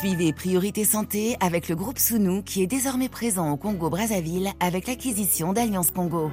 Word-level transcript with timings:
Suivez 0.00 0.32
Priorité 0.32 0.86
Santé 0.86 1.36
avec 1.40 1.68
le 1.68 1.76
groupe 1.76 1.98
Sounou 1.98 2.42
qui 2.42 2.62
est 2.62 2.66
désormais 2.66 3.10
présent 3.10 3.50
au 3.50 3.58
Congo-Brazzaville 3.58 4.48
avec 4.58 4.86
l'acquisition 4.86 5.52
d'Alliance 5.52 5.90
Congo. 5.90 6.30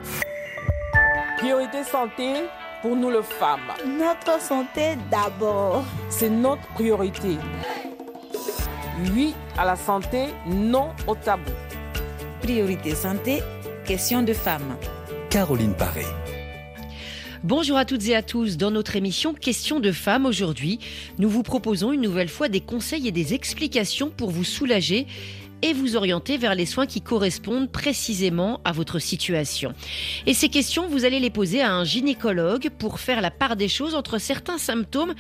Priorité 1.37 1.83
Santé 1.83 2.45
pour 2.81 2.95
nous 2.95 3.09
les 3.09 3.23
femmes. 3.23 3.73
Notre 3.85 4.41
santé 4.41 4.97
d'abord. 5.11 5.83
C'est 6.07 6.29
notre 6.29 6.65
priorité. 6.75 7.37
Oui 9.13 9.35
à 9.57 9.65
la 9.65 9.75
santé, 9.75 10.27
non 10.45 10.91
au 11.05 11.15
tabou. 11.15 11.51
Priorité 12.41 12.95
santé, 12.95 13.43
question 13.83 14.21
de 14.21 14.31
femmes. 14.31 14.77
Caroline 15.29 15.73
Paré. 15.73 16.05
Bonjour 17.43 17.77
à 17.77 17.85
toutes 17.85 18.07
et 18.07 18.15
à 18.15 18.23
tous. 18.23 18.57
Dans 18.57 18.71
notre 18.71 18.95
émission 18.95 19.35
Question 19.35 19.79
de 19.79 19.91
femmes 19.91 20.25
aujourd'hui, 20.25 20.79
nous 21.19 21.29
vous 21.29 21.43
proposons 21.43 21.91
une 21.91 22.01
nouvelle 22.01 22.29
fois 22.29 22.49
des 22.49 22.61
conseils 22.61 23.07
et 23.07 23.11
des 23.11 23.35
explications 23.35 24.09
pour 24.09 24.31
vous 24.31 24.43
soulager 24.43 25.05
et 25.61 25.73
vous 25.73 25.95
orienter 25.95 26.37
vers 26.37 26.55
les 26.55 26.65
soins 26.65 26.85
qui 26.85 27.01
correspondent 27.01 27.71
précisément 27.71 28.59
à 28.63 28.71
votre 28.71 28.99
situation. 28.99 29.73
Et 30.25 30.33
ces 30.33 30.49
questions, 30.49 30.87
vous 30.87 31.05
allez 31.05 31.19
les 31.19 31.29
poser 31.29 31.61
à 31.61 31.73
un 31.73 31.83
gynécologue 31.83 32.69
pour 32.77 32.99
faire 32.99 33.21
la 33.21 33.31
part 33.31 33.55
des 33.55 33.67
choses 33.67 33.95
entre 33.95 34.17
certains 34.17 34.57
symptômes 34.57 35.13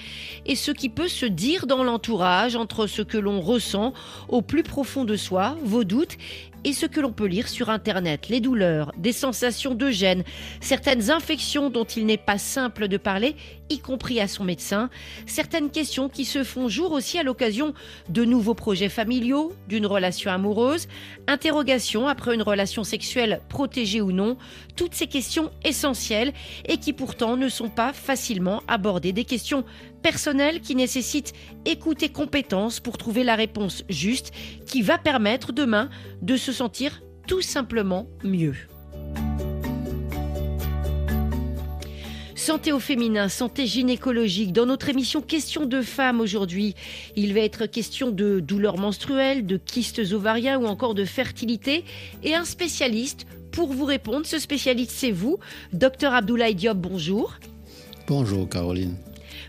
et 0.45 0.55
ce 0.55 0.71
qui 0.71 0.89
peut 0.89 1.07
se 1.07 1.25
dire 1.25 1.67
dans 1.67 1.83
l'entourage, 1.83 2.55
entre 2.55 2.87
ce 2.87 3.01
que 3.03 3.17
l'on 3.17 3.41
ressent 3.41 3.93
au 4.27 4.41
plus 4.41 4.63
profond 4.63 5.05
de 5.05 5.15
soi, 5.15 5.55
vos 5.63 5.83
doutes 5.83 6.17
et 6.67 6.73
ce 6.73 6.85
que 6.85 6.99
l'on 6.99 7.13
peut 7.13 7.27
lire 7.27 7.47
sur 7.47 7.69
Internet, 7.69 8.27
les 8.27 8.41
douleurs, 8.41 8.91
des 8.97 9.13
sensations 9.13 9.73
de 9.73 9.89
gêne, 9.89 10.25
certaines 10.59 11.11
infections 11.11 11.69
dont 11.69 11.85
il 11.85 12.05
n'est 12.05 12.17
pas 12.17 12.37
simple 12.37 12.89
de 12.89 12.97
parler, 12.97 13.37
y 13.69 13.79
compris 13.79 14.19
à 14.19 14.27
son 14.27 14.43
médecin, 14.43 14.89
certaines 15.25 15.69
questions 15.69 16.09
qui 16.09 16.25
se 16.25 16.43
font 16.43 16.67
jour 16.67 16.91
aussi 16.91 17.17
à 17.17 17.23
l'occasion 17.23 17.73
de 18.09 18.25
nouveaux 18.25 18.53
projets 18.53 18.89
familiaux, 18.89 19.53
d'une 19.69 19.85
relation 19.85 20.29
amoureuse, 20.29 20.89
interrogations 21.27 22.09
après 22.09 22.35
une 22.35 22.41
relation 22.41 22.83
sexuelle 22.83 23.39
protégée 23.47 24.01
ou 24.01 24.11
non, 24.11 24.37
toutes 24.75 24.93
ces 24.93 25.07
questions 25.07 25.51
essentielles 25.63 26.33
et 26.67 26.79
qui 26.79 26.91
pourtant 26.91 27.37
ne 27.37 27.47
sont 27.47 27.69
pas 27.69 27.93
facilement 27.93 28.61
abordées, 28.67 29.13
des 29.13 29.23
questions 29.23 29.63
personnelles 30.07 30.61
qui 30.61 30.73
nécessitent 30.73 31.33
écoute 31.65 32.01
et 32.01 32.07
compétence 32.07 32.79
pour 32.79 32.97
trouver 32.97 33.25
la 33.25 33.35
réponse 33.35 33.83
juste 33.89 34.31
qui 34.65 34.81
va 34.81 34.97
permettre 34.97 35.51
demain 35.51 35.89
de 36.21 36.37
se 36.37 36.53
sentir 36.53 37.01
tout 37.27 37.41
simplement 37.41 38.07
mieux. 38.23 38.55
Santé 42.35 42.71
au 42.71 42.79
féminin, 42.79 43.27
santé 43.27 43.67
gynécologique. 43.67 44.53
Dans 44.53 44.65
notre 44.65 44.87
émission 44.87 45.21
Question 45.21 45.65
de 45.65 45.81
femmes 45.81 46.21
aujourd'hui, 46.21 46.73
il 47.17 47.33
va 47.33 47.41
être 47.41 47.65
question 47.65 48.09
de 48.09 48.39
douleurs 48.39 48.77
menstruelles, 48.77 49.45
de 49.45 49.57
kystes 49.57 50.13
ovariens 50.13 50.57
ou 50.57 50.67
encore 50.67 50.95
de 50.95 51.03
fertilité. 51.03 51.83
Et 52.23 52.33
un 52.33 52.45
spécialiste 52.45 53.27
pour 53.51 53.73
vous 53.73 53.83
répondre. 53.83 54.25
Ce 54.25 54.39
spécialiste, 54.39 54.91
c'est 54.91 55.11
vous, 55.11 55.37
docteur 55.73 56.13
Abdoulaye 56.13 56.55
Diop. 56.55 56.77
Bonjour. 56.77 57.33
Bonjour 58.07 58.47
Caroline. 58.47 58.95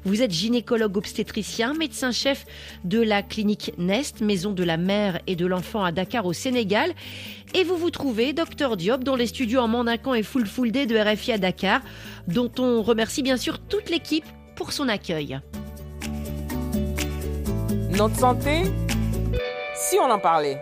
Vous 0.09 0.23
êtes 0.23 0.31
gynécologue 0.31 0.97
obstétricien, 0.97 1.75
médecin-chef 1.75 2.47
de 2.83 2.99
la 2.99 3.23
clinique 3.23 3.75
Nest, 3.77 4.23
maison 4.23 4.53
de 4.53 4.65
la 4.65 4.79
mère 4.79 5.21
et 5.27 5.37
de 5.37 5.45
l'enfant 5.45 5.85
à 5.85 5.93
Dakar 5.93 6.25
au 6.25 6.33
Sénégal. 6.33 6.95
Et 7.55 7.63
vous 7.63 7.77
vous 7.77 7.91
trouvez, 7.91 8.33
docteur 8.33 8.79
Diop, 8.79 9.05
dans 9.05 9.17
les 9.17 9.27
studios 9.27 9.61
en 9.61 9.69
Mandacan 9.69 10.15
et 10.15 10.23
Full 10.23 10.47
Full 10.47 10.73
Day 10.73 10.87
de 10.87 10.97
RFI 10.97 11.33
à 11.33 11.39
Dakar, 11.39 11.83
dont 12.27 12.51
on 12.59 12.81
remercie 12.81 13.23
bien 13.23 13.37
sûr 13.37 13.59
toute 13.59 13.91
l'équipe 13.91 14.25
pour 14.57 14.73
son 14.73 14.89
accueil. 14.89 15.41
Notre 17.91 18.17
santé, 18.17 18.63
si 19.75 19.99
on 19.99 20.11
en 20.11 20.19
parlait 20.19 20.59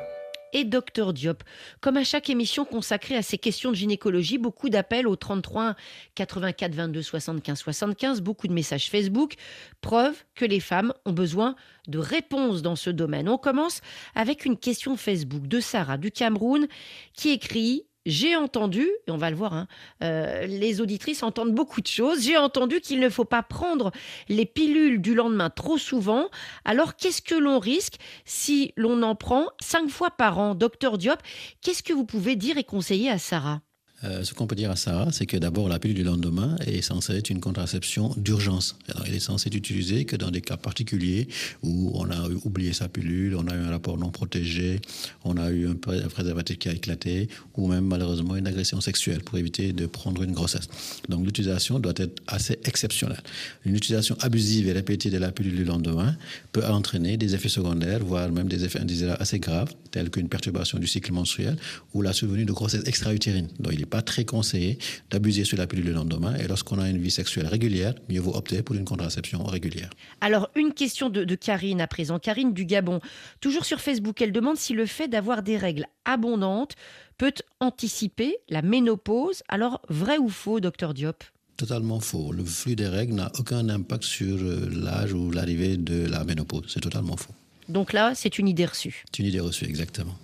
et 0.52 0.64
Docteur 0.64 1.12
Diop. 1.12 1.42
Comme 1.80 1.96
à 1.96 2.04
chaque 2.04 2.30
émission 2.30 2.64
consacrée 2.64 3.16
à 3.16 3.22
ces 3.22 3.38
questions 3.38 3.70
de 3.70 3.76
gynécologie, 3.76 4.38
beaucoup 4.38 4.68
d'appels 4.68 5.06
au 5.06 5.16
33 5.16 5.76
84 6.14 6.74
22 6.74 7.02
75 7.02 7.58
75, 7.58 8.20
beaucoup 8.20 8.48
de 8.48 8.52
messages 8.52 8.90
Facebook, 8.90 9.34
preuve 9.80 10.16
que 10.34 10.44
les 10.44 10.60
femmes 10.60 10.92
ont 11.04 11.12
besoin 11.12 11.56
de 11.88 11.98
réponses 11.98 12.62
dans 12.62 12.76
ce 12.76 12.90
domaine. 12.90 13.28
On 13.28 13.38
commence 13.38 13.80
avec 14.14 14.44
une 14.44 14.56
question 14.56 14.96
Facebook 14.96 15.46
de 15.46 15.60
Sarah 15.60 15.98
du 15.98 16.10
Cameroun 16.10 16.66
qui 17.14 17.30
écrit 17.30 17.85
j'ai 18.06 18.36
entendu, 18.36 18.88
et 19.06 19.10
on 19.10 19.18
va 19.18 19.30
le 19.30 19.36
voir, 19.36 19.52
hein, 19.52 19.66
euh, 20.02 20.46
les 20.46 20.80
auditrices 20.80 21.22
entendent 21.22 21.54
beaucoup 21.54 21.80
de 21.80 21.86
choses, 21.86 22.22
j'ai 22.22 22.38
entendu 22.38 22.80
qu'il 22.80 23.00
ne 23.00 23.08
faut 23.08 23.24
pas 23.24 23.42
prendre 23.42 23.90
les 24.28 24.46
pilules 24.46 25.02
du 25.02 25.14
lendemain 25.14 25.50
trop 25.50 25.76
souvent. 25.76 26.28
Alors 26.64 26.96
qu'est-ce 26.96 27.20
que 27.20 27.34
l'on 27.34 27.58
risque 27.58 27.96
si 28.24 28.72
l'on 28.76 29.02
en 29.02 29.14
prend 29.14 29.48
cinq 29.60 29.90
fois 29.90 30.10
par 30.10 30.38
an? 30.38 30.54
Docteur 30.54 30.96
Diop, 30.96 31.20
qu'est-ce 31.60 31.82
que 31.82 31.92
vous 31.92 32.06
pouvez 32.06 32.36
dire 32.36 32.56
et 32.56 32.64
conseiller 32.64 33.10
à 33.10 33.18
Sarah? 33.18 33.65
Euh, 34.04 34.24
ce 34.24 34.34
qu'on 34.34 34.46
peut 34.46 34.56
dire 34.56 34.70
à 34.70 34.76
Sarah, 34.76 35.10
c'est 35.10 35.24
que 35.24 35.38
d'abord, 35.38 35.68
la 35.68 35.78
pilule 35.78 35.96
du 35.96 36.04
lendemain 36.04 36.56
est 36.66 36.82
censée 36.82 37.14
être 37.14 37.30
une 37.30 37.40
contraception 37.40 38.12
d'urgence. 38.18 38.76
Elle 39.06 39.14
est 39.14 39.20
censée 39.20 39.48
être 39.48 39.54
utilisée 39.54 40.04
que 40.04 40.16
dans 40.16 40.30
des 40.30 40.42
cas 40.42 40.58
particuliers 40.58 41.28
où 41.62 41.92
on 41.94 42.10
a 42.10 42.28
oublié 42.44 42.74
sa 42.74 42.88
pilule, 42.88 43.34
on 43.36 43.46
a 43.48 43.54
eu 43.54 43.58
un 43.58 43.70
rapport 43.70 43.96
non 43.96 44.10
protégé, 44.10 44.80
on 45.24 45.38
a 45.38 45.50
eu 45.50 45.66
un 45.66 45.74
préservatif 45.74 46.58
qui 46.58 46.68
a 46.68 46.72
éclaté, 46.72 47.28
ou 47.54 47.68
même 47.68 47.86
malheureusement 47.86 48.36
une 48.36 48.46
agression 48.46 48.80
sexuelle 48.82 49.22
pour 49.22 49.38
éviter 49.38 49.72
de 49.72 49.86
prendre 49.86 50.22
une 50.22 50.32
grossesse. 50.32 50.68
Donc 51.08 51.24
l'utilisation 51.24 51.78
doit 51.78 51.94
être 51.96 52.22
assez 52.26 52.58
exceptionnelle. 52.64 53.22
Une 53.64 53.76
utilisation 53.76 54.16
abusive 54.20 54.68
et 54.68 54.72
répétée 54.72 55.10
de 55.10 55.18
la 55.18 55.32
pilule 55.32 55.56
du 55.56 55.64
lendemain 55.64 56.16
peut 56.52 56.64
entraîner 56.64 57.16
des 57.16 57.34
effets 57.34 57.48
secondaires, 57.48 58.04
voire 58.04 58.30
même 58.30 58.48
des 58.48 58.64
effets 58.64 58.80
indésirables 58.80 59.22
assez 59.22 59.38
graves, 59.38 59.72
tels 59.90 60.10
qu'une 60.10 60.28
perturbation 60.28 60.78
du 60.78 60.86
cycle 60.86 61.12
menstruel 61.12 61.56
ou 61.94 62.02
la 62.02 62.12
survenue 62.12 62.44
de 62.44 62.52
grossesse 62.52 62.82
extra-utérine. 62.84 63.48
Donc 63.58 63.72
il 63.72 63.85
pas 63.86 64.02
très 64.02 64.24
conseillé 64.24 64.78
d'abuser 65.10 65.44
sur 65.44 65.56
la 65.56 65.66
pilule 65.66 65.86
le 65.86 65.92
lendemain. 65.92 66.34
Et 66.36 66.46
lorsqu'on 66.46 66.78
a 66.78 66.88
une 66.88 66.98
vie 66.98 67.10
sexuelle 67.10 67.46
régulière, 67.46 67.94
mieux 68.08 68.20
vaut 68.20 68.34
opter 68.34 68.62
pour 68.62 68.76
une 68.76 68.84
contraception 68.84 69.44
régulière. 69.44 69.90
Alors, 70.20 70.50
une 70.54 70.72
question 70.72 71.08
de, 71.08 71.24
de 71.24 71.34
Karine 71.34 71.80
à 71.80 71.86
présent. 71.86 72.18
Karine 72.18 72.52
du 72.52 72.64
Gabon, 72.64 73.00
toujours 73.40 73.64
sur 73.64 73.80
Facebook, 73.80 74.20
elle 74.20 74.32
demande 74.32 74.56
si 74.56 74.74
le 74.74 74.86
fait 74.86 75.08
d'avoir 75.08 75.42
des 75.42 75.56
règles 75.56 75.86
abondantes 76.04 76.74
peut 77.18 77.32
anticiper 77.60 78.36
la 78.48 78.62
ménopause. 78.62 79.42
Alors, 79.48 79.80
vrai 79.88 80.18
ou 80.18 80.28
faux, 80.28 80.60
docteur 80.60 80.94
Diop? 80.94 81.24
Totalement 81.56 82.00
faux. 82.00 82.32
Le 82.32 82.44
flux 82.44 82.76
des 82.76 82.86
règles 82.86 83.14
n'a 83.14 83.32
aucun 83.38 83.68
impact 83.70 84.04
sur 84.04 84.36
euh, 84.36 84.68
l'âge 84.70 85.14
ou 85.14 85.30
l'arrivée 85.30 85.78
de 85.78 86.06
la 86.06 86.24
ménopause. 86.24 86.64
C'est 86.68 86.80
totalement 86.80 87.16
faux. 87.16 87.32
Donc 87.68 87.92
là, 87.92 88.12
c'est 88.14 88.38
une 88.38 88.46
idée 88.46 88.66
reçue. 88.66 89.04
C'est 89.10 89.20
une 89.22 89.28
idée 89.28 89.40
reçue, 89.40 89.64
exactement. 89.64 90.14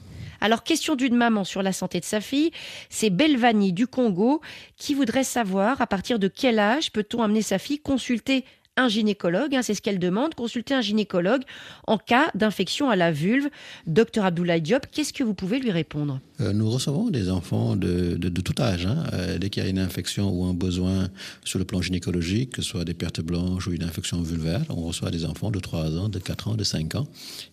Alors, 0.43 0.65
question 0.65 0.97
d'une 0.97 1.15
maman 1.15 1.45
sur 1.45 1.63
la 1.63 1.73
santé 1.73 2.01
de 2.01 2.05
sa 2.05 2.21
fille, 2.21 2.51
c'est 2.91 3.11
Belvani 3.11 3.73
du 3.73 3.87
Congo 3.87 4.41
qui 4.77 4.93
voudrait 4.93 5.23
savoir 5.23 5.81
à 5.81 5.87
partir 5.87 6.19
de 6.19 6.27
quel 6.27 6.59
âge 6.59 6.91
peut-on 6.91 7.23
amener 7.23 7.43
sa 7.43 7.61
fille 7.61 7.79
consulter 7.79 8.45
un 8.79 8.89
gynécologue, 8.89 9.55
hein, 9.55 9.63
c'est 9.63 9.75
ce 9.75 9.83
qu'elle 9.83 9.99
demande, 9.99 10.35
consulter 10.35 10.73
un 10.73 10.81
gynécologue 10.81 11.43
en 11.87 11.99
cas 11.99 12.31
d'infection 12.35 12.89
à 12.89 12.97
la 12.97 13.13
vulve. 13.13 13.49
Docteur 13.87 14.25
Abdoulaye 14.25 14.63
Diop, 14.63 14.87
qu'est-ce 14.91 15.13
que 15.13 15.23
vous 15.23 15.35
pouvez 15.35 15.59
lui 15.59 15.71
répondre? 15.71 16.21
Euh, 16.41 16.55
Nous 16.55 16.71
recevons 16.71 17.11
des 17.11 17.29
enfants 17.31 17.77
de, 17.77 18.17
tout 18.17 18.55
âge. 18.61 18.87
Hein. 18.87 19.05
Euh, 19.13 19.39
dès 19.39 19.51
qu'il 19.51 19.63
y 19.63 19.67
a 19.67 19.69
une 19.69 19.79
infection 19.79 20.31
ou 20.33 20.45
un 20.45 20.55
besoin 20.55 21.09
sur 21.45 21.59
le 21.59 21.67
plan 21.67 21.83
gynécologique, 21.83 22.53
que 22.55 22.63
ce 22.63 22.71
soit 22.71 22.85
des 22.85 22.95
pertes 22.95 23.21
blanches 23.21 23.67
ou 23.67 23.73
une 23.73 23.85
infection 23.85 24.23
vulvaire, 24.23 24.63
on 24.71 24.87
reçoit 24.87 25.11
des 25.11 25.27
enfants 25.27 25.51
de 25.51 25.61
3 25.61 25.99
ans, 25.99 26.09
de 26.09 26.19
4 26.19 26.49
ans, 26.49 26.55
de 26.55 26.65
5 26.65 26.95
ans. 26.95 27.07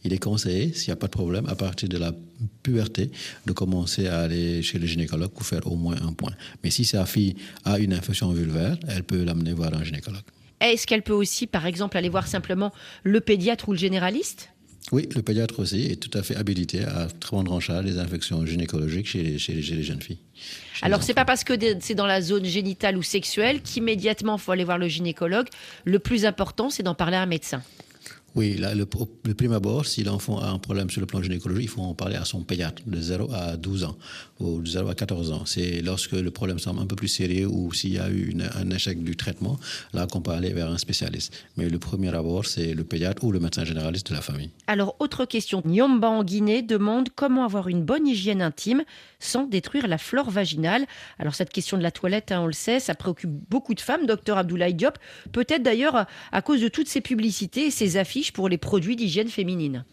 Il 0.06 0.13
est 0.13 0.19
conseillé, 0.19 0.74
s'il 0.74 0.90
n'y 0.90 0.94
a 0.94 0.97
pas 0.97 1.07
de 1.07 1.12
problème, 1.12 1.47
à 1.47 1.56
partir 1.56 1.90
de 1.90 1.97
la 1.97 2.13
puberté, 2.63 3.12
de 3.46 3.51
commencer 3.51 4.07
à 4.07 4.19
aller 4.19 4.62
chez 4.62 4.80
le 4.80 4.88
gynécologue 4.88 5.31
pour 5.31 5.46
faire 5.46 5.68
au 5.69 5.75
moins 5.75 5.97
un 6.01 6.13
point. 6.13 6.31
Mais 6.63 6.69
si 6.69 6.86
sa 6.86 7.06
fille 7.06 7.36
a 7.66 7.78
une 7.78 7.91
infection 7.91 8.31
vulvaire, 8.31 8.78
elle 8.88 9.03
peut 9.03 9.22
l'amener 9.22 9.51
voir 9.51 9.74
un 9.74 9.84
gynécologue. 9.84 10.24
Est-ce 10.62 10.88
qu'elle 10.88 11.03
peut 11.03 11.14
aussi, 11.14 11.47
par 11.47 11.66
exemple, 11.66 11.97
aller 11.97 12.09
voir 12.09 12.28
simplement 12.28 12.72
le 13.03 13.22
pédiatre 13.22 13.70
ou 13.70 13.72
le 13.72 13.78
généraliste? 13.78 14.50
Oui, 14.92 15.08
le 15.16 15.22
pédiatre 15.22 15.59
aussi 15.59 15.86
est 15.86 15.97
tout 15.97 16.16
à 16.18 16.24
fait 16.24 16.36
habilité 16.36 16.84
à 16.84 17.07
prendre 17.19 17.51
en 17.51 17.60
charge 17.60 17.86
les 17.86 18.00
infections 18.00 18.44
gynécologiques 18.45 19.07
chez 19.07 19.22
les, 19.22 19.38
chez 19.38 19.54
les, 19.54 19.84
jeunes 19.84 20.01
filles. 20.01 20.18
Alors, 20.81 21.04
c'est 21.04 21.13
pas 21.13 21.25
parce 21.25 21.44
que 21.44 21.54
c'est 21.80 21.95
dans 21.95 22.07
la 22.07 22.22
zone 22.22 22.45
génitale 22.45 22.98
ou 22.98 23.04
sexuelle 23.04 23.62
qu'immédiatement 23.62 24.38
il 24.38 24.42
faut 24.42 24.51
aller 24.51 24.63
voir 24.63 24.78
le 24.78 24.88
gynécologue. 24.88 25.48
Le 25.86 26.00
plus 26.00 26.25
important, 26.25 26.69
c'est 26.69 26.81
d'en 26.81 26.95
parler 26.95 27.18
à 27.18 27.22
un 27.22 27.28
médecin. 27.28 27.62
Oui, 28.36 28.56
là, 28.58 28.76
le, 28.76 28.88
le 29.26 29.34
prime 29.34 29.54
abord, 29.54 29.86
si 29.86 30.04
l'enfant 30.04 30.40
a 30.40 30.48
un 30.48 30.60
problème 30.60 30.90
sur 30.90 31.02
le 31.02 31.08
plan 31.08 31.22
gynécologique, 31.22 31.66
il 31.66 31.70
faut 31.70 31.81
en 31.81 31.94
parler 31.94 32.16
à 32.16 32.26
son 32.26 32.44
pédiatre 32.44 32.81
de 32.86 33.00
0 33.00 33.30
à 33.34 33.58
12 33.58 33.84
ans 33.86 33.98
ou 34.40 34.62
de 34.62 34.68
0 34.68 34.90
à 34.90 34.96
14 34.96 35.31
ans. 35.31 35.44
C'est 35.46 35.81
lorsque 35.81 36.12
le 36.12 36.31
problème 36.31 36.60
semble 36.60 36.80
un 36.80 36.86
peu 36.86 36.96
plus 36.96 37.08
sérieux 37.08 37.48
ou 37.48 37.74
s'il 37.74 37.94
y 37.94 38.00
a 38.00 38.10
eu 38.10 38.36
un 38.56 38.70
échec 38.70 39.04
du 39.04 39.16
traitement, 39.16 39.60
là 39.94 40.08
qu'on 40.08 40.22
peut 40.22 40.31
aller 40.31 40.52
vers 40.52 40.70
un 40.70 40.78
spécialiste. 40.78 41.34
Mais 41.58 41.70
le 41.70 41.80
premier 41.80 42.14
abord, 42.16 42.46
c'est 42.46 42.74
le 42.74 42.84
pédiatre 42.84 43.24
ou 43.24 43.31
le 43.31 43.40
médecin 43.40 43.66
généraliste 43.66 44.10
de 44.10 44.16
la 44.16 44.22
famille. 44.22 44.52
Alors, 44.68 44.96
autre 45.00 45.25
question. 45.25 45.62
Nyomba 45.66 46.10
en 46.10 46.24
Guinée 46.24 46.62
demande 46.62 47.10
comment 47.16 47.44
avoir 47.44 47.68
une 47.68 47.84
bonne 47.84 48.08
hygiène 48.08 48.42
intime 48.42 48.84
sans 49.20 49.46
détruire 49.46 49.88
la 49.88 49.98
flore 49.98 50.30
vaginale. 50.30 50.86
Alors, 51.18 51.36
cette 51.36 51.50
question 51.52 51.78
de 51.78 51.84
la 51.84 51.92
toilette, 51.92 52.32
hein, 52.32 52.42
on 52.42 52.48
le 52.48 52.54
sait, 52.54 52.80
ça 52.80 52.96
préoccupe 52.96 53.32
beaucoup 53.50 53.74
de 53.74 53.82
femmes, 53.82 54.06
docteur 54.06 54.38
Abdoulaye 54.38 54.74
Diop. 54.74 54.98
Peut-être 55.32 55.64
d'ailleurs 55.64 56.06
à 56.32 56.42
cause 56.42 56.62
de 56.62 56.68
toutes 56.68 56.88
ces 56.88 57.02
publicités 57.02 57.68
et 57.68 57.72
ces 57.72 57.98
affiches 57.98 58.19
pour 58.31 58.50
les 58.50 58.57
produits 58.57 58.95
d'hygiène 58.95 59.30
féminine. 59.30 59.83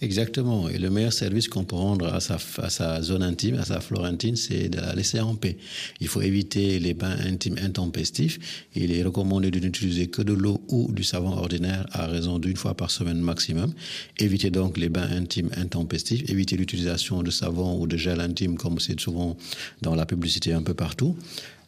Exactement. 0.00 0.68
Et 0.68 0.78
le 0.78 0.90
meilleur 0.90 1.12
service 1.12 1.46
qu'on 1.46 1.62
peut 1.62 1.76
rendre 1.76 2.12
à 2.12 2.18
sa, 2.20 3.02
zone 3.02 3.22
intime, 3.22 3.54
à 3.54 3.64
sa 3.64 3.80
flore 3.80 4.04
intime, 4.04 4.34
c'est 4.34 4.68
de 4.68 4.78
la 4.78 4.94
laisser 4.94 5.20
en 5.20 5.36
paix. 5.36 5.56
Il 6.00 6.08
faut 6.08 6.20
éviter 6.20 6.80
les 6.80 6.92
bains 6.92 7.16
intimes 7.24 7.56
intempestifs. 7.62 8.66
Il 8.74 8.92
est 8.92 9.04
recommandé 9.04 9.52
de 9.52 9.60
n'utiliser 9.60 10.08
que 10.08 10.20
de 10.20 10.32
l'eau 10.32 10.60
ou 10.68 10.90
du 10.90 11.04
savon 11.04 11.30
ordinaire 11.30 11.86
à 11.92 12.06
raison 12.06 12.40
d'une 12.40 12.56
fois 12.56 12.74
par 12.74 12.90
semaine 12.90 13.20
maximum. 13.20 13.72
Éviter 14.18 14.50
donc 14.50 14.76
les 14.76 14.88
bains 14.88 15.08
intimes 15.12 15.50
intempestifs. 15.56 16.28
Éviter 16.28 16.56
l'utilisation 16.56 17.22
de 17.22 17.30
savon 17.30 17.80
ou 17.80 17.86
de 17.86 17.96
gel 17.96 18.20
intime 18.20 18.56
comme 18.56 18.80
c'est 18.80 18.98
souvent 18.98 19.36
dans 19.82 19.94
la 19.94 20.04
publicité 20.04 20.52
un 20.52 20.62
peu 20.62 20.74
partout. 20.74 21.16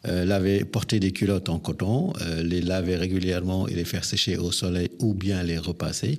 Euh, 0.07 0.23
laver, 0.23 0.65
porter 0.65 0.99
des 0.99 1.11
culottes 1.11 1.49
en 1.49 1.57
coton, 1.57 2.13
euh, 2.21 2.43
les 2.43 2.61
laver 2.61 2.95
régulièrement 2.95 3.67
et 3.67 3.73
les 3.73 3.85
faire 3.85 4.05
sécher 4.05 4.37
au 4.37 4.51
soleil 4.51 4.89
ou 4.99 5.15
bien 5.15 5.41
les 5.41 5.57
repasser. 5.57 6.17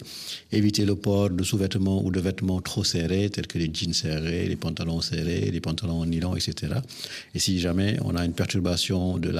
Éviter 0.51 0.85
le 0.85 0.97
port 0.97 1.31
de 1.31 1.45
sous-vêtements 1.45 2.05
ou 2.05 2.11
de 2.11 2.19
vêtements 2.19 2.61
trop 2.61 2.83
serrés, 2.83 3.31
tels 3.31 3.47
que 3.47 3.59
les 3.59 3.71
jeans 3.73 3.93
serrés, 3.93 4.47
les 4.47 4.57
pantalons 4.57 5.01
serrés, 5.01 5.51
les 5.53 5.61
pantalons 5.61 6.01
en 6.01 6.07
nylon, 6.07 6.35
etc. 6.35 6.75
Et 7.35 7.39
si 7.39 7.61
jamais 7.61 7.99
on 8.05 8.17
a 8.17 8.25
une 8.25 8.33
perturbation 8.33 9.19
de 9.19 9.33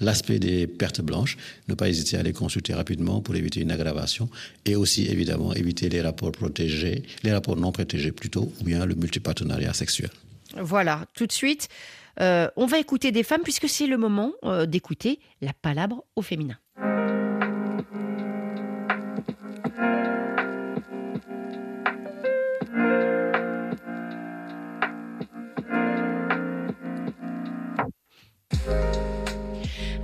l'aspect 0.00 0.40
des 0.40 0.66
pertes 0.66 1.00
blanches, 1.00 1.36
ne 1.68 1.74
pas 1.74 1.88
hésiter 1.88 2.16
à 2.16 2.22
les 2.24 2.32
consulter 2.32 2.74
rapidement 2.74 3.20
pour 3.20 3.36
éviter 3.36 3.60
une 3.60 3.70
aggravation. 3.70 4.28
Et 4.64 4.74
aussi, 4.74 5.06
évidemment, 5.06 5.54
éviter 5.54 5.88
les 5.88 6.00
rapports 6.00 6.32
protégés, 6.32 7.04
les 7.22 7.32
rapports 7.32 7.56
non 7.56 7.70
protégés 7.70 8.10
plutôt, 8.10 8.52
ou 8.60 8.64
bien 8.64 8.84
le 8.84 8.96
multipartenariat 8.96 9.72
sexuel. 9.74 10.10
Voilà, 10.56 11.06
tout 11.14 11.26
de 11.26 11.32
suite. 11.32 11.68
Euh, 12.20 12.48
on 12.56 12.66
va 12.66 12.78
écouter 12.78 13.12
des 13.12 13.22
femmes 13.22 13.42
puisque 13.42 13.68
c'est 13.68 13.86
le 13.86 13.96
moment 13.96 14.32
euh, 14.44 14.66
d'écouter 14.66 15.20
la 15.40 15.52
palabre 15.52 16.04
au 16.16 16.22
féminin. 16.22 16.58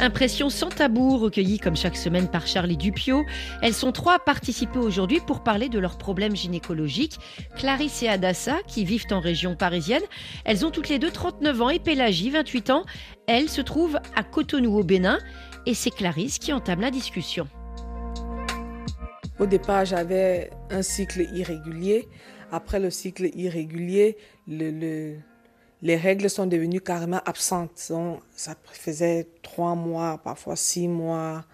Impression 0.02 0.50
sans 0.50 0.68
tabou, 0.68 1.16
recueillie 1.16 1.60
comme 1.60 1.76
chaque 1.76 1.96
semaine 1.96 2.26
par 2.26 2.48
Charlie 2.48 2.76
Dupio. 2.76 3.24
Elles 3.62 3.72
sont 3.72 3.92
trois 3.92 4.16
à 4.16 4.18
participer 4.18 4.80
aujourd'hui 4.80 5.20
pour 5.24 5.44
parler 5.44 5.68
de 5.68 5.78
leurs 5.78 5.96
problèmes 5.96 6.34
gynécologiques. 6.34 7.20
Clarisse 7.54 8.02
et 8.02 8.08
Adassa, 8.08 8.56
qui 8.66 8.84
vivent 8.84 9.06
en 9.12 9.20
région 9.20 9.54
parisienne. 9.54 10.02
Elles 10.44 10.66
ont 10.66 10.72
toutes 10.72 10.88
les 10.88 10.98
deux 10.98 11.12
39 11.12 11.62
ans 11.62 11.70
et 11.70 11.78
Pélagie, 11.78 12.30
28 12.30 12.70
ans. 12.70 12.84
Elle 13.28 13.48
se 13.48 13.60
trouve 13.60 13.96
à 14.16 14.24
Cotonou 14.24 14.76
au 14.76 14.82
Bénin. 14.82 15.20
Et 15.66 15.74
c'est 15.74 15.92
Clarisse 15.92 16.40
qui 16.40 16.52
entame 16.52 16.80
la 16.80 16.90
discussion. 16.90 17.46
Au 19.38 19.46
départ, 19.46 19.84
j'avais 19.84 20.50
un 20.70 20.82
cycle 20.82 21.28
irrégulier. 21.32 22.08
Après 22.50 22.80
le 22.80 22.90
cycle 22.90 23.30
irrégulier, 23.36 24.16
le 24.48 25.14
les 25.82 25.96
règles 25.96 26.30
sont 26.30 26.46
devenues 26.46 26.80
carrément 26.80 27.20
absentes. 27.26 27.92
Ça 28.36 28.56
faisait 28.72 29.28
trois 29.42 29.74
mois, 29.74 30.18
parfois 30.18 30.56
six 30.56 30.86
mois. 30.86 31.44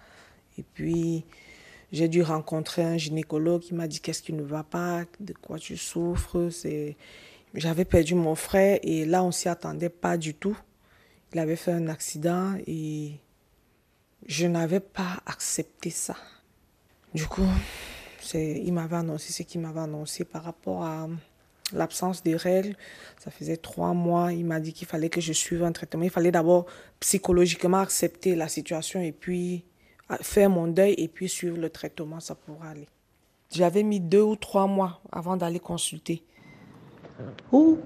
Et 0.57 0.63
puis, 0.63 1.25
j'ai 1.91 2.07
dû 2.07 2.21
rencontrer 2.21 2.83
un 2.83 2.97
gynécologue 2.97 3.61
qui 3.61 3.73
m'a 3.73 3.87
dit 3.87 3.99
qu'est-ce 3.99 4.21
qui 4.21 4.33
ne 4.33 4.43
va 4.43 4.63
pas, 4.63 5.05
de 5.19 5.33
quoi 5.33 5.57
tu 5.57 5.75
souffres? 5.77 6.49
J'avais 7.55 7.85
perdu 7.85 8.13
mon 8.13 8.35
frère 8.35 8.79
et 8.83 9.05
là, 9.05 9.23
on 9.23 9.31
s'y 9.31 9.49
attendait 9.49 9.89
pas 9.89 10.17
du 10.17 10.35
tout. 10.35 10.57
Il 11.33 11.39
avait 11.39 11.55
fait 11.55 11.71
un 11.71 11.87
accident 11.87 12.55
et 12.67 13.13
je 14.27 14.45
n'avais 14.45 14.79
pas 14.79 15.23
accepté 15.25 15.89
ça. 15.89 16.15
Du 17.15 17.25
coup, 17.25 17.47
c'est... 18.21 18.61
il 18.63 18.71
m'avait 18.73 18.97
annoncé 18.97 19.33
ce 19.33 19.41
qu'il 19.41 19.61
m'avait 19.61 19.79
annoncé 19.79 20.25
par 20.25 20.43
rapport 20.43 20.83
à 20.83 21.07
l'absence 21.73 22.23
de 22.23 22.35
règles. 22.35 22.75
Ça 23.19 23.31
faisait 23.31 23.57
trois 23.57 23.93
mois. 23.93 24.33
Il 24.33 24.45
m'a 24.45 24.59
dit 24.59 24.73
qu'il 24.73 24.87
fallait 24.87 25.09
que 25.09 25.21
je 25.21 25.33
suive 25.33 25.63
un 25.63 25.71
traitement. 25.71 26.03
Il 26.03 26.09
fallait 26.09 26.31
d'abord 26.31 26.65
psychologiquement 26.99 27.79
accepter 27.79 28.35
la 28.35 28.47
situation 28.47 29.01
et 29.01 29.11
puis 29.11 29.65
ah, 30.09 30.17
faire 30.21 30.49
mon 30.49 30.67
deuil 30.67 30.95
et 30.97 31.07
puis 31.07 31.29
suivre 31.29 31.57
le 31.57 31.69
traitement. 31.69 32.19
Ça 32.19 32.35
pourra 32.35 32.69
aller. 32.69 32.87
J'avais 33.51 33.83
mis 33.83 33.99
deux 33.99 34.21
ou 34.21 34.35
trois 34.35 34.67
mois 34.67 35.01
avant 35.11 35.35
d'aller 35.35 35.59
consulter. 35.59 36.23
Ou 37.51 37.79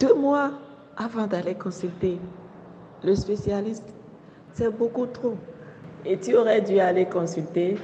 deux 0.00 0.14
mois 0.14 0.52
avant 0.96 1.26
d'aller 1.26 1.54
consulter 1.54 2.18
le 3.04 3.14
spécialiste. 3.14 3.84
C'est 4.54 4.70
beaucoup 4.70 5.06
trop. 5.06 5.36
Et 6.04 6.18
tu 6.18 6.36
aurais 6.36 6.62
dû 6.62 6.78
aller 6.78 7.06
consulter 7.06 7.76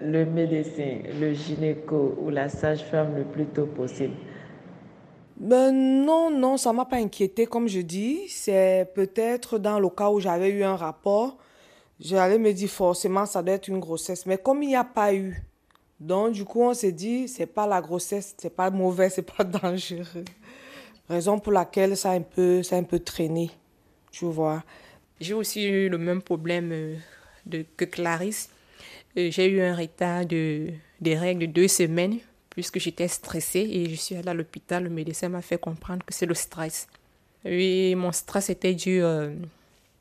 le 0.00 0.24
médecin, 0.24 0.98
le 1.20 1.32
gynéco 1.32 2.16
ou 2.20 2.30
la 2.30 2.48
sage-femme 2.48 3.16
le 3.16 3.24
plus 3.24 3.46
tôt 3.46 3.66
possible? 3.66 4.14
Ben 5.36 5.72
non, 5.72 6.30
non, 6.30 6.56
ça 6.56 6.72
m'a 6.72 6.84
pas 6.84 6.96
inquiété, 6.96 7.46
comme 7.46 7.68
je 7.68 7.80
dis. 7.80 8.28
C'est 8.28 8.88
peut-être 8.94 9.58
dans 9.58 9.80
le 9.80 9.88
cas 9.88 10.10
où 10.10 10.20
j'avais 10.20 10.50
eu 10.50 10.62
un 10.62 10.76
rapport, 10.76 11.38
j'allais 11.98 12.38
me 12.38 12.52
dire 12.52 12.68
forcément 12.68 13.26
ça 13.26 13.42
doit 13.42 13.54
être 13.54 13.68
une 13.68 13.80
grossesse. 13.80 14.26
Mais 14.26 14.38
comme 14.38 14.62
il 14.62 14.68
n'y 14.68 14.76
a 14.76 14.84
pas 14.84 15.12
eu, 15.14 15.42
donc 15.98 16.32
du 16.32 16.44
coup 16.44 16.62
on 16.62 16.74
s'est 16.74 16.92
dit 16.92 17.28
c'est 17.28 17.46
pas 17.46 17.66
la 17.66 17.80
grossesse, 17.80 18.34
c'est 18.38 18.54
pas 18.54 18.70
mauvais, 18.70 19.10
c'est 19.10 19.22
pas 19.22 19.44
dangereux. 19.44 20.24
Raison 21.08 21.38
pour 21.38 21.52
laquelle 21.52 21.96
ça 21.96 22.12
a 22.12 22.14
un 22.14 22.22
peu, 22.22 22.62
ça 22.62 22.76
un 22.76 22.82
peu 22.82 22.98
traîné, 22.98 23.50
tu 24.10 24.24
vois. 24.26 24.62
J'ai 25.20 25.34
aussi 25.34 25.64
eu 25.64 25.88
le 25.88 25.98
même 25.98 26.22
problème 26.22 26.70
euh, 26.72 26.96
de, 27.46 27.64
que 27.76 27.84
Clarisse. 27.84 28.50
Euh, 29.16 29.30
j'ai 29.30 29.48
eu 29.48 29.60
un 29.60 29.74
retard 29.74 30.26
de, 30.26 30.68
des 31.00 31.16
règles 31.16 31.46
de 31.46 31.52
deux 31.52 31.68
semaines 31.68 32.18
puisque 32.50 32.78
j'étais 32.78 33.08
stressée 33.08 33.60
et 33.60 33.88
je 33.88 33.94
suis 33.94 34.14
allée 34.14 34.28
à 34.28 34.34
l'hôpital. 34.34 34.84
Le 34.84 34.90
médecin 34.90 35.28
m'a 35.28 35.42
fait 35.42 35.58
comprendre 35.58 36.04
que 36.04 36.12
c'est 36.14 36.26
le 36.26 36.34
stress. 36.34 36.86
Et 37.44 37.94
mon 37.94 38.12
stress 38.12 38.50
était 38.50 38.74
dû 38.74 39.02
euh, 39.02 39.34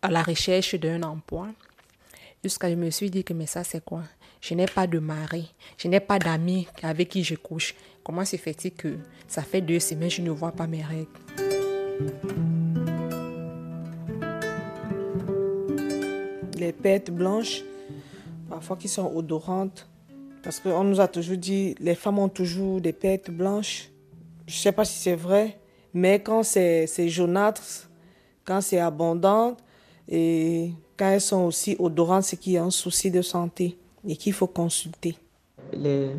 à 0.01 0.10
la 0.10 0.24
recherche 0.24 0.75
d'un 0.75 1.04
emploi. 1.04 1.50
Jusqu'à 2.44 2.69
je 2.69 2.75
me 2.75 2.89
suis 2.89 3.10
dit 3.10 3.24
que 3.24 3.33
mais 3.33 3.45
ça 3.45 3.63
c'est 3.63 3.83
quoi? 3.83 4.04
Je 4.42 4.54
n'ai 4.54 4.65
pas 4.65 4.88
de 4.88 5.00
mari, 5.00 5.54
je 5.77 5.88
n'ai 5.88 6.01
pas 6.01 6.19
d'amis 6.19 6.68
avec 6.81 7.09
qui 7.09 7.24
je 7.24 7.36
couche. 7.36 7.75
Comment 8.04 8.25
se 8.25 8.36
fait-il 8.36 8.71
que 8.71 8.98
ça 9.27 9.42
fait 9.42 9.62
deux 9.62 9.80
semaines 9.80 10.09
je 10.09 10.21
ne 10.21 10.31
vois 10.31 10.51
pas 10.51 10.68
mes 10.68 10.83
règles? 10.83 11.07
Les 16.57 16.74
pètes 16.74 17.12
blanches 17.12 17.62
parfois 18.54 18.78
qui 18.78 18.88
sont 18.88 19.12
odorantes. 19.16 19.88
Parce 20.44 20.60
qu'on 20.60 20.84
nous 20.84 21.00
a 21.00 21.08
toujours 21.08 21.38
dit, 21.38 21.76
les 21.80 21.96
femmes 21.96 22.20
ont 22.20 22.30
toujours 22.30 22.80
des 22.82 22.94
pètes 22.94 23.32
blanches. 23.32 23.90
Je 24.46 24.56
ne 24.56 24.60
sais 24.60 24.72
pas 24.72 24.86
si 24.86 25.00
c'est 25.00 25.16
vrai, 25.16 25.57
mais 25.94 26.19
quand 26.19 26.44
c'est 26.44 27.07
jaunâtre, 27.07 27.90
quand 28.45 28.62
c'est 28.62 28.80
abondant 28.80 29.57
et 30.07 30.72
quand 30.98 31.10
elles 31.10 31.22
sont 31.22 31.45
aussi 31.45 31.76
odorantes, 31.80 32.24
c'est 32.24 32.38
qu'il 32.38 32.54
y 32.54 32.57
a 32.57 32.64
un 32.64 32.69
souci 32.69 33.10
de 33.10 33.22
santé 33.24 33.80
et 34.07 34.16
qu'il 34.16 34.33
faut 34.33 34.48
consulter. 34.48 35.18
Les 35.72 36.12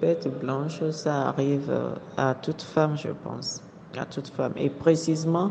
pètes 0.00 0.28
blanches, 0.40 0.88
ça 0.90 1.28
arrive 1.28 1.72
à 2.16 2.34
toute 2.34 2.62
femme, 2.62 2.96
je 2.96 3.08
pense. 3.24 3.62
À 3.98 4.06
toute 4.06 4.28
femme. 4.28 4.52
Et 4.56 4.70
précisément, 4.70 5.50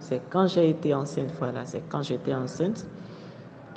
c'est 0.00 0.20
quand 0.30 0.48
j'ai 0.48 0.70
été 0.70 0.94
enceinte, 0.94 1.30
voilà, 1.38 1.64
c'est 1.64 1.82
quand 1.88 2.02
j'étais 2.02 2.34
enceinte 2.34 2.86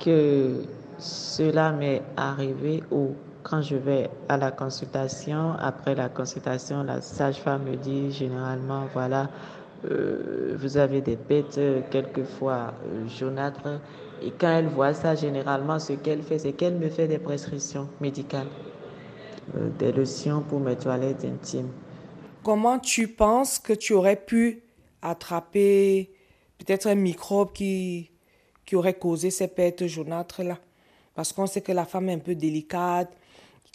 que 0.00 0.64
cela 1.00 1.72
m'est 1.72 2.02
arrivé 2.16 2.82
ou 2.90 3.14
quand 3.42 3.62
je 3.62 3.76
vais 3.76 4.10
à 4.28 4.36
la 4.36 4.50
consultation, 4.50 5.52
après 5.58 5.94
la 5.94 6.08
consultation, 6.08 6.82
la 6.82 7.00
sage-femme 7.00 7.64
me 7.64 7.76
dit 7.76 8.12
généralement, 8.12 8.86
voilà, 8.92 9.30
euh, 9.90 10.54
vous 10.58 10.76
avez 10.76 11.00
des 11.00 11.16
pètes 11.16 11.58
quelquefois 11.90 12.74
euh, 12.84 13.08
jaunâtres. 13.08 13.80
Et 14.22 14.30
quand 14.30 14.50
elle 14.50 14.68
voit 14.68 14.92
ça, 14.92 15.14
généralement, 15.14 15.78
ce 15.78 15.94
qu'elle 15.94 16.22
fait, 16.22 16.38
c'est 16.38 16.52
qu'elle 16.52 16.76
me 16.76 16.90
fait 16.90 17.08
des 17.08 17.18
prescriptions 17.18 17.88
médicales, 18.00 18.48
euh, 19.56 19.70
des 19.78 19.92
lotions 19.92 20.42
pour 20.42 20.60
mes 20.60 20.76
toilettes 20.76 21.24
intimes. 21.24 21.70
Comment 22.42 22.78
tu 22.78 23.08
penses 23.08 23.58
que 23.58 23.72
tu 23.72 23.94
aurais 23.94 24.16
pu 24.16 24.62
attraper 25.00 26.10
peut-être 26.58 26.86
un 26.86 26.94
microbe 26.94 27.52
qui, 27.52 28.10
qui 28.66 28.76
aurait 28.76 28.98
causé 28.98 29.30
ces 29.30 29.48
pètes 29.48 29.86
jaunâtres-là? 29.86 30.58
Parce 31.14 31.32
qu'on 31.32 31.46
sait 31.46 31.60
que 31.60 31.72
la 31.72 31.84
femme 31.84 32.08
est 32.08 32.14
un 32.14 32.18
peu 32.18 32.34
délicate. 32.34 33.12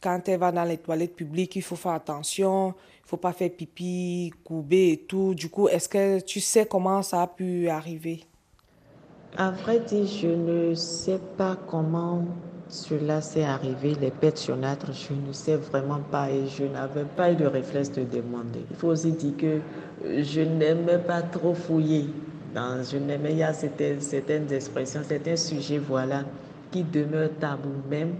Quand 0.01 0.21
elle 0.27 0.39
va 0.39 0.51
dans 0.51 0.63
les 0.63 0.77
toilettes 0.77 1.15
publiques, 1.15 1.55
il 1.55 1.61
faut 1.61 1.75
faire 1.75 1.93
attention. 1.93 2.73
Il 3.03 3.09
faut 3.09 3.17
pas 3.17 3.33
faire 3.33 3.49
pipi, 3.51 4.31
couper 4.43 4.91
et 4.91 4.97
tout. 4.97 5.33
Du 5.35 5.49
coup, 5.49 5.67
est-ce 5.67 5.87
que 5.87 6.19
tu 6.21 6.39
sais 6.39 6.65
comment 6.65 7.01
ça 7.01 7.21
a 7.21 7.27
pu 7.27 7.69
arriver? 7.69 8.23
À 9.37 9.51
vrai 9.51 9.79
dire, 9.79 10.05
je 10.05 10.27
ne 10.27 10.73
sais 10.75 11.19
pas 11.37 11.57
comment 11.67 12.25
cela 12.67 13.21
s'est 13.21 13.43
arrivé, 13.43 13.95
les 14.01 14.09
pètes 14.09 14.43
jaunâtres, 14.43 14.91
je 14.91 15.13
ne 15.13 15.31
sais 15.33 15.55
vraiment 15.55 15.99
pas 15.99 16.31
et 16.31 16.47
je 16.47 16.63
n'avais 16.63 17.03
pas 17.03 17.31
eu 17.31 17.35
de 17.35 17.45
réflexe 17.45 17.91
de 17.91 18.03
demander. 18.03 18.65
Il 18.71 18.75
faut 18.75 18.87
aussi 18.87 19.11
dire 19.11 19.37
que 19.37 19.61
je 20.23 20.41
n'aimais 20.41 20.97
pas 20.97 21.21
trop 21.21 21.53
fouiller. 21.53 22.09
Dans, 22.53 22.83
je 22.83 22.97
n'aimais, 22.97 23.33
il 23.33 23.37
y 23.39 23.43
a 23.43 23.53
certaines, 23.53 24.01
certaines 24.01 24.51
expressions, 24.51 25.01
certains 25.07 25.35
sujets, 25.35 25.77
voilà, 25.77 26.23
qui 26.75 26.83
demeure 26.83 27.29
tabou 27.39 27.71
même 27.89 28.15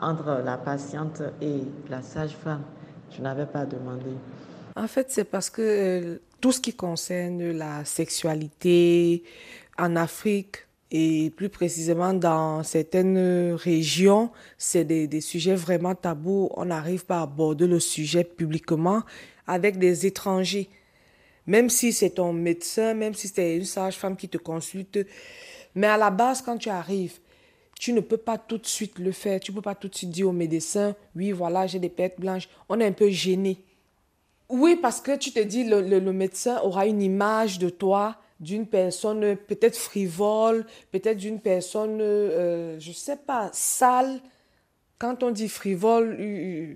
entre 0.00 0.42
la 0.44 0.56
patiente 0.58 1.22
et 1.42 1.62
la 1.88 2.02
sage-femme. 2.02 2.62
Je 3.10 3.20
n'avais 3.20 3.46
pas 3.46 3.66
demandé. 3.66 4.12
En 4.76 4.86
fait, 4.86 5.06
c'est 5.10 5.24
parce 5.24 5.50
que 5.50 5.62
euh, 5.62 6.18
tout 6.40 6.52
ce 6.52 6.60
qui 6.60 6.72
concerne 6.72 7.50
la 7.50 7.84
sexualité 7.84 9.24
en 9.76 9.96
Afrique 9.96 10.68
et 10.92 11.30
plus 11.30 11.48
précisément 11.48 12.12
dans 12.12 12.62
certaines 12.62 13.54
régions, 13.54 14.30
c'est 14.56 14.84
des, 14.84 15.08
des, 15.08 15.20
sujets 15.20 15.56
vraiment 15.56 15.96
tabous. 15.96 16.48
On 16.54 16.66
n'arrive 16.66 17.04
pas 17.04 17.18
à 17.18 17.22
aborder 17.22 17.66
le 17.66 17.80
sujet 17.80 18.22
publiquement 18.22 19.02
avec 19.48 19.80
des 19.80 20.06
étrangers. 20.06 20.70
Même 21.48 21.68
si 21.68 21.92
c'est 21.92 22.10
ton 22.10 22.32
médecin, 22.32 22.94
même 22.94 23.14
si 23.14 23.26
c'est 23.26 23.56
une 23.56 23.64
sage-femme 23.64 24.16
qui 24.16 24.28
te 24.28 24.38
consulte. 24.38 25.00
Mais 25.74 25.88
à 25.88 25.96
la 25.96 26.10
base, 26.10 26.40
quand 26.40 26.56
tu 26.56 26.68
arrives, 26.68 27.18
tu 27.80 27.94
ne 27.94 28.00
peux 28.00 28.18
pas 28.18 28.36
tout 28.36 28.58
de 28.58 28.66
suite 28.66 28.98
le 28.98 29.10
faire. 29.10 29.40
Tu 29.40 29.52
ne 29.52 29.56
peux 29.56 29.62
pas 29.62 29.74
tout 29.74 29.88
de 29.88 29.94
suite 29.94 30.10
dire 30.10 30.28
au 30.28 30.32
médecin, 30.32 30.94
oui, 31.16 31.32
voilà, 31.32 31.66
j'ai 31.66 31.78
des 31.78 31.88
pertes 31.88 32.20
blanches. 32.20 32.46
On 32.68 32.78
est 32.78 32.84
un 32.84 32.92
peu 32.92 33.08
gêné. 33.08 33.64
Oui, 34.50 34.76
parce 34.76 35.00
que 35.00 35.16
tu 35.16 35.32
te 35.32 35.40
dis, 35.40 35.64
le, 35.64 35.80
le, 35.80 36.12
médecin 36.12 36.60
aura 36.62 36.86
une 36.86 37.00
image 37.00 37.58
de 37.58 37.70
toi, 37.70 38.16
d'une 38.38 38.66
personne 38.66 39.34
peut-être 39.34 39.78
frivole, 39.78 40.66
peut-être 40.92 41.16
d'une 41.16 41.40
personne, 41.40 42.02
euh, 42.02 42.78
je 42.78 42.90
ne 42.90 42.94
sais 42.94 43.16
pas, 43.16 43.48
sale. 43.54 44.20
Quand 44.98 45.22
on 45.22 45.30
dit 45.30 45.48
frivole, 45.48 46.18
euh, 46.20 46.74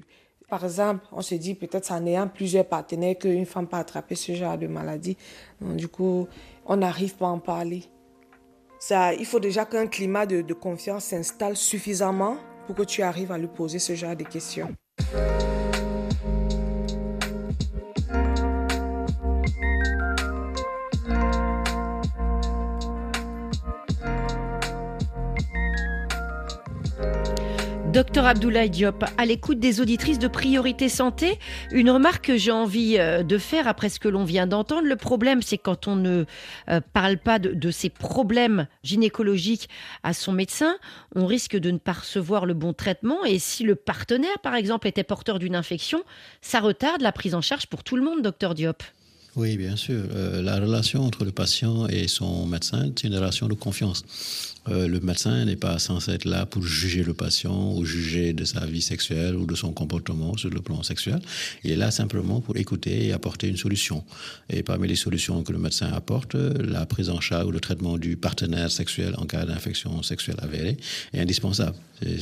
par 0.48 0.64
exemple, 0.64 1.04
on 1.12 1.20
se 1.20 1.34
dit 1.34 1.54
peut-être 1.54 1.92
en 1.92 2.06
ayant 2.06 2.28
plusieurs 2.28 2.64
partenaires 2.64 3.18
qu'une 3.18 3.44
femme 3.44 3.66
peut 3.66 3.76
attraper 3.76 4.14
ce 4.14 4.32
genre 4.32 4.56
de 4.56 4.68
maladie. 4.68 5.18
Du 5.60 5.88
coup, 5.88 6.26
on 6.64 6.76
n'arrive 6.76 7.14
pas 7.16 7.26
à 7.26 7.30
en 7.30 7.40
parler 7.40 7.82
il 8.90 9.24
faut 9.24 9.40
déjà 9.40 9.64
qu'un 9.64 9.86
climat 9.86 10.26
de, 10.26 10.52
confiance 10.54 11.04
s'installe 11.04 11.56
suffisamment 11.56 12.36
pour 12.66 12.76
que 12.76 12.82
tu 12.82 13.02
arrives 13.02 13.32
à 13.32 13.38
lui 13.38 13.48
poser 13.48 13.78
ce 13.78 13.94
genre 13.94 14.16
de 14.16 14.24
questions. 14.24 14.74
Docteur 27.94 28.26
Abdoulaye 28.26 28.70
Diop, 28.70 29.04
à 29.18 29.24
l'écoute 29.24 29.60
des 29.60 29.80
auditrices 29.80 30.18
de 30.18 30.26
Priorité 30.26 30.88
Santé, 30.88 31.38
une 31.70 31.90
remarque 31.90 32.24
que 32.24 32.36
j'ai 32.36 32.50
envie 32.50 32.96
euh, 32.98 33.22
de 33.22 33.38
faire 33.38 33.68
après 33.68 33.88
ce 33.88 34.00
que 34.00 34.08
l'on 34.08 34.24
vient 34.24 34.48
d'entendre. 34.48 34.88
Le 34.88 34.96
problème, 34.96 35.42
c'est 35.42 35.58
quand 35.58 35.86
on 35.86 35.94
ne 35.94 36.24
euh, 36.70 36.80
parle 36.92 37.18
pas 37.18 37.38
de, 37.38 37.52
de 37.52 37.70
ces 37.70 37.90
problèmes 37.90 38.66
gynécologiques 38.82 39.68
à 40.02 40.12
son 40.12 40.32
médecin, 40.32 40.74
on 41.14 41.24
risque 41.24 41.56
de 41.56 41.70
ne 41.70 41.78
pas 41.78 41.92
recevoir 41.92 42.46
le 42.46 42.54
bon 42.54 42.72
traitement. 42.72 43.24
Et 43.24 43.38
si 43.38 43.62
le 43.62 43.76
partenaire, 43.76 44.40
par 44.42 44.56
exemple, 44.56 44.88
était 44.88 45.04
porteur 45.04 45.38
d'une 45.38 45.54
infection, 45.54 46.02
ça 46.40 46.58
retarde 46.58 47.00
la 47.00 47.12
prise 47.12 47.36
en 47.36 47.42
charge 47.42 47.68
pour 47.68 47.84
tout 47.84 47.94
le 47.94 48.02
monde, 48.02 48.22
docteur 48.22 48.54
Diop. 48.54 48.82
Oui, 49.36 49.56
bien 49.56 49.76
sûr. 49.76 50.02
Euh, 50.14 50.42
la 50.42 50.58
relation 50.58 51.04
entre 51.04 51.24
le 51.24 51.30
patient 51.30 51.86
et 51.86 52.08
son 52.08 52.46
médecin, 52.46 52.90
c'est 52.96 53.06
une 53.06 53.14
relation 53.14 53.46
de 53.46 53.54
confiance. 53.54 54.04
Euh, 54.68 54.88
le 54.88 55.00
médecin 55.00 55.44
n'est 55.44 55.56
pas 55.56 55.78
censé 55.78 56.12
être 56.12 56.24
là 56.24 56.46
pour 56.46 56.62
juger 56.62 57.02
le 57.02 57.14
patient 57.14 57.74
ou 57.74 57.84
juger 57.84 58.32
de 58.32 58.44
sa 58.44 58.64
vie 58.66 58.82
sexuelle 58.82 59.36
ou 59.36 59.46
de 59.46 59.54
son 59.54 59.72
comportement 59.72 60.36
sur 60.36 60.50
le 60.50 60.60
plan 60.60 60.82
sexuel. 60.82 61.20
Il 61.64 61.70
est 61.70 61.76
là 61.76 61.90
simplement 61.90 62.40
pour 62.40 62.56
écouter 62.56 63.06
et 63.06 63.12
apporter 63.12 63.48
une 63.48 63.56
solution. 63.56 64.04
Et 64.48 64.62
parmi 64.62 64.88
les 64.88 64.96
solutions 64.96 65.42
que 65.42 65.52
le 65.52 65.58
médecin 65.58 65.92
apporte, 65.92 66.34
la 66.34 66.86
prise 66.86 67.10
en 67.10 67.20
charge 67.20 67.46
ou 67.46 67.50
le 67.50 67.60
traitement 67.60 67.98
du 67.98 68.16
partenaire 68.16 68.70
sexuel 68.70 69.14
en 69.18 69.26
cas 69.26 69.44
d'infection 69.44 70.02
sexuelle 70.02 70.36
avérée 70.40 70.76
est 71.12 71.20
indispensable. 71.20 71.76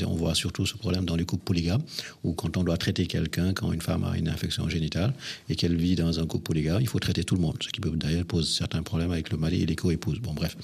On 0.07 0.15
voit 0.15 0.35
surtout 0.35 0.67
ce 0.67 0.77
problème 0.77 1.05
dans 1.05 1.17
les 1.17 1.25
couples 1.25 1.45
polygames, 1.45 1.83
où 2.25 2.33
quand 2.33 2.57
on 2.57 2.63
doit 2.63 2.77
traiter 2.77 3.07
quelqu'un, 3.07 3.53
quand 3.53 3.73
une 3.73 3.81
femme 3.81 4.05
a 4.05 4.17
une 4.17 4.29
infection 4.29 4.69
génitale 4.69 5.13
et 5.49 5.57
qu'elle 5.57 5.77
vit 5.77 5.97
dans 5.97 6.21
un 6.21 6.27
couple 6.27 6.45
polygame, 6.45 6.81
il 6.81 6.89
faut 6.89 6.99
traiter 6.99 7.25
tout 7.25 7.35
le 7.35 7.41
monde, 7.41 7.57
ce 7.61 7.69
qui 7.69 7.81
peut 7.81 7.91
d'ailleurs 7.91 8.25
poser 8.25 8.53
certains 8.53 8.83
problèmes 8.83 9.11
avec 9.11 9.31
le 9.31 9.39
mari 9.39 9.63
et 9.63 9.67
les 9.67 9.77
co-épouses. 9.77 10.21
Bon, 10.21 10.35
bref. 10.35 10.57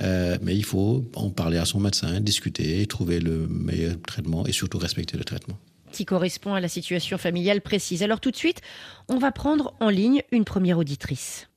Euh, 0.00 0.38
mais 0.42 0.56
il 0.56 0.64
faut 0.64 1.04
en 1.14 1.30
parler 1.30 1.58
à 1.58 1.64
son 1.64 1.80
médecin, 1.80 2.20
discuter, 2.20 2.86
trouver 2.86 3.20
le 3.20 3.46
meilleur 3.48 3.96
traitement 4.06 4.46
et 4.46 4.52
surtout 4.52 4.78
respecter 4.78 5.16
le 5.16 5.24
traitement 5.24 5.58
qui 5.92 6.04
correspond 6.06 6.54
à 6.54 6.60
la 6.60 6.68
situation 6.68 7.18
familiale 7.18 7.60
précise. 7.60 8.02
Alors 8.02 8.18
tout 8.18 8.30
de 8.30 8.36
suite, 8.36 8.62
on 9.08 9.18
va 9.18 9.30
prendre 9.30 9.74
en 9.78 9.90
ligne 9.90 10.22
une 10.32 10.44
première 10.44 10.78
auditrice. 10.78 11.48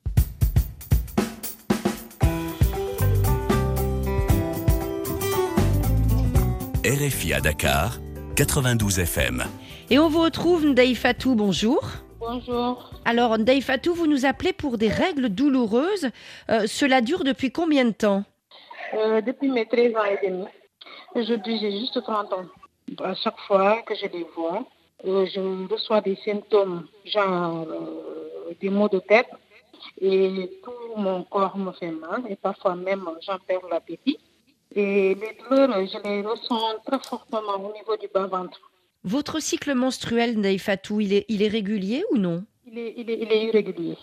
RFI 6.84 7.32
à 7.32 7.40
Dakar, 7.40 7.98
92 8.36 9.00
FM. 9.00 9.44
Et 9.90 9.98
on 9.98 10.08
vous 10.08 10.20
retrouve 10.20 10.66
Ndaï 10.66 10.94
Fatou, 10.94 11.34
bonjour. 11.34 11.82
Bonjour. 12.20 12.92
Alors 13.04 13.36
Ndaï 13.38 13.60
Fatou, 13.60 13.92
vous 13.92 14.06
nous 14.06 14.24
appelez 14.24 14.52
pour 14.52 14.78
des 14.78 14.88
règles 14.88 15.28
douloureuses. 15.28 16.10
Euh, 16.48 16.66
cela 16.66 17.00
dure 17.00 17.24
depuis 17.24 17.50
combien 17.50 17.84
de 17.84 17.90
temps? 17.90 18.24
Euh, 18.94 19.20
Depuis 19.20 19.48
mes 19.48 19.66
13 19.66 19.94
ans 19.96 20.04
et 20.04 20.26
demi. 20.26 20.44
Aujourd'hui, 21.14 21.58
j'ai 21.60 21.72
juste 21.80 22.00
30 22.02 22.32
ans. 22.32 22.46
À 23.02 23.14
chaque 23.14 23.38
fois 23.46 23.82
que 23.82 23.94
je 23.94 24.06
les 24.06 24.26
vois, 24.34 24.64
euh, 25.04 25.26
je 25.26 25.40
reçois 25.72 26.00
des 26.00 26.16
symptômes, 26.24 26.86
genre 27.04 27.66
des 28.60 28.70
maux 28.70 28.88
de 28.88 29.00
tête, 29.00 29.28
et 30.00 30.50
tout 30.62 30.96
mon 30.96 31.24
corps 31.24 31.56
me 31.56 31.72
fait 31.72 31.90
mal, 31.90 32.22
et 32.28 32.36
parfois 32.36 32.76
même 32.76 33.08
j'en 33.22 33.38
perds 33.38 33.66
l'appétit. 33.70 34.18
Et 34.74 35.14
les 35.14 35.38
douleurs, 35.38 35.86
je 35.86 35.98
les 36.08 36.22
ressens 36.22 36.78
très 36.84 36.98
fortement 36.98 37.54
au 37.54 37.72
niveau 37.72 37.96
du 37.96 38.08
bas-ventre. 38.12 38.60
Votre 39.04 39.40
cycle 39.40 39.74
menstruel, 39.74 40.58
Fatou, 40.58 41.00
il 41.00 41.12
est, 41.12 41.24
il 41.28 41.42
est 41.42 41.48
régulier 41.48 42.04
ou 42.10 42.18
non? 42.18 42.44
Il 42.66 42.78
est, 42.78 42.94
il, 42.96 43.08
est, 43.08 43.18
il 43.20 43.32
est, 43.32 43.44
irrégulier. 43.44 43.96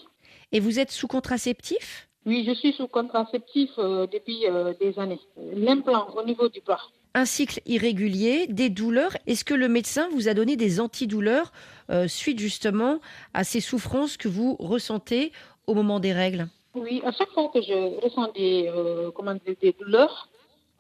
Et 0.52 0.60
vous 0.60 0.80
êtes 0.80 0.92
sous 0.92 1.08
contraceptif? 1.08 2.08
Oui, 2.26 2.46
je 2.48 2.54
suis 2.54 2.72
sous 2.74 2.88
contraceptif 2.88 3.72
euh, 3.78 4.08
depuis 4.08 4.48
euh, 4.48 4.74
des 4.80 4.98
années. 4.98 5.20
L'implant 5.38 6.08
au 6.16 6.24
niveau 6.24 6.48
du 6.48 6.62
bras. 6.62 6.80
Un 7.16 7.26
cycle 7.26 7.60
irrégulier, 7.66 8.48
des 8.48 8.70
douleurs. 8.70 9.18
Est-ce 9.28 9.44
que 9.44 9.54
le 9.54 9.68
médecin 9.68 10.08
vous 10.14 10.30
a 10.30 10.34
donné 10.34 10.56
des 10.56 10.80
antidouleurs 10.80 11.52
euh, 11.90 12.08
suite 12.08 12.40
justement 12.40 13.00
à 13.34 13.44
ces 13.44 13.60
souffrances 13.60 14.16
que 14.16 14.30
vous 14.30 14.56
ressentez 14.58 15.32
au 15.68 15.74
moment 15.74 16.00
des 16.00 16.14
règles? 16.14 16.48
Oui, 16.76 17.02
à 17.06 17.12
chaque 17.12 17.30
fois 17.32 17.52
que 17.54 17.62
je 17.62 18.02
ressens 18.02 18.32
des, 18.34 18.72
comment 19.14 19.36
dire, 19.36 19.56
des 19.62 19.74
douleurs, 19.74 20.28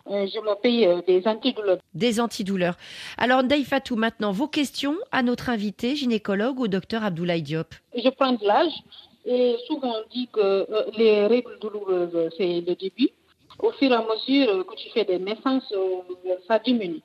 je 0.08 0.40
me 0.40 0.60
paye 0.60 0.90
des 1.06 1.28
antidouleurs. 1.28 1.78
Des 1.94 2.20
antidouleurs. 2.20 2.78
Alors, 3.20 3.44
Fatou, 3.64 3.96
maintenant, 3.96 4.32
vos 4.32 4.48
questions 4.48 4.96
à 5.12 5.22
notre 5.22 5.50
invité, 5.50 5.96
gynécologue 5.96 6.60
ou 6.60 6.68
docteur 6.68 7.04
Abdoulaye 7.04 7.44
Diop. 7.44 7.76
Je 7.96 8.10
prends 8.10 8.32
de 8.32 8.44
l'âge 8.44 8.74
et 9.26 9.56
souvent 9.68 9.96
on 10.00 10.10
dit 10.14 10.28
que 10.32 10.40
euh, 10.40 10.86
les 10.98 11.28
règles 11.28 11.58
douloureuses, 11.60 12.30
c'est 12.38 12.62
le 12.62 12.76
début. 12.76 13.10
Au 13.60 13.72
fur 13.72 13.92
et 13.92 13.96
à 13.96 14.04
mesure 14.04 14.66
que 14.66 14.76
tu 14.76 14.90
fais 14.90 15.06
des 15.06 15.20
naissances, 15.20 15.72
ça 16.48 16.60
diminue. 16.60 17.02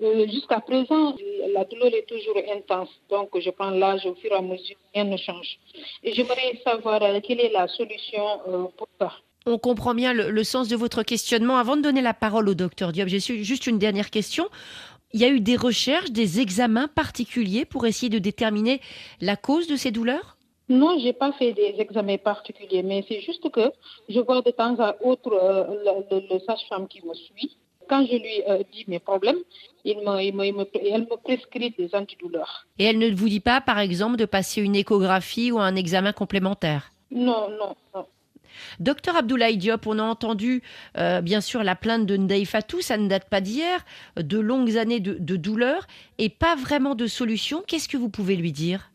Jusqu'à 0.00 0.60
présent, 0.60 1.14
la 1.52 1.64
douleur 1.64 1.94
est 1.94 2.08
toujours 2.08 2.36
intense. 2.52 2.88
Donc, 3.10 3.28
je 3.38 3.50
prends 3.50 3.70
l'âge 3.70 4.04
au 4.06 4.14
fur 4.14 4.32
et 4.32 4.36
à 4.36 4.40
mesure, 4.40 4.76
rien 4.94 5.04
ne 5.04 5.16
change. 5.16 5.58
Et 6.02 6.12
j'aimerais 6.14 6.58
savoir 6.64 7.00
quelle 7.22 7.40
est 7.40 7.52
la 7.52 7.68
solution 7.68 8.70
pour 8.76 8.88
ça? 8.98 9.12
On 9.46 9.58
comprend 9.58 9.94
bien 9.94 10.14
le, 10.14 10.44
sens 10.44 10.68
de 10.68 10.76
votre 10.76 11.02
questionnement. 11.02 11.58
Avant 11.58 11.76
de 11.76 11.82
donner 11.82 12.00
la 12.00 12.14
parole 12.14 12.48
au 12.48 12.54
docteur 12.54 12.92
Diop, 12.92 13.08
j'ai 13.08 13.20
juste 13.20 13.66
une 13.66 13.78
dernière 13.78 14.10
question. 14.10 14.48
Il 15.12 15.20
y 15.20 15.24
a 15.24 15.28
eu 15.28 15.40
des 15.40 15.56
recherches, 15.56 16.10
des 16.10 16.40
examens 16.40 16.88
particuliers 16.88 17.66
pour 17.66 17.86
essayer 17.86 18.08
de 18.08 18.18
déterminer 18.18 18.80
la 19.20 19.36
cause 19.36 19.66
de 19.66 19.76
ces 19.76 19.90
douleurs? 19.90 20.33
Non, 20.68 20.98
je 20.98 21.04
n'ai 21.04 21.12
pas 21.12 21.32
fait 21.32 21.52
des 21.52 21.74
examens 21.78 22.16
particuliers, 22.16 22.82
mais 22.82 23.04
c'est 23.06 23.20
juste 23.20 23.50
que 23.50 23.70
je 24.08 24.20
vois 24.20 24.40
de 24.40 24.50
temps 24.50 24.76
à 24.78 24.96
autre 25.02 25.32
euh, 25.32 26.20
le, 26.30 26.38
sage-femme 26.40 26.88
qui 26.88 27.04
me 27.04 27.12
suit. 27.12 27.56
Quand 27.86 28.06
je 28.06 28.16
lui 28.16 28.42
euh, 28.48 28.62
dis 28.72 28.84
mes 28.88 28.98
problèmes, 28.98 29.36
il 29.84 29.98
me, 29.98 30.18
elle 30.18 31.02
me 31.02 31.16
prescrit 31.16 31.74
des 31.76 31.94
antidouleurs. 31.94 32.66
Et 32.78 32.84
elle 32.84 32.98
ne 32.98 33.14
vous 33.14 33.28
dit 33.28 33.40
pas, 33.40 33.60
par 33.60 33.78
exemple, 33.78 34.16
de 34.16 34.24
passer 34.24 34.62
une 34.62 34.74
échographie 34.74 35.52
ou 35.52 35.58
un 35.58 35.76
examen 35.76 36.12
complémentaire? 36.12 36.92
Non, 37.10 37.50
non, 37.50 37.76
non. 37.94 38.06
Docteur 38.80 39.16
Abdoulaye 39.16 39.58
Diop, 39.58 39.86
on 39.86 39.98
a 39.98 40.02
entendu 40.02 40.62
euh, 40.96 41.20
bien 41.20 41.42
sûr 41.42 41.62
la 41.62 41.76
plainte 41.76 42.06
de 42.06 42.16
Ndei 42.16 42.44
Fatou, 42.46 42.80
ça 42.80 42.96
ne 42.96 43.08
date 43.08 43.28
pas 43.28 43.40
d'hier, 43.40 43.84
de 44.16 44.38
longues 44.38 44.78
années 44.78 45.00
de, 45.00 45.16
de 45.18 45.36
douleur 45.36 45.86
et 46.18 46.30
pas 46.30 46.54
vraiment 46.54 46.94
de 46.94 47.06
solution. 47.06 47.62
Qu'est-ce 47.66 47.88
que 47.88 47.96
vous 47.96 48.08
pouvez 48.08 48.36
lui 48.36 48.52
dire? 48.52 48.90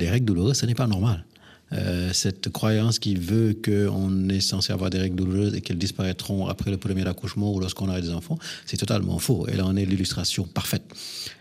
Les 0.00 0.08
règles 0.08 0.24
douloureuses, 0.24 0.56
ce 0.56 0.66
n'est 0.66 0.74
pas 0.74 0.86
normal. 0.86 1.26
Euh, 1.72 2.12
cette 2.12 2.48
croyance 2.50 2.98
qui 2.98 3.14
veut 3.14 3.56
qu'on 3.64 4.28
est 4.28 4.40
censé 4.40 4.72
avoir 4.72 4.90
des 4.90 4.98
règles 4.98 5.16
douloureuses 5.16 5.54
et 5.54 5.60
qu'elles 5.60 5.78
disparaîtront 5.78 6.46
après 6.46 6.70
le 6.70 6.76
premier 6.76 7.06
accouchement 7.06 7.54
ou 7.54 7.60
lorsqu'on 7.60 7.88
a 7.88 8.00
des 8.00 8.10
enfants, 8.10 8.38
c'est 8.66 8.76
totalement 8.76 9.18
faux. 9.18 9.46
Elle 9.48 9.62
en 9.62 9.76
est 9.76 9.84
l'illustration 9.84 10.44
parfaite. 10.44 10.82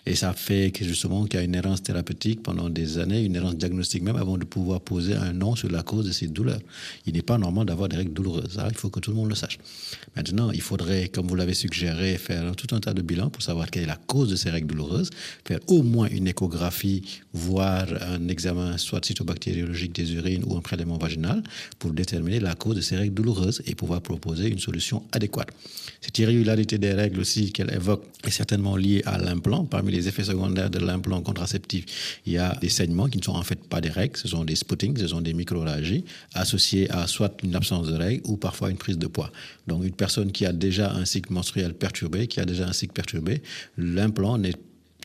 Et 0.05 0.15
ça 0.15 0.33
fait 0.33 0.71
justement 0.81 1.25
qu'il 1.25 1.39
y 1.39 1.41
a 1.41 1.45
une 1.45 1.55
errance 1.55 1.83
thérapeutique 1.83 2.43
pendant 2.43 2.69
des 2.69 2.97
années, 2.99 3.23
une 3.23 3.35
errance 3.35 3.55
diagnostique 3.55 4.03
même 4.03 4.15
avant 4.15 4.37
de 4.37 4.45
pouvoir 4.45 4.81
poser 4.81 5.15
un 5.15 5.33
nom 5.33 5.55
sur 5.55 5.69
la 5.69 5.83
cause 5.83 6.05
de 6.05 6.11
ces 6.11 6.27
douleurs. 6.27 6.61
Il 7.05 7.13
n'est 7.13 7.21
pas 7.21 7.37
normal 7.37 7.65
d'avoir 7.65 7.89
des 7.89 7.97
règles 7.97 8.13
douloureuses. 8.13 8.59
il 8.69 8.77
faut 8.77 8.89
que 8.89 8.99
tout 8.99 9.11
le 9.11 9.17
monde 9.17 9.29
le 9.29 9.35
sache. 9.35 9.57
Maintenant, 10.15 10.51
il 10.51 10.61
faudrait, 10.61 11.09
comme 11.09 11.27
vous 11.27 11.35
l'avez 11.35 11.53
suggéré, 11.53 12.17
faire 12.17 12.55
tout 12.55 12.73
un 12.75 12.79
tas 12.79 12.93
de 12.93 13.01
bilans 13.01 13.29
pour 13.29 13.41
savoir 13.41 13.69
quelle 13.69 13.83
est 13.83 13.87
la 13.87 13.95
cause 13.95 14.29
de 14.29 14.35
ces 14.35 14.49
règles 14.49 14.67
douloureuses, 14.67 15.09
faire 15.45 15.59
au 15.67 15.83
moins 15.83 16.07
une 16.09 16.27
échographie, 16.27 17.03
voire 17.33 17.87
un 18.01 18.27
examen 18.27 18.77
soit 18.77 19.03
cytobactériologique 19.03 19.93
des 19.93 20.13
urines 20.13 20.18
ou 20.45 20.57
un 20.57 20.61
prélèvement 20.61 20.97
vaginal 20.97 21.43
pour 21.79 21.91
déterminer 21.91 22.39
la 22.39 22.55
cause 22.55 22.75
de 22.75 22.81
ces 22.81 22.95
règles 22.95 23.13
douloureuses 23.13 23.61
et 23.65 23.75
pouvoir 23.75 24.01
proposer 24.01 24.49
une 24.49 24.59
solution 24.59 25.03
adéquate. 25.11 25.49
Cette 26.01 26.17
irrégularité 26.19 26.77
des 26.77 26.93
règles 26.93 27.19
aussi 27.19 27.51
qu'elle 27.51 27.73
évoque 27.73 28.05
est 28.25 28.31
certainement 28.31 28.75
liée 28.75 29.01
à 29.05 29.17
l'implant. 29.17 29.65
Parmi 29.65 29.91
les 29.91 30.07
effets 30.07 30.23
secondaires 30.23 30.69
de 30.69 30.79
l'implant 30.79 31.21
contraceptif, 31.21 32.21
il 32.25 32.33
y 32.33 32.37
a 32.37 32.55
des 32.61 32.69
saignements 32.69 33.07
qui 33.07 33.17
ne 33.17 33.23
sont 33.23 33.33
en 33.33 33.43
fait 33.43 33.63
pas 33.67 33.81
des 33.81 33.89
règles, 33.89 34.17
ce 34.17 34.27
sont 34.27 34.45
des 34.45 34.55
spottings, 34.55 34.97
ce 34.97 35.07
sont 35.07 35.21
des 35.21 35.33
microragies 35.33 36.05
associées 36.33 36.89
à 36.91 37.07
soit 37.07 37.35
une 37.43 37.55
absence 37.55 37.87
de 37.87 37.95
règles 37.95 38.21
ou 38.25 38.37
parfois 38.37 38.69
une 38.69 38.77
prise 38.77 38.97
de 38.97 39.07
poids. 39.07 39.31
Donc 39.67 39.83
une 39.83 39.93
personne 39.93 40.31
qui 40.31 40.45
a 40.45 40.53
déjà 40.53 40.91
un 40.93 41.05
cycle 41.05 41.33
menstruel 41.33 41.73
perturbé, 41.73 42.27
qui 42.27 42.39
a 42.39 42.45
déjà 42.45 42.67
un 42.67 42.73
cycle 42.73 42.93
perturbé, 42.93 43.41
l'implant 43.77 44.37
n'est 44.37 44.53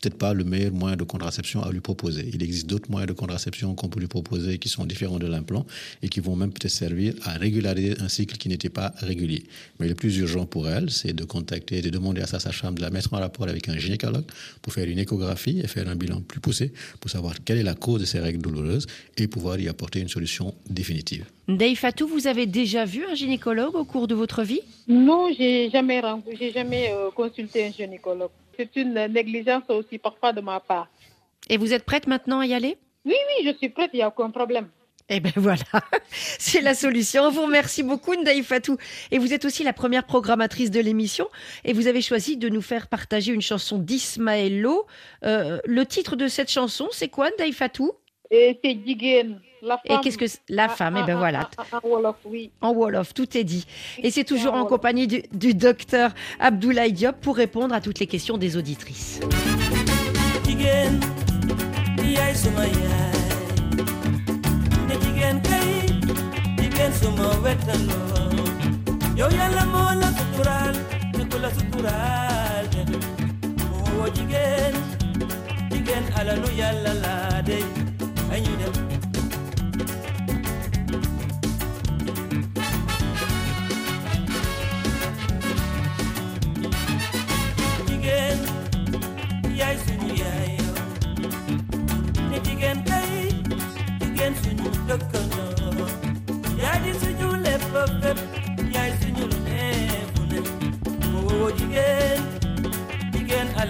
peut-être 0.04 0.18
pas 0.18 0.34
le 0.34 0.44
meilleur 0.44 0.72
moyen 0.72 0.96
de 0.96 1.04
contraception 1.04 1.62
à 1.62 1.70
lui 1.72 1.80
proposer. 1.80 2.28
Il 2.34 2.42
existe 2.42 2.66
d'autres 2.66 2.90
moyens 2.90 3.08
de 3.08 3.14
contraception 3.18 3.74
qu'on 3.74 3.88
peut 3.88 4.00
lui 4.00 4.06
proposer 4.06 4.58
qui 4.58 4.68
sont 4.68 4.84
différents 4.84 5.18
de 5.18 5.26
l'implant 5.26 5.64
et 6.02 6.08
qui 6.08 6.20
vont 6.20 6.36
même 6.36 6.52
peut-être 6.52 6.72
servir 6.72 7.14
à 7.22 7.32
régulariser 7.32 7.94
un 8.00 8.08
cycle 8.08 8.36
qui 8.36 8.48
n'était 8.50 8.68
pas 8.68 8.92
régulier. 8.98 9.44
Mais 9.80 9.88
le 9.88 9.94
plus 9.94 10.14
urgent 10.18 10.44
pour 10.44 10.68
elle, 10.68 10.90
c'est 10.90 11.14
de 11.14 11.24
contacter, 11.24 11.80
de 11.80 11.88
demander 11.88 12.20
à 12.20 12.26
sa 12.26 12.38
sage-femme 12.38 12.74
de 12.74 12.82
la 12.82 12.90
mettre 12.90 13.14
en 13.14 13.18
rapport 13.18 13.48
avec 13.48 13.68
un 13.68 13.78
gynécologue 13.78 14.26
pour 14.60 14.74
faire 14.74 14.88
une 14.88 14.98
échographie 14.98 15.60
et 15.60 15.66
faire 15.66 15.88
un 15.88 15.96
bilan 15.96 16.20
plus 16.20 16.40
poussé 16.40 16.72
pour 17.00 17.10
savoir 17.10 17.42
quelle 17.42 17.58
est 17.58 17.62
la 17.62 17.74
cause 17.74 18.00
de 18.00 18.04
ces 18.04 18.20
règles 18.20 18.42
douloureuses 18.42 18.86
et 19.16 19.26
pouvoir 19.26 19.58
y 19.58 19.68
apporter 19.68 20.00
une 20.00 20.08
solution 20.08 20.54
définitive. 20.68 21.24
Fatou, 21.76 22.06
vous 22.06 22.26
avez 22.26 22.46
déjà 22.46 22.84
vu 22.84 23.04
un 23.10 23.14
gynécologue 23.14 23.74
au 23.74 23.84
cours 23.84 24.06
de 24.06 24.14
votre 24.14 24.42
vie? 24.42 24.60
Non, 24.86 25.28
j'ai 25.36 25.70
jamais, 25.70 26.02
j'ai 26.38 26.52
jamais 26.52 26.90
euh, 26.90 27.10
consulté 27.10 27.66
un 27.66 27.72
gynécologue. 27.72 28.30
C'est 28.56 28.76
une 28.76 28.94
négligence 29.06 29.64
aussi 29.68 29.98
parfois 29.98 30.32
de 30.32 30.40
ma 30.40 30.60
part. 30.60 30.88
Et 31.48 31.56
vous 31.56 31.72
êtes 31.72 31.84
prête 31.84 32.06
maintenant 32.06 32.40
à 32.40 32.46
y 32.46 32.54
aller? 32.54 32.78
Oui, 33.04 33.14
oui, 33.14 33.46
je 33.46 33.56
suis 33.56 33.68
prête, 33.68 33.90
il 33.92 33.96
n'y 33.96 34.02
a 34.02 34.08
aucun 34.08 34.30
problème. 34.30 34.68
Eh 35.10 35.20
bien 35.20 35.32
voilà, 35.36 35.62
c'est 36.38 36.62
la 36.62 36.74
solution. 36.74 37.24
On 37.24 37.30
vous 37.30 37.42
remercie 37.42 37.82
beaucoup, 37.82 38.14
Ndaï 38.14 38.42
Fatou. 38.42 38.78
Et 39.10 39.18
vous 39.18 39.34
êtes 39.34 39.44
aussi 39.44 39.62
la 39.62 39.74
première 39.74 40.04
programmatrice 40.04 40.70
de 40.70 40.80
l'émission. 40.80 41.28
Et 41.64 41.74
vous 41.74 41.88
avez 41.88 42.00
choisi 42.00 42.38
de 42.38 42.48
nous 42.48 42.62
faire 42.62 42.88
partager 42.88 43.32
une 43.32 43.42
chanson 43.42 43.78
d'Ismaëlo. 43.78 44.86
Euh, 45.24 45.58
le 45.66 45.84
titre 45.84 46.16
de 46.16 46.26
cette 46.26 46.50
chanson, 46.50 46.88
c'est 46.90 47.08
quoi, 47.08 47.30
Ndaï 47.32 47.52
Fatou? 47.52 47.92
C'est 48.30 48.74
Digen. 48.74 49.40
La 49.64 49.78
femme. 49.78 49.98
Et 49.98 50.00
qu'est-ce 50.02 50.18
que 50.18 50.26
la 50.48 50.68
femme 50.68 50.98
Eh 51.00 51.04
bien 51.04 51.16
voilà. 51.16 51.48
En 51.72 51.88
Wolof, 51.88 52.16
oui. 52.26 52.50
En 52.60 52.72
Wolof, 52.72 53.14
tout 53.14 53.36
est 53.36 53.44
dit. 53.44 53.66
Et 54.02 54.10
c'est 54.10 54.24
toujours 54.24 54.54
en 54.54 54.66
compagnie 54.66 55.06
du, 55.06 55.22
du, 55.32 55.54
docteur 55.54 56.10
Abdoulaye 56.38 56.92
Diop 56.92 57.16
pour 57.20 57.36
répondre 57.36 57.74
à 57.74 57.80
toutes 57.80 57.98
les 57.98 58.06
questions 58.06 58.36
des 58.36 58.56
auditrices. 58.56 59.20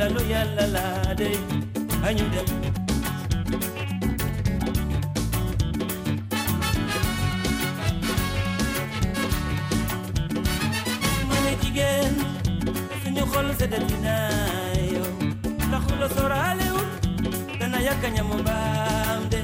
Jigéen 0.04 0.10
alalu 0.12 0.22
yàlla 0.32 0.64
laa 0.74 1.12
dey 1.18 1.36
añu 2.08 2.24
dem 2.34 2.48
ma 11.28 11.36
ne 11.44 11.52
jigéen 11.62 12.14
suñu 13.02 13.24
xol 13.32 13.48
seddati 13.58 13.96
naa 14.04 14.72
yow 14.94 15.08
ndax 15.68 15.84
lo 16.00 16.06
soraalewul 16.16 16.88
dana 17.58 17.78
de 19.32 19.40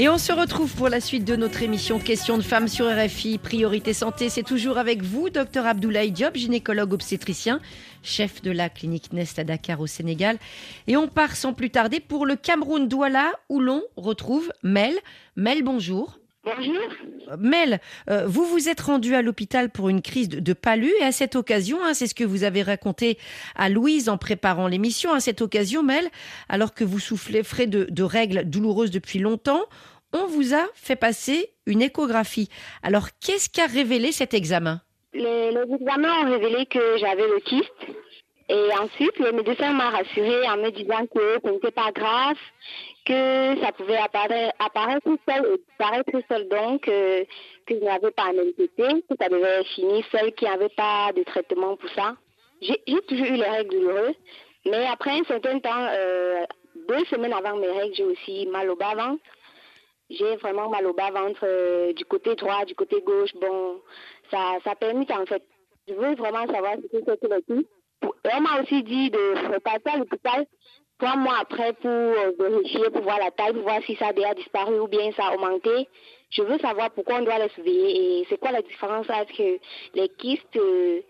Et 0.00 0.08
on 0.08 0.16
se 0.16 0.32
retrouve 0.32 0.74
pour 0.76 0.88
la 0.88 0.98
suite 0.98 1.26
de 1.26 1.36
notre 1.36 1.62
émission 1.62 1.98
Questions 1.98 2.38
de 2.38 2.42
femmes 2.42 2.68
sur 2.68 2.86
RFI. 2.86 3.36
Priorité 3.36 3.92
santé, 3.92 4.30
c'est 4.30 4.42
toujours 4.42 4.78
avec 4.78 5.02
vous, 5.02 5.28
docteur 5.28 5.66
Abdoulaye 5.66 6.10
Diop, 6.10 6.38
gynécologue 6.38 6.94
obstétricien, 6.94 7.60
chef 8.02 8.40
de 8.40 8.50
la 8.50 8.70
clinique 8.70 9.12
Nest 9.12 9.38
à 9.38 9.44
Dakar 9.44 9.78
au 9.78 9.86
Sénégal. 9.86 10.38
Et 10.86 10.96
on 10.96 11.06
part 11.06 11.36
sans 11.36 11.52
plus 11.52 11.68
tarder 11.68 12.00
pour 12.00 12.24
le 12.24 12.36
Cameroun 12.36 12.88
Douala 12.88 13.30
où 13.50 13.60
l'on 13.60 13.82
retrouve 13.98 14.50
Mel. 14.62 14.94
Mel, 15.36 15.62
bonjour. 15.62 16.19
Mel, 17.38 17.80
euh, 18.08 18.26
vous 18.26 18.44
vous 18.44 18.68
êtes 18.68 18.80
rendu 18.80 19.14
à 19.14 19.22
l'hôpital 19.22 19.70
pour 19.70 19.88
une 19.88 20.02
crise 20.02 20.28
de, 20.28 20.40
de 20.40 20.52
palu 20.52 20.90
et 21.00 21.04
à 21.04 21.12
cette 21.12 21.36
occasion, 21.36 21.78
hein, 21.82 21.94
c'est 21.94 22.06
ce 22.06 22.14
que 22.14 22.24
vous 22.24 22.44
avez 22.44 22.62
raconté 22.62 23.18
à 23.56 23.68
Louise 23.68 24.08
en 24.08 24.18
préparant 24.18 24.66
l'émission, 24.66 25.12
à 25.12 25.20
cette 25.20 25.40
occasion, 25.40 25.82
Mel, 25.82 26.08
alors 26.48 26.74
que 26.74 26.84
vous 26.84 26.98
soufflez 26.98 27.42
frais 27.42 27.66
de, 27.66 28.02
règles 28.02 28.44
douloureuses 28.44 28.90
depuis 28.90 29.18
longtemps, 29.18 29.64
on 30.12 30.26
vous 30.26 30.54
a 30.54 30.66
fait 30.74 30.96
passer 30.96 31.50
une 31.66 31.82
échographie. 31.82 32.48
Alors, 32.82 33.08
qu'est-ce 33.20 33.48
qu'a 33.48 33.66
révélé 33.66 34.10
cet 34.12 34.34
examen? 34.34 34.80
Les, 35.12 35.50
les 35.52 35.74
examens 35.74 36.26
ont 36.26 36.30
révélé 36.30 36.66
que 36.66 36.98
j'avais 36.98 37.28
le 37.28 37.40
kyste. 37.40 37.70
Et 38.48 38.72
ensuite, 38.82 39.16
le 39.20 39.30
médecin 39.30 39.72
m'a 39.72 39.90
rassuré 39.90 40.48
en 40.48 40.56
me 40.56 40.70
disant 40.70 41.06
que 41.14 41.38
ce 41.44 41.50
n'était 41.50 41.70
pas 41.70 41.92
grave, 41.92 42.36
que 43.04 43.60
ça 43.60 43.72
pouvait 43.72 43.96
apparaître, 43.96 45.04
tout 45.04 45.18
seul 45.28 45.46
et 45.54 45.58
disparaître 45.68 46.10
tout 46.10 46.22
seul, 46.28 46.48
donc 46.48 46.86
euh, 46.88 47.24
que 47.66 47.74
je 47.74 47.84
n'avais 47.84 48.10
pas 48.10 48.24
un 48.24 48.32
MPT, 48.32 49.06
que 49.08 49.16
ça 49.20 49.28
devait 49.28 49.64
finir 49.64 50.04
seul, 50.10 50.32
qu'il 50.32 50.48
n'y 50.48 50.54
avait 50.54 50.68
pas 50.70 51.10
de 51.14 51.22
traitement 51.22 51.76
pour 51.76 51.90
ça. 51.90 52.16
J'ai 52.60 52.76
toujours 53.08 53.26
eu 53.26 53.36
les 53.36 53.48
règles 53.48 53.70
douloureuses, 53.70 54.16
mais 54.66 54.86
après 54.86 55.12
un 55.12 55.24
certain 55.24 55.58
temps, 55.60 55.86
euh, 55.90 56.44
deux 56.88 57.04
semaines 57.06 57.32
avant 57.32 57.56
mes 57.56 57.70
règles, 57.70 57.94
j'ai 57.94 58.04
aussi 58.04 58.46
mal 58.46 58.68
au 58.70 58.76
bas-ventre. 58.76 59.22
J'ai 60.10 60.36
vraiment 60.36 60.68
mal 60.68 60.86
au 60.86 60.92
bas-ventre 60.92 61.40
euh, 61.44 61.92
du 61.92 62.04
côté 62.04 62.34
droit, 62.34 62.64
du 62.64 62.74
côté 62.74 63.00
gauche. 63.00 63.32
Bon, 63.40 63.80
ça, 64.30 64.58
ça 64.64 64.74
permis 64.74 65.06
en 65.10 65.24
fait 65.24 65.42
Je 65.88 65.94
veux 65.94 66.14
vraiment 66.16 66.46
savoir 66.46 66.74
ce 66.76 66.98
que 66.98 67.04
c'est 67.06 67.20
que 67.20 67.26
le. 67.26 67.66
Et 68.02 68.28
on 68.36 68.40
m'a 68.40 68.60
aussi 68.60 68.82
dit 68.82 69.10
de 69.10 69.52
repasser 69.52 69.88
à 69.94 69.98
l'hôpital 69.98 70.46
trois 71.00 71.16
mois 71.16 71.38
après 71.40 71.72
pour 71.72 71.90
euh, 71.90 72.32
vérifier, 72.38 72.90
pour 72.90 73.02
voir 73.02 73.18
la 73.18 73.30
taille, 73.30 73.54
pour 73.54 73.62
voir 73.62 73.80
si 73.86 73.96
ça 73.96 74.08
a 74.08 74.12
déjà 74.12 74.34
disparu 74.34 74.78
ou 74.78 74.86
bien 74.86 75.10
ça 75.12 75.28
a 75.28 75.34
augmenté. 75.34 75.88
Je 76.30 76.42
veux 76.42 76.58
savoir 76.58 76.90
pourquoi 76.90 77.16
on 77.16 77.22
doit 77.22 77.38
les 77.38 77.48
surveiller 77.50 78.20
et 78.20 78.26
c'est 78.28 78.38
quoi 78.38 78.52
la 78.52 78.62
différence 78.62 79.08
entre 79.08 79.58
les 79.94 80.08
kystes 80.10 80.56
euh, 80.56 81.00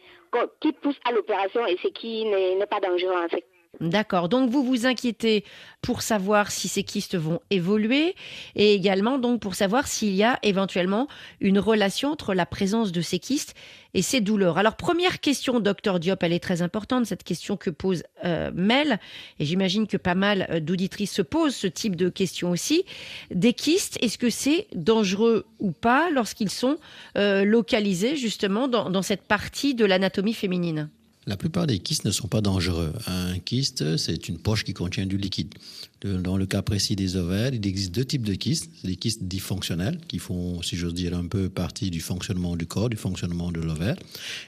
qui 0.60 0.72
poussent 0.72 1.00
à 1.04 1.12
l'opération 1.12 1.66
et 1.66 1.76
ce 1.82 1.88
qui 1.88 2.24
n'est 2.24 2.66
pas 2.66 2.80
dangereux 2.80 3.16
en 3.16 3.28
fait. 3.28 3.44
D'accord. 3.78 4.28
Donc 4.28 4.50
vous 4.50 4.64
vous 4.64 4.84
inquiétez 4.84 5.44
pour 5.80 6.02
savoir 6.02 6.50
si 6.50 6.66
ces 6.66 6.82
kystes 6.82 7.16
vont 7.16 7.40
évoluer 7.50 8.14
et 8.56 8.74
également 8.74 9.16
donc 9.18 9.40
pour 9.40 9.54
savoir 9.54 9.86
s'il 9.86 10.12
y 10.14 10.24
a 10.24 10.38
éventuellement 10.42 11.06
une 11.40 11.58
relation 11.58 12.10
entre 12.10 12.34
la 12.34 12.46
présence 12.46 12.90
de 12.90 13.00
ces 13.00 13.18
kystes 13.20 13.54
et 13.94 14.02
ces 14.02 14.20
douleurs. 14.20 14.58
Alors 14.58 14.76
première 14.76 15.20
question, 15.20 15.60
docteur 15.60 16.00
Diop, 16.00 16.22
elle 16.22 16.32
est 16.32 16.42
très 16.42 16.62
importante 16.62 17.06
cette 17.06 17.22
question 17.22 17.56
que 17.56 17.70
pose 17.70 18.02
euh, 18.24 18.50
Mel 18.52 18.98
et 19.38 19.46
j'imagine 19.46 19.86
que 19.86 19.96
pas 19.96 20.16
mal 20.16 20.48
euh, 20.50 20.60
d'auditrices 20.60 21.12
se 21.12 21.22
posent 21.22 21.54
ce 21.54 21.68
type 21.68 21.96
de 21.96 22.08
questions 22.08 22.50
aussi. 22.50 22.84
Des 23.30 23.54
kystes, 23.54 23.96
est-ce 24.02 24.18
que 24.18 24.30
c'est 24.30 24.66
dangereux 24.74 25.46
ou 25.60 25.70
pas 25.70 26.10
lorsqu'ils 26.10 26.50
sont 26.50 26.76
euh, 27.16 27.44
localisés 27.44 28.16
justement 28.16 28.68
dans 28.68 29.02
cette 29.02 29.22
partie 29.22 29.74
de 29.74 29.84
l'anatomie 29.84 30.34
féminine? 30.34 30.90
La 31.30 31.36
plupart 31.36 31.68
des 31.68 31.78
kystes 31.78 32.04
ne 32.04 32.10
sont 32.10 32.26
pas 32.26 32.40
dangereux. 32.40 32.92
Un 33.06 33.38
kyste, 33.38 33.96
c'est 33.96 34.28
une 34.28 34.38
poche 34.38 34.64
qui 34.64 34.74
contient 34.74 35.06
du 35.06 35.16
liquide. 35.16 35.54
Dans 36.02 36.36
le 36.36 36.44
cas 36.44 36.60
précis 36.60 36.96
des 36.96 37.14
ovaires, 37.14 37.54
il 37.54 37.64
existe 37.64 37.94
deux 37.94 38.04
types 38.04 38.24
de 38.24 38.34
kystes. 38.34 38.68
Des 38.82 38.96
kystes 38.96 39.22
dits 39.22 39.38
fonctionnels, 39.38 40.00
qui 40.08 40.18
font, 40.18 40.60
si 40.60 40.74
j'ose 40.74 40.92
dire, 40.92 41.16
un 41.16 41.26
peu 41.26 41.48
partie 41.48 41.92
du 41.92 42.00
fonctionnement 42.00 42.56
du 42.56 42.66
corps, 42.66 42.90
du 42.90 42.96
fonctionnement 42.96 43.52
de 43.52 43.60
l'ovaire. 43.60 43.94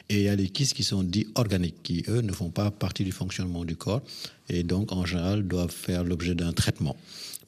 Et 0.08 0.16
il 0.16 0.22
y 0.22 0.28
a 0.28 0.34
les 0.34 0.48
kystes 0.48 0.74
qui 0.74 0.82
sont 0.82 1.04
dits 1.04 1.28
organiques, 1.36 1.80
qui, 1.84 2.02
eux, 2.08 2.20
ne 2.20 2.32
font 2.32 2.50
pas 2.50 2.72
partie 2.72 3.04
du 3.04 3.12
fonctionnement 3.12 3.64
du 3.64 3.76
corps 3.76 4.02
et 4.48 4.64
donc, 4.64 4.90
en 4.90 5.06
général, 5.06 5.46
doivent 5.46 5.70
faire 5.70 6.02
l'objet 6.02 6.34
d'un 6.34 6.52
traitement. 6.52 6.96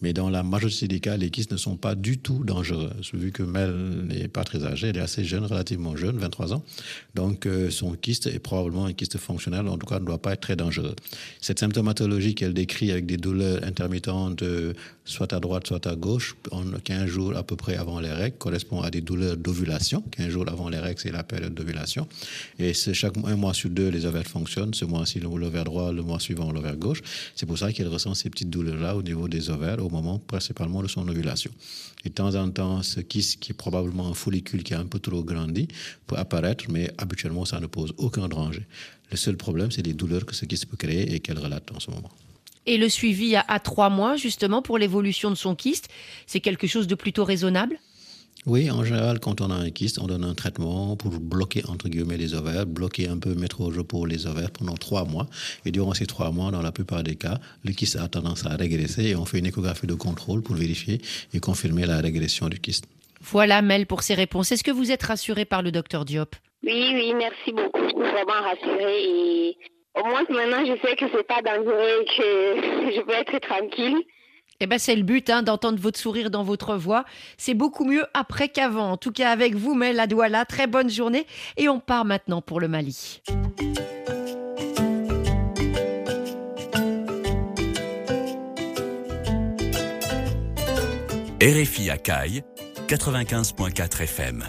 Mais 0.05 0.13
dans 0.13 0.29
la 0.29 0.43
majorité 0.43 0.87
des 0.87 1.01
cas, 1.01 1.17
les 1.17 1.31
kystes 1.31 1.53
ne 1.53 1.57
sont 1.57 1.79
pas 1.79 1.95
du 1.95 2.19
tout 2.19 2.45
dangereux. 2.45 2.91
Vu 3.15 3.33
que 3.33 3.43
Mel 3.43 3.73
n'est 4.05 4.29
pas 4.29 4.45
très 4.45 4.67
âgée, 4.67 4.89
elle 4.89 4.99
est 4.99 5.01
assez 5.01 5.25
jeune, 5.25 5.47
relativement 5.47 5.97
jeune, 5.97 6.19
23 6.19 6.53
ans. 6.53 6.63
Donc, 7.15 7.47
euh, 7.47 7.71
son 7.71 7.93
kyste 7.95 8.27
est 8.27 8.39
probablement 8.39 8.85
un 8.85 8.93
kyste 8.93 9.17
fonctionnel, 9.17 9.67
en 9.67 9.79
tout 9.79 9.87
cas, 9.87 10.01
ne 10.01 10.05
doit 10.05 10.21
pas 10.21 10.35
être 10.35 10.43
très 10.43 10.57
dangereux. 10.57 10.95
Cette 11.41 11.59
symptomatologie 11.59 12.35
qu'elle 12.35 12.53
décrit 12.53 12.91
avec 12.91 13.07
des 13.07 13.17
douleurs 13.17 13.65
intermittentes, 13.65 14.43
euh, 14.43 14.75
soit 15.07 15.33
à 15.33 15.41
droite, 15.41 15.67
soit 15.67 15.87
à 15.87 15.97
gauche, 15.97 16.37
en 16.51 16.65
15 16.65 17.07
jours 17.07 17.37
à 17.37 17.43
peu 17.43 17.57
près 17.57 17.77
avant 17.77 17.99
les 17.99 18.13
règles, 18.13 18.37
correspond 18.37 18.83
à 18.83 18.91
des 18.91 19.01
douleurs 19.01 19.39
d'ovulation. 19.39 20.03
15 20.11 20.29
jours 20.29 20.45
avant 20.49 20.69
les 20.69 20.79
règles, 20.79 21.01
c'est 21.01 21.13
la 21.13 21.23
période 21.23 21.55
d'ovulation. 21.55 22.07
Et 22.59 22.75
c'est 22.75 22.93
chaque 22.95 23.15
un 23.25 23.37
mois 23.37 23.55
sur 23.55 23.71
deux, 23.71 23.89
les 23.89 24.05
ovaires 24.05 24.27
fonctionnent. 24.27 24.75
Ce 24.75 24.85
mois-ci, 24.85 25.21
l'ovaire 25.21 25.65
droit, 25.65 25.93
le 25.93 26.03
mois 26.03 26.21
suivant, 26.21 26.53
l'ovaire 26.53 26.77
gauche. 26.77 27.01
C'est 27.35 27.47
pour 27.47 27.59
ça 27.59 27.73
qu'elle 27.73 27.89
ressent 27.89 28.15
ces 28.15 28.29
petites 28.29 28.51
douleurs-là 28.51 28.97
au 28.97 29.03
niveau 29.03 29.29
des 29.29 29.49
ovaires, 29.49 29.79
moment 29.97 30.19
principalement 30.35 30.83
de 30.83 30.89
son 30.89 31.05
ovulation. 31.13 31.53
Et 32.05 32.09
de 32.11 32.15
temps 32.15 32.35
en 32.43 32.51
temps, 32.59 32.83
ce 32.83 33.01
kyste, 33.01 33.41
qui 33.41 33.53
est 33.53 33.59
probablement 33.67 34.07
un 34.13 34.15
follicule 34.25 34.63
qui 34.67 34.75
a 34.75 34.81
un 34.85 34.89
peu 34.95 34.99
trop 34.99 35.23
grandi, 35.33 35.65
peut 36.07 36.19
apparaître, 36.25 36.65
mais 36.75 36.85
habituellement, 36.99 37.45
ça 37.53 37.59
ne 37.61 37.69
pose 37.77 37.93
aucun 37.97 38.27
danger. 38.29 38.65
Le 39.11 39.17
seul 39.17 39.37
problème, 39.37 39.71
c'est 39.71 39.87
les 39.91 39.95
douleurs 39.95 40.27
que 40.29 40.35
ce 40.35 40.45
kyste 40.45 40.67
peut 40.67 40.81
créer 40.85 41.15
et 41.15 41.21
qu'elle 41.21 41.39
relate 41.39 41.71
en 41.77 41.81
ce 41.81 41.91
moment. 41.91 42.11
Et 42.67 42.77
le 42.79 42.89
suivi 42.89 43.37
à, 43.37 43.45
à 43.47 43.59
trois 43.61 43.91
mois, 43.91 44.17
justement, 44.17 44.61
pour 44.63 44.77
l'évolution 44.79 45.31
de 45.31 45.39
son 45.45 45.55
kyste, 45.55 45.89
c'est 46.27 46.41
quelque 46.41 46.67
chose 46.67 46.87
de 46.87 46.95
plutôt 46.95 47.25
raisonnable? 47.25 47.79
Oui, 48.47 48.71
en 48.71 48.85
général, 48.85 49.21
quand 49.21 49.41
on 49.41 49.51
a 49.51 49.55
un 49.55 49.71
kyste, 49.71 49.99
on 49.99 50.07
donne 50.07 50.25
un 50.25 50.35
traitement 50.35 50.97
pour 50.97 51.13
bloquer, 51.19 51.63
entre 51.67 51.89
guillemets, 51.89 52.19
les 52.19 52.35
ovaires, 52.35 52.67
bloquer 52.67 53.09
un 53.09 53.19
peu, 53.19 53.35
mettre 53.35 53.63
au 53.63 53.67
repos 53.67 54.05
les 54.05 54.27
ovaires 54.27 54.51
pendant 54.51 54.75
trois 54.75 55.05
mois. 55.05 55.27
Et 55.65 55.71
durant 55.71 55.95
ces 55.95 56.07
trois 56.07 56.31
mois, 56.31 56.51
dans 56.51 56.61
la 56.61 56.71
plupart 56.71 57.03
des 57.03 57.17
cas, 57.17 57.39
le 57.65 57.73
kyste 57.73 57.97
a 57.97 58.07
tendance 58.09 58.45
à 58.45 58.51
régresser 58.57 59.05
et 59.05 59.17
on 59.17 59.25
fait 59.25 59.39
une 59.39 59.47
échographie 59.47 59.87
de 59.87 59.95
contrôle 59.95 60.43
pour 60.43 60.57
vérifier 60.57 61.01
et 61.33 61.41
confirmer 61.41 61.87
la 61.87 62.01
régression 62.01 62.49
du 62.49 62.61
kyste. 62.61 62.85
Voilà, 63.23 63.63
Mel, 63.63 63.87
pour 63.87 64.03
ces 64.03 64.15
réponses. 64.15 64.53
Est-ce 64.53 64.65
que 64.65 64.71
vous 64.71 64.93
êtes 64.93 65.03
rassurée 65.03 65.47
par 65.47 65.63
le 65.63 65.73
docteur 65.73 66.05
Diop? 66.05 66.37
Oui, 66.63 66.93
oui, 66.95 67.15
merci 67.15 67.53
beaucoup. 67.53 67.81
Je 67.83 67.89
suis 67.89 68.13
vraiment 68.13 68.43
rassurée 68.43 69.05
et 69.05 69.57
au 69.95 70.05
moins 70.07 70.25
maintenant, 70.29 70.65
je 70.67 70.79
sais 70.87 70.97
que 70.97 71.07
c'est 71.15 71.27
pas 71.27 71.41
dangereux 71.41 72.03
et 72.03 72.05
que 72.05 72.93
je 72.97 73.01
peux 73.01 73.13
être 73.13 73.39
tranquille. 73.41 73.97
Eh 74.65 74.67
ben 74.67 74.79
c'est 74.79 74.97
le 74.97 75.03
but 75.03 75.29
hein, 75.29 75.43
d'entendre 75.43 75.79
votre 75.79 75.99
sourire 75.99 76.31
dans 76.31 76.43
votre 76.43 76.75
voix. 76.75 77.05
C'est 77.37 77.53
beaucoup 77.53 77.85
mieux 77.85 78.07
après 78.15 78.49
qu'avant. 78.49 78.93
En 78.93 78.97
tout 78.97 79.13
cas 79.13 79.31
avec 79.31 79.55
vous, 79.57 79.75
Mel 79.75 80.01
Adouala. 80.01 80.47
Très 80.47 80.67
bonne 80.67 80.89
journée. 80.89 81.27
Et 81.59 81.69
on 81.69 81.81
part 81.81 82.07
maintenant 82.07 82.41
pour 82.41 82.61
le 82.61 82.69
Mali. 82.69 83.21
RFI 91.43 91.91
à 91.91 91.99
Caille, 91.99 92.43
95.4 92.89 94.03
FM. 94.05 94.45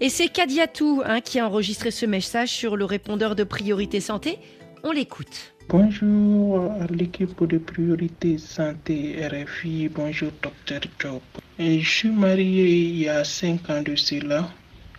Et 0.00 0.08
c'est 0.08 0.26
Kadiatou 0.26 1.02
hein, 1.06 1.20
qui 1.20 1.38
a 1.38 1.46
enregistré 1.46 1.92
ce 1.92 2.04
message 2.04 2.48
sur 2.48 2.76
le 2.76 2.84
répondeur 2.84 3.36
de 3.36 3.44
priorité 3.44 4.00
santé. 4.00 4.40
On 4.86 4.92
l'écoute. 4.92 5.54
Bonjour 5.70 6.70
à 6.72 6.86
l'équipe 6.88 7.42
de 7.42 7.56
priorité 7.56 8.36
santé 8.36 9.16
RFI. 9.26 9.88
Bonjour 9.88 10.30
docteur 10.42 10.82
Job. 10.98 11.22
je 11.58 11.88
suis 11.88 12.10
marié 12.10 12.68
il 12.68 12.98
y 12.98 13.08
a 13.08 13.24
cinq 13.24 13.70
ans 13.70 13.80
de 13.80 13.96
cela. 13.96 14.50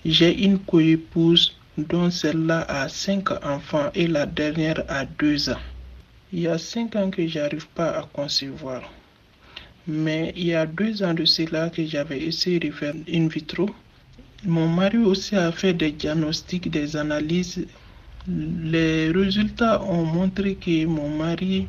J'ai 0.04 0.44
une 0.44 0.58
coépouse 0.58 1.56
dont 1.78 2.10
celle-là 2.10 2.62
a 2.68 2.90
cinq 2.90 3.30
enfants 3.46 3.92
et 3.94 4.08
la 4.08 4.26
dernière 4.26 4.84
a 4.88 5.06
deux 5.06 5.52
ans. 5.52 5.62
Il 6.34 6.40
y 6.40 6.48
a 6.48 6.58
cinq 6.58 6.96
ans 6.96 7.12
que 7.12 7.28
j'arrive 7.28 7.68
pas 7.68 7.92
à 7.92 8.10
concevoir. 8.12 8.92
Mais 9.88 10.34
il 10.36 10.48
y 10.48 10.56
a 10.56 10.66
deux 10.66 11.04
ans 11.04 11.14
de 11.14 11.26
cela 11.26 11.70
que 11.70 11.86
j'avais 11.86 12.24
essayé 12.24 12.58
de 12.60 12.72
faire 12.72 12.96
in 13.08 13.28
vitro. 13.28 13.70
Mon 14.46 14.68
mari 14.68 14.98
aussi 14.98 15.36
a 15.36 15.52
fait 15.52 15.76
des 15.76 15.92
diagnostics, 15.92 16.72
des 16.72 16.98
analyses 16.98 17.68
les 18.28 19.12
résultats 19.12 19.84
ont 19.84 20.04
montré 20.04 20.56
que 20.56 20.86
mon 20.86 21.10
mari, 21.10 21.68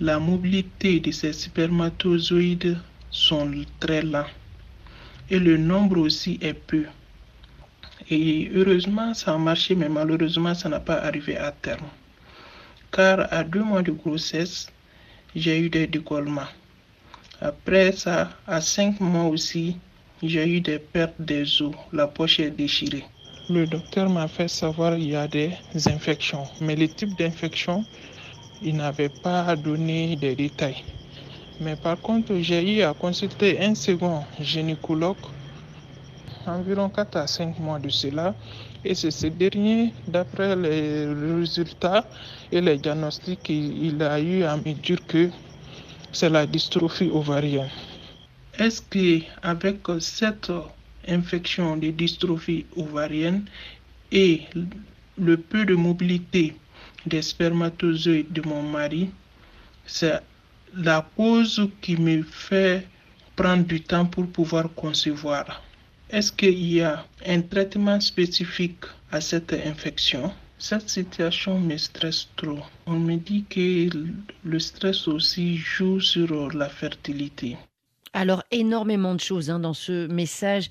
la 0.00 0.18
mobilité 0.18 0.98
de 0.98 1.12
ses 1.12 1.32
spermatozoïdes 1.32 2.76
sont 3.10 3.48
très 3.78 4.02
lents 4.02 4.26
et 5.30 5.38
le 5.38 5.56
nombre 5.56 5.98
aussi 6.00 6.38
est 6.42 6.54
peu. 6.54 6.86
Et 8.10 8.50
heureusement, 8.52 9.14
ça 9.14 9.34
a 9.34 9.38
marché, 9.38 9.76
mais 9.76 9.88
malheureusement, 9.88 10.54
ça 10.54 10.68
n'a 10.68 10.80
pas 10.80 10.96
arrivé 10.96 11.36
à 11.36 11.52
terme. 11.52 11.86
Car 12.90 13.32
à 13.32 13.44
deux 13.44 13.62
mois 13.62 13.82
de 13.82 13.92
grossesse, 13.92 14.66
j'ai 15.36 15.60
eu 15.60 15.70
des 15.70 15.86
décollements. 15.86 16.50
Après 17.40 17.92
ça, 17.92 18.30
à 18.46 18.60
cinq 18.60 18.98
mois 19.00 19.24
aussi, 19.24 19.76
j'ai 20.22 20.48
eu 20.48 20.60
des 20.60 20.78
pertes 20.80 21.20
des 21.20 21.62
os. 21.62 21.74
La 21.92 22.08
poche 22.08 22.40
est 22.40 22.50
déchirée. 22.50 23.04
Le 23.48 23.66
docteur 23.66 24.08
m'a 24.08 24.28
fait 24.28 24.48
savoir 24.48 24.94
qu'il 24.94 25.10
y 25.10 25.16
a 25.16 25.26
des 25.28 25.52
infections, 25.86 26.46
mais 26.60 26.76
le 26.76 26.88
type 26.88 27.16
d'infection, 27.16 27.84
il 28.62 28.76
n'avait 28.76 29.08
pas 29.08 29.56
donné 29.56 30.16
des 30.16 30.36
détails. 30.36 30.82
Mais 31.60 31.76
par 31.76 32.00
contre, 32.00 32.34
j'ai 32.40 32.78
eu 32.78 32.82
à 32.82 32.94
consulter 32.94 33.60
un 33.60 33.74
second 33.74 34.24
gynécologue 34.40 35.16
environ 36.46 36.88
4 36.88 37.16
à 37.16 37.26
5 37.26 37.58
mois 37.58 37.78
de 37.78 37.88
cela. 37.88 38.34
Et 38.84 38.94
c'est 38.94 39.10
ce 39.10 39.26
dernier, 39.28 39.92
d'après 40.08 40.56
les 40.56 41.06
résultats 41.06 42.04
et 42.50 42.60
les 42.60 42.78
diagnostics, 42.78 43.48
il 43.48 44.02
a 44.02 44.20
eu 44.20 44.42
à 44.44 44.56
me 44.56 44.72
dire 44.72 44.98
que 45.06 45.30
c'est 46.12 46.30
la 46.30 46.46
dystrophie 46.46 47.10
ovarienne. 47.12 47.70
Est-ce 48.58 48.82
qu'avec 48.82 49.78
cette 50.00 50.50
infection 51.08 51.76
de 51.76 51.90
dystrophie 51.90 52.66
ovarienne 52.76 53.44
et 54.10 54.42
le 55.18 55.36
peu 55.36 55.64
de 55.64 55.74
mobilité 55.74 56.54
des 57.06 57.22
spermatozoïdes 57.22 58.32
de 58.32 58.42
mon 58.42 58.62
mari, 58.62 59.10
c'est 59.86 60.20
la 60.74 61.06
cause 61.16 61.68
qui 61.80 61.96
me 61.96 62.22
fait 62.22 62.86
prendre 63.36 63.64
du 63.64 63.80
temps 63.80 64.06
pour 64.06 64.26
pouvoir 64.26 64.72
concevoir. 64.74 65.62
Est-ce 66.10 66.32
qu'il 66.32 66.62
y 66.72 66.82
a 66.82 67.04
un 67.26 67.40
traitement 67.40 68.00
spécifique 68.00 68.84
à 69.10 69.20
cette 69.20 69.52
infection? 69.52 70.32
Cette 70.58 70.88
situation 70.88 71.58
me 71.58 71.76
stresse 71.76 72.28
trop. 72.36 72.60
On 72.86 72.98
me 72.98 73.16
dit 73.16 73.44
que 73.48 73.88
le 74.44 74.58
stress 74.60 75.08
aussi 75.08 75.56
joue 75.56 76.00
sur 76.00 76.52
la 76.52 76.68
fertilité. 76.68 77.56
Alors 78.14 78.42
énormément 78.50 79.14
de 79.14 79.20
choses 79.20 79.48
hein, 79.48 79.58
dans 79.58 79.72
ce 79.72 80.06
message 80.06 80.68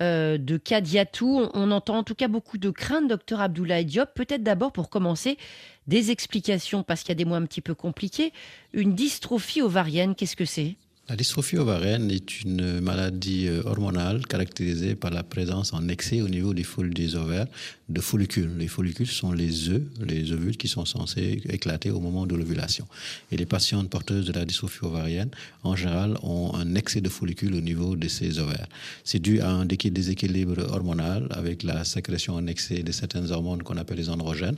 euh, 0.00 0.38
de 0.38 0.56
Kadiatou. 0.56 1.48
On, 1.54 1.70
entend 1.70 1.98
en 1.98 2.02
tout 2.02 2.16
cas 2.16 2.26
beaucoup 2.26 2.58
de 2.58 2.70
craintes, 2.70 3.06
docteur 3.06 3.40
Abdoulaye 3.40 3.84
Diop. 3.84 4.12
Peut-être 4.14 4.42
d'abord 4.42 4.72
pour 4.72 4.90
commencer 4.90 5.38
des 5.86 6.10
explications 6.10 6.82
parce 6.82 7.02
qu'il 7.02 7.10
y 7.10 7.12
a 7.12 7.16
des 7.16 7.24
mots 7.24 7.36
un 7.36 7.46
petit 7.46 7.60
peu 7.60 7.74
compliqués. 7.74 8.32
Une 8.72 8.94
dystrophie 8.94 9.62
ovarienne, 9.62 10.16
qu'est-ce 10.16 10.36
que 10.36 10.44
c'est? 10.44 10.76
La 11.10 11.16
dystrophie 11.16 11.56
ovarienne 11.56 12.08
est 12.12 12.42
une 12.42 12.78
maladie 12.78 13.48
euh, 13.48 13.62
hormonale 13.64 14.24
caractérisée 14.28 14.94
par 14.94 15.10
la 15.10 15.24
présence 15.24 15.72
en 15.72 15.88
excès 15.88 16.20
au 16.20 16.28
niveau 16.28 16.54
des, 16.54 16.64
des 16.94 17.16
ovaires 17.16 17.48
de 17.88 18.00
follicules. 18.00 18.52
Les 18.56 18.68
follicules 18.68 19.08
sont 19.08 19.32
les 19.32 19.70
œufs, 19.70 19.82
les 20.06 20.30
ovules 20.30 20.56
qui 20.56 20.68
sont 20.68 20.84
censés 20.84 21.42
éclater 21.48 21.90
au 21.90 21.98
moment 21.98 22.26
de 22.26 22.36
l'ovulation. 22.36 22.86
Et 23.32 23.36
les 23.36 23.44
patientes 23.44 23.90
porteuses 23.90 24.24
de 24.26 24.32
la 24.32 24.44
dystrophie 24.44 24.84
ovarienne, 24.84 25.30
en 25.64 25.74
général, 25.74 26.16
ont 26.22 26.54
un 26.54 26.76
excès 26.76 27.00
de 27.00 27.08
follicules 27.08 27.56
au 27.56 27.60
niveau 27.60 27.96
de 27.96 28.06
ces 28.06 28.38
ovaires. 28.38 28.68
C'est 29.02 29.18
dû 29.18 29.40
à 29.40 29.50
un 29.50 29.64
déséquilibre 29.66 30.62
hormonal 30.72 31.26
avec 31.30 31.64
la 31.64 31.82
sécrétion 31.84 32.34
en 32.34 32.46
excès 32.46 32.84
de 32.84 32.92
certaines 32.92 33.32
hormones 33.32 33.64
qu'on 33.64 33.78
appelle 33.78 33.98
les 33.98 34.10
androgènes, 34.10 34.56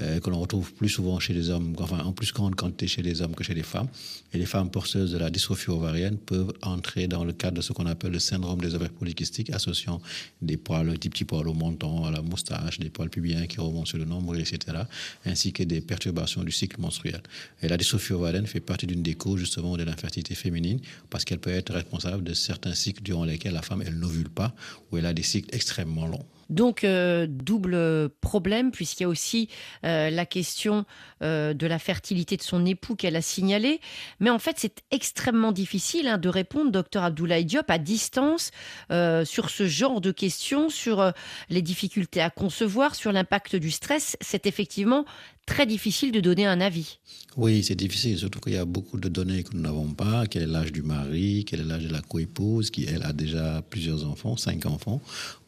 euh, 0.00 0.18
que 0.18 0.30
l'on 0.30 0.40
retrouve 0.40 0.72
plus 0.72 0.88
souvent 0.88 1.20
chez 1.20 1.34
les 1.34 1.50
hommes, 1.50 1.74
enfin 1.78 1.98
en 1.98 2.12
plus 2.12 2.32
grande 2.32 2.54
quantité 2.54 2.86
chez 2.86 3.02
les 3.02 3.20
hommes 3.20 3.34
que 3.34 3.44
chez 3.44 3.54
les 3.54 3.62
femmes. 3.62 3.88
Et 4.32 4.38
les 4.38 4.46
femmes 4.46 4.70
porteuses 4.70 5.12
de 5.12 5.18
la 5.18 5.28
dystrophie 5.28 5.68
ovarienne 5.68 5.89
peuvent 6.26 6.52
entrer 6.62 7.08
dans 7.08 7.24
le 7.24 7.32
cadre 7.32 7.56
de 7.56 7.62
ce 7.62 7.72
qu'on 7.72 7.86
appelle 7.86 8.12
le 8.12 8.18
syndrome 8.18 8.60
des 8.60 8.74
ovaires 8.74 8.90
polykystiques, 8.90 9.50
associant 9.50 10.00
des 10.42 10.56
poils, 10.56 10.98
des 10.98 11.08
petits 11.08 11.24
poils 11.24 11.48
au 11.48 11.54
menton, 11.54 12.04
à 12.04 12.10
la 12.10 12.22
moustache, 12.22 12.78
des 12.78 12.90
poils 12.90 13.10
pubiens 13.10 13.46
qui 13.46 13.60
remontent 13.60 13.86
sur 13.86 13.98
le 13.98 14.04
nombril, 14.04 14.40
etc., 14.40 14.84
ainsi 15.24 15.52
que 15.52 15.62
des 15.62 15.80
perturbations 15.80 16.42
du 16.42 16.52
cycle 16.52 16.80
menstruel. 16.80 17.22
Et 17.62 17.68
la 17.68 17.76
dystrophie 17.76 18.12
ovarienne 18.12 18.46
fait 18.46 18.60
partie 18.60 18.86
d'une 18.86 19.02
des 19.02 19.14
causes 19.14 19.40
justement 19.40 19.76
de 19.76 19.82
l'infertilité 19.82 20.34
féminine, 20.34 20.80
parce 21.10 21.24
qu'elle 21.24 21.40
peut 21.40 21.50
être 21.50 21.72
responsable 21.72 22.24
de 22.24 22.34
certains 22.34 22.74
cycles 22.74 23.02
durant 23.02 23.24
lesquels 23.24 23.54
la 23.54 23.62
femme, 23.62 23.82
elle 23.84 23.98
n'ovule 23.98 24.30
pas, 24.30 24.54
ou 24.90 24.98
elle 24.98 25.06
a 25.06 25.12
des 25.12 25.22
cycles 25.22 25.54
extrêmement 25.54 26.06
longs. 26.06 26.26
Donc, 26.50 26.82
euh, 26.82 27.26
double 27.28 28.10
problème, 28.20 28.72
puisqu'il 28.72 29.04
y 29.04 29.06
a 29.06 29.08
aussi 29.08 29.48
euh, 29.84 30.10
la 30.10 30.26
question 30.26 30.84
euh, 31.22 31.54
de 31.54 31.66
la 31.66 31.78
fertilité 31.78 32.36
de 32.36 32.42
son 32.42 32.66
époux 32.66 32.96
qu'elle 32.96 33.16
a 33.16 33.22
signalé. 33.22 33.80
Mais 34.18 34.30
en 34.30 34.40
fait, 34.40 34.56
c'est 34.58 34.82
extrêmement 34.90 35.52
difficile 35.52 36.08
hein, 36.08 36.18
de 36.18 36.28
répondre, 36.28 36.72
docteur 36.72 37.04
Abdoulaye 37.04 37.44
Diop, 37.44 37.70
à 37.70 37.78
distance 37.78 38.50
sur 38.90 39.50
ce 39.50 39.66
genre 39.66 40.00
de 40.00 40.10
questions, 40.10 40.68
sur 40.68 41.12
les 41.48 41.62
difficultés 41.62 42.20
à 42.20 42.30
concevoir, 42.30 42.94
sur 42.96 43.12
l'impact 43.12 43.54
du 43.54 43.70
stress. 43.70 44.16
C'est 44.20 44.46
effectivement 44.46 45.04
très 45.46 45.66
difficile 45.66 46.12
de 46.12 46.20
donner 46.20 46.46
un 46.46 46.60
avis. 46.60 46.98
Oui, 47.36 47.62
c'est 47.64 47.74
difficile, 47.74 48.18
surtout 48.18 48.40
qu'il 48.40 48.54
y 48.54 48.56
a 48.56 48.64
beaucoup 48.64 48.98
de 48.98 49.08
données 49.08 49.42
que 49.42 49.54
nous 49.54 49.62
n'avons 49.62 49.92
pas. 49.92 50.26
Quel 50.26 50.42
est 50.42 50.46
l'âge 50.46 50.72
du 50.72 50.82
mari, 50.82 51.44
quel 51.46 51.60
est 51.60 51.64
l'âge 51.64 51.84
de 51.84 51.92
la 51.92 52.02
coépouse, 52.02 52.70
qui 52.70 52.84
elle 52.84 53.02
a 53.02 53.12
déjà 53.12 53.62
plusieurs 53.68 54.06
enfants, 54.06 54.36
cinq 54.36 54.66
enfants? 54.66 55.00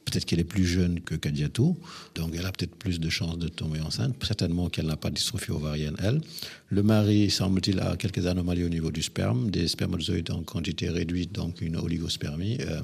Peut-être 0.04 0.24
qu'elle 0.24 0.40
est 0.40 0.44
plus 0.44 0.66
jeune 0.66 1.00
que 1.00 1.14
Kadiatou, 1.14 1.78
donc 2.14 2.34
elle 2.36 2.44
a 2.44 2.52
peut-être 2.52 2.74
plus 2.74 3.00
de 3.00 3.08
chances 3.08 3.38
de 3.38 3.48
tomber 3.48 3.80
enceinte. 3.80 4.14
Certainement 4.22 4.68
qu'elle 4.68 4.86
n'a 4.86 4.96
pas 4.96 5.10
de 5.10 5.14
dystrophie 5.14 5.52
ovarienne, 5.52 5.96
elle. 6.02 6.20
Le 6.68 6.82
mari, 6.82 7.30
semble-t-il, 7.30 7.80
a 7.80 7.96
quelques 7.96 8.26
anomalies 8.26 8.64
au 8.64 8.68
niveau 8.68 8.90
du 8.90 9.02
sperme, 9.02 9.50
des 9.50 9.68
spermatozoïdes 9.68 10.30
en 10.30 10.42
quantité 10.42 10.88
réduite, 10.88 11.32
donc 11.32 11.60
une 11.60 11.76
oligospermie. 11.76 12.58
Euh, 12.60 12.82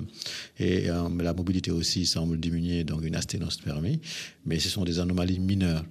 et 0.58 0.90
euh, 0.90 1.08
la 1.20 1.34
mobilité 1.34 1.70
aussi 1.70 2.06
semble 2.06 2.38
diminuer, 2.38 2.84
donc 2.84 3.04
une 3.04 3.16
asténospermie. 3.16 4.00
Mais 4.46 4.58
ce 4.58 4.68
sont 4.68 4.84
des 4.84 4.98
anomalies 4.98 5.40
mineures. 5.40 5.84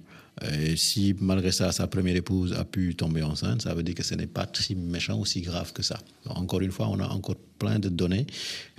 Et 0.52 0.76
si 0.76 1.16
malgré 1.20 1.50
ça, 1.52 1.72
sa 1.72 1.86
première 1.86 2.16
épouse 2.16 2.52
a 2.52 2.64
pu 2.64 2.94
tomber 2.94 3.22
enceinte, 3.22 3.62
ça 3.62 3.74
veut 3.74 3.82
dire 3.82 3.94
que 3.94 4.04
ce 4.04 4.14
n'est 4.14 4.26
pas 4.26 4.46
si 4.54 4.76
méchant, 4.76 5.18
aussi 5.18 5.40
grave 5.40 5.72
que 5.72 5.82
ça. 5.82 5.98
Encore 6.26 6.60
une 6.60 6.70
fois, 6.70 6.88
on 6.88 7.00
a 7.00 7.08
encore 7.08 7.36
plein 7.58 7.78
de 7.78 7.88
données 7.88 8.26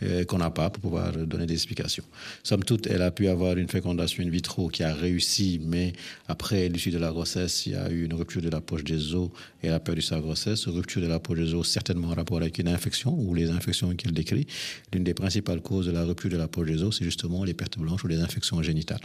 euh, 0.04 0.24
qu'on 0.26 0.38
n'a 0.38 0.50
pas 0.50 0.70
pour 0.70 0.82
pouvoir 0.82 1.12
donner 1.12 1.46
des 1.46 1.54
explications. 1.54 2.04
Somme 2.44 2.64
toute, 2.64 2.88
elle 2.88 3.02
a 3.02 3.12
pu 3.12 3.28
avoir 3.28 3.58
une 3.58 3.68
fécondation 3.68 4.24
in 4.24 4.30
vitro 4.30 4.70
qui 4.70 4.84
a 4.84 4.94
réussi, 4.94 5.60
mais 5.64 5.94
après 6.28 6.70
l'issue 6.70 6.92
de 6.92 6.98
la 6.98 7.12
grossesse, 7.12 7.66
il 7.66 7.74
y 7.74 7.76
a 7.76 7.90
eu 7.92 8.06
une 8.06 8.14
rupture 8.14 8.42
de 8.42 8.50
la 8.50 8.62
poche 8.62 8.84
des 8.84 9.14
os 9.14 9.30
et 9.62 9.68
elle 9.68 9.74
a 9.74 9.80
perdu 9.80 10.02
sa 10.02 10.20
grossesse. 10.20 10.68
Rupture 10.68 11.02
de 11.02 11.08
la 11.08 11.20
poche 11.20 11.40
des 11.40 11.54
os, 11.54 11.68
certainement 11.68 12.10
en 12.10 12.16
rapport 12.16 12.38
avec 12.38 12.58
une 12.58 12.70
infection 12.70 13.14
ou 13.14 13.34
les 13.34 13.50
infections 13.50 13.94
qu'elle 13.96 14.14
décrit. 14.14 14.48
L'une 14.94 15.04
des 15.04 15.14
principales 15.14 15.62
causes 15.62 15.88
de 15.88 15.92
la 15.92 16.04
rupture 16.04 16.30
de 16.30 16.38
la 16.38 16.48
poche 16.48 16.68
des 16.68 16.84
os, 16.84 16.98
c'est 16.98 17.06
justement 17.06 17.44
les 17.44 17.54
pertes 17.54 17.78
blanches 17.78 18.04
ou 18.04 18.08
les 18.08 18.20
infections 18.20 18.62
génitales. 18.62 19.02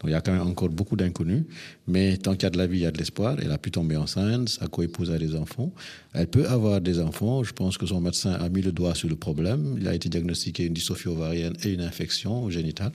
Donc 0.00 0.08
il 0.08 0.10
y 0.10 0.14
a 0.14 0.20
quand 0.20 0.32
même 0.32 0.46
encore 0.46 0.68
beaucoup 0.68 0.96
d'inconnus, 0.96 1.44
mais 1.86 2.16
tant 2.16 2.32
qu'il 2.32 2.44
y 2.44 2.46
a 2.46 2.50
de 2.50 2.58
la 2.58 2.66
vie, 2.66 2.78
il 2.78 2.82
y 2.82 2.86
a 2.86 2.90
de 2.90 2.98
l'espoir. 2.98 3.36
Elle 3.40 3.52
a 3.52 3.58
pu 3.58 3.70
tomber 3.70 3.96
enceinte, 3.96 4.48
sa 4.48 4.66
coépouse 4.66 5.10
a 5.10 5.18
des 5.18 5.34
enfants. 5.34 5.72
Elle 6.14 6.26
peut 6.26 6.46
avoir 6.46 6.80
des 6.80 7.00
enfants. 7.00 7.42
Je 7.42 7.52
pense 7.52 7.78
que 7.78 7.86
son 7.86 8.00
médecin 8.00 8.32
a 8.32 8.48
mis 8.48 8.62
le 8.62 8.72
doigt 8.72 8.94
sur 8.94 9.08
le 9.12 9.18
problème. 9.18 9.76
Il 9.80 9.86
a 9.88 9.94
été 9.94 10.08
diagnostiqué 10.08 10.64
une 10.64 10.74
dystrophie 10.74 11.08
ovarienne 11.08 11.54
et 11.64 11.70
une 11.70 11.80
infection 11.80 12.50
génitale. 12.50 12.92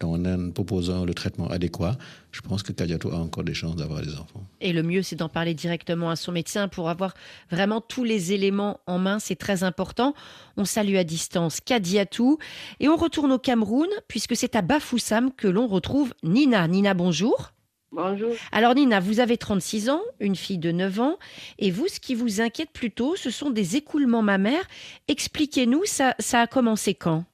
Donc, 0.00 0.26
en 0.26 0.50
proposant 0.50 1.04
le 1.04 1.14
traitement 1.14 1.48
adéquat, 1.48 1.96
je 2.32 2.40
pense 2.40 2.62
que 2.62 2.72
Kadiatou 2.72 3.10
a 3.10 3.16
encore 3.16 3.44
des 3.44 3.54
chances 3.54 3.76
d'avoir 3.76 4.02
des 4.02 4.14
enfants. 4.14 4.44
Et 4.60 4.72
le 4.72 4.82
mieux, 4.82 5.02
c'est 5.02 5.16
d'en 5.16 5.28
parler 5.28 5.54
directement 5.54 6.10
à 6.10 6.16
son 6.16 6.32
médecin 6.32 6.68
pour 6.68 6.88
avoir 6.88 7.14
vraiment 7.50 7.80
tous 7.80 8.04
les 8.04 8.32
éléments 8.32 8.80
en 8.86 8.98
main. 8.98 9.18
C'est 9.18 9.36
très 9.36 9.62
important. 9.62 10.14
On 10.56 10.64
salue 10.64 10.96
à 10.96 11.04
distance 11.04 11.60
Kadiatou. 11.60 12.38
Et 12.80 12.88
on 12.88 12.96
retourne 12.96 13.32
au 13.32 13.38
Cameroun, 13.38 13.88
puisque 14.08 14.36
c'est 14.36 14.56
à 14.56 14.62
Bafoussam 14.62 15.30
que 15.32 15.48
l'on 15.48 15.66
retrouve 15.66 16.12
Nina. 16.22 16.66
Nina, 16.68 16.94
bonjour. 16.94 17.52
Bonjour. 17.90 18.34
Alors 18.52 18.74
Nina, 18.74 19.00
vous 19.00 19.18
avez 19.20 19.38
36 19.38 19.88
ans, 19.88 20.02
une 20.20 20.36
fille 20.36 20.58
de 20.58 20.70
9 20.70 21.00
ans, 21.00 21.18
et 21.58 21.70
vous, 21.70 21.88
ce 21.88 22.00
qui 22.00 22.14
vous 22.14 22.42
inquiète 22.42 22.70
plutôt, 22.70 23.16
ce 23.16 23.30
sont 23.30 23.48
des 23.48 23.76
écoulements 23.76 24.20
mammaires. 24.20 24.66
Expliquez-nous, 25.08 25.84
ça, 25.84 26.14
ça 26.18 26.40
a 26.40 26.46
commencé 26.46 26.94
quand? 26.94 27.24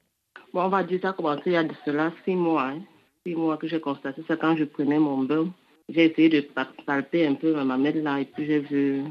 Bon, 0.53 0.62
on 0.62 0.69
va 0.69 0.85
dire 0.85 1.01
ça 1.03 1.11
a 1.11 1.12
commencé 1.12 1.43
il 1.47 1.53
y 1.53 1.57
a 1.57 1.64
de 1.64 1.75
cela 1.85 2.12
6 2.25 2.37
mois. 2.37 2.73
6 3.27 3.33
hein. 3.33 3.37
mois 3.37 3.57
que 3.57 3.67
j'ai 3.67 3.81
constaté 3.81 4.23
ça 4.29 4.37
quand 4.37 4.57
je 4.57 4.64
prenais 4.64 5.01
mon 5.01 5.25
bain. 5.25 5.49
J'ai 5.88 6.05
essayé 6.11 6.29
de 6.29 6.47
palper 6.87 7.27
un 7.27 7.35
peu 7.35 7.53
ma 7.53 7.64
mamelle 7.64 8.05
là, 8.05 8.21
et 8.21 8.25
puis 8.25 8.47
j'ai 8.47 8.61
vu 8.61 9.03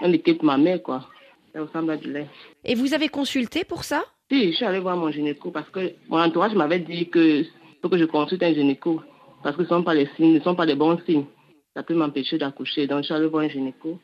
un 0.00 0.08
liquide 0.08 0.42
mammaire, 0.42 0.82
quoi. 0.82 1.06
Ça 1.54 1.62
ressemble 1.62 1.92
à 1.92 1.96
du 1.96 2.12
lait. 2.12 2.26
Et 2.64 2.74
vous 2.74 2.92
avez 2.92 3.08
consulté 3.08 3.62
pour 3.62 3.84
ça? 3.84 4.04
Si, 4.30 4.50
je 4.50 4.56
suis 4.56 4.64
allée 4.64 4.80
voir 4.80 4.96
mon 4.96 5.10
gynéco 5.10 5.52
parce 5.52 5.70
que 5.70 5.92
mon 6.08 6.20
entourage 6.20 6.54
m'avait 6.54 6.80
dit 6.80 7.08
que 7.08 7.44
faut 7.80 7.88
que 7.88 7.96
je 7.96 8.04
consulte 8.04 8.42
un 8.42 8.52
gynéco 8.52 9.00
parce 9.48 9.56
que 9.56 9.64
ce 9.64 9.72
ne 9.72 9.78
sont 9.78 9.82
pas 9.82 9.94
les 9.94 10.06
signes, 10.14 10.34
ne 10.34 10.40
sont 10.40 10.54
pas 10.54 10.66
des 10.66 10.74
bons 10.74 10.98
signes. 11.06 11.24
Ça 11.74 11.82
peut 11.82 11.94
m'empêcher 11.94 12.36
d'accoucher. 12.36 12.86
Donc, 12.86 12.98
je 12.98 13.04
suis 13.06 13.14
allée 13.14 13.28
voir 13.28 13.44
un 13.44 13.48
gynéco. 13.48 13.98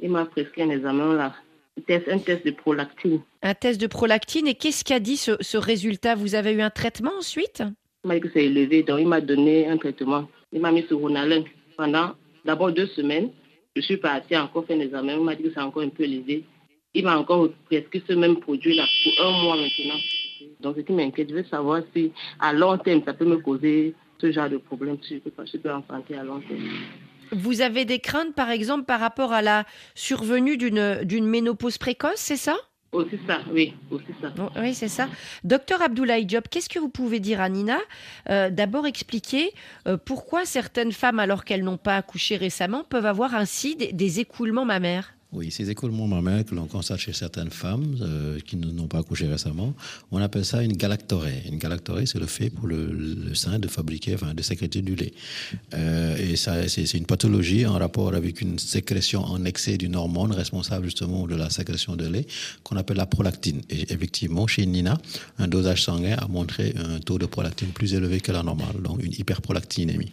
Il 0.00 0.10
m'a 0.10 0.24
prescrit 0.26 0.62
un 0.62 0.70
examen 0.70 1.12
là, 1.14 1.34
un 1.76 1.82
test, 1.82 2.08
un 2.08 2.18
test 2.18 2.46
de 2.46 2.52
prolactine. 2.52 3.20
Un 3.42 3.54
test 3.54 3.80
de 3.80 3.88
prolactine. 3.88 4.46
Et 4.46 4.54
qu'est-ce 4.54 4.84
qu'a 4.84 5.00
dit 5.00 5.16
ce, 5.16 5.32
ce, 5.40 5.56
résultat? 5.56 6.14
Vous 6.14 6.36
avez 6.36 6.52
eu 6.52 6.60
un 6.60 6.70
traitement 6.70 7.10
ensuite? 7.18 7.64
Il 8.04 8.06
m'a 8.06 8.14
dit 8.14 8.20
que 8.20 8.28
c'est 8.32 8.44
élevé. 8.44 8.84
Donc, 8.84 9.00
il 9.00 9.08
m'a 9.08 9.20
donné 9.20 9.66
un 9.66 9.76
traitement. 9.76 10.28
Il 10.52 10.60
m'a 10.60 10.70
mis 10.70 10.84
sur 10.84 11.00
Ronalin 11.00 11.42
pendant 11.76 12.12
d'abord 12.44 12.70
deux 12.70 12.86
semaines. 12.86 13.30
Je 13.74 13.80
suis 13.80 13.96
partie 13.96 14.36
encore 14.36 14.66
faire 14.66 14.76
un 14.76 14.82
examen. 14.82 15.14
Il 15.14 15.24
m'a 15.24 15.34
dit 15.34 15.42
que 15.42 15.50
c'est 15.52 15.58
encore 15.58 15.82
un 15.82 15.88
peu 15.88 16.04
élevé. 16.04 16.44
Il 16.94 17.02
m'a 17.02 17.18
encore 17.18 17.48
prescrit 17.64 18.04
ce 18.06 18.12
même 18.12 18.36
produit-là 18.36 18.84
pour 19.02 19.26
un 19.26 19.42
mois 19.42 19.56
maintenant. 19.56 19.98
Donc, 20.60 20.76
ce 20.76 20.82
qui 20.82 20.92
m'inquiète, 20.92 21.30
je 21.30 21.34
veux 21.34 21.44
savoir 21.44 21.82
si 21.92 22.12
à 22.38 22.52
long 22.52 22.78
terme, 22.78 23.02
ça 23.04 23.14
peut 23.14 23.24
me 23.24 23.38
causer 23.38 23.92
ce 24.20 24.32
genre 24.32 24.48
de 24.48 24.58
problème, 24.58 24.96
je 25.08 25.16
peux, 25.16 25.30
je 25.44 25.56
peux 25.58 25.72
enfanter 25.72 26.16
à 26.16 26.24
long 26.24 26.40
terme. 26.40 26.62
Vous 27.32 27.60
avez 27.60 27.84
des 27.84 27.98
craintes, 27.98 28.34
par 28.34 28.50
exemple, 28.50 28.84
par 28.84 29.00
rapport 29.00 29.32
à 29.32 29.42
la 29.42 29.64
survenue 29.94 30.56
d'une 30.56 31.26
ménopause 31.26 31.76
précoce, 31.78 32.18
c'est 32.18 32.36
ça? 32.36 32.56
Aussi 32.92 33.18
ça, 33.26 33.40
oui, 33.52 33.74
aussi 33.90 34.06
ça. 34.22 34.32
Oui, 34.58 34.72
c'est 34.72 34.88
ça. 34.88 35.08
Docteur 35.42 35.82
Abdoulaye 35.82 36.24
Diop, 36.24 36.48
qu'est-ce 36.48 36.68
que 36.68 36.78
vous 36.78 36.88
pouvez 36.88 37.18
dire 37.18 37.40
à 37.40 37.48
Nina? 37.48 37.78
Euh, 38.30 38.48
D'abord 38.48 38.86
expliquer 38.86 39.52
euh, 39.86 39.98
pourquoi 40.02 40.44
certaines 40.44 40.92
femmes, 40.92 41.18
alors 41.18 41.44
qu'elles 41.44 41.64
n'ont 41.64 41.76
pas 41.78 41.96
accouché 41.96 42.36
récemment, 42.36 42.84
peuvent 42.84 43.04
avoir 43.04 43.34
ainsi 43.34 43.76
des 43.76 44.20
écoulements 44.20 44.64
mammaires? 44.64 45.15
Oui, 45.32 45.50
ces 45.50 45.70
écoulements 45.70 46.06
mammaires 46.06 46.44
que 46.44 46.54
l'on 46.54 46.66
constate 46.66 46.98
chez 46.98 47.12
certaines 47.12 47.50
femmes 47.50 47.96
euh, 48.00 48.38
qui 48.40 48.56
n'ont 48.56 48.86
pas 48.86 48.98
accouché 49.00 49.26
récemment, 49.26 49.74
on 50.12 50.18
appelle 50.18 50.44
ça 50.44 50.62
une 50.62 50.74
galactorée. 50.74 51.42
Une 51.46 51.58
galactorée, 51.58 52.06
c'est 52.06 52.20
le 52.20 52.26
fait 52.26 52.48
pour 52.48 52.68
le, 52.68 53.34
sein 53.34 53.58
de 53.58 53.66
fabriquer, 53.66 54.14
enfin, 54.14 54.34
de 54.34 54.42
sécréter 54.42 54.82
du 54.82 54.94
lait. 54.94 55.12
Euh, 55.74 56.16
et 56.16 56.36
ça, 56.36 56.68
c'est 56.68 56.94
une 56.94 57.06
pathologie 57.06 57.66
en 57.66 57.74
rapport 57.74 58.14
avec 58.14 58.40
une 58.40 58.58
sécrétion 58.60 59.24
en 59.24 59.44
excès 59.44 59.76
d'une 59.76 59.96
hormone 59.96 60.32
responsable 60.32 60.84
justement 60.84 61.26
de 61.26 61.34
la 61.34 61.50
sécrétion 61.50 61.96
de 61.96 62.06
lait 62.06 62.26
qu'on 62.62 62.76
appelle 62.76 62.96
la 62.96 63.06
prolactine. 63.06 63.62
Et 63.68 63.92
effectivement, 63.92 64.46
chez 64.46 64.64
Nina, 64.64 64.96
un 65.38 65.48
dosage 65.48 65.82
sanguin 65.82 66.16
a 66.18 66.28
montré 66.28 66.72
un 66.76 67.00
taux 67.00 67.18
de 67.18 67.26
prolactine 67.26 67.68
plus 67.68 67.94
élevé 67.94 68.20
que 68.20 68.30
la 68.30 68.44
normale, 68.44 68.80
donc 68.80 69.02
une 69.02 69.12
hyperprolactinémie. 69.12 70.12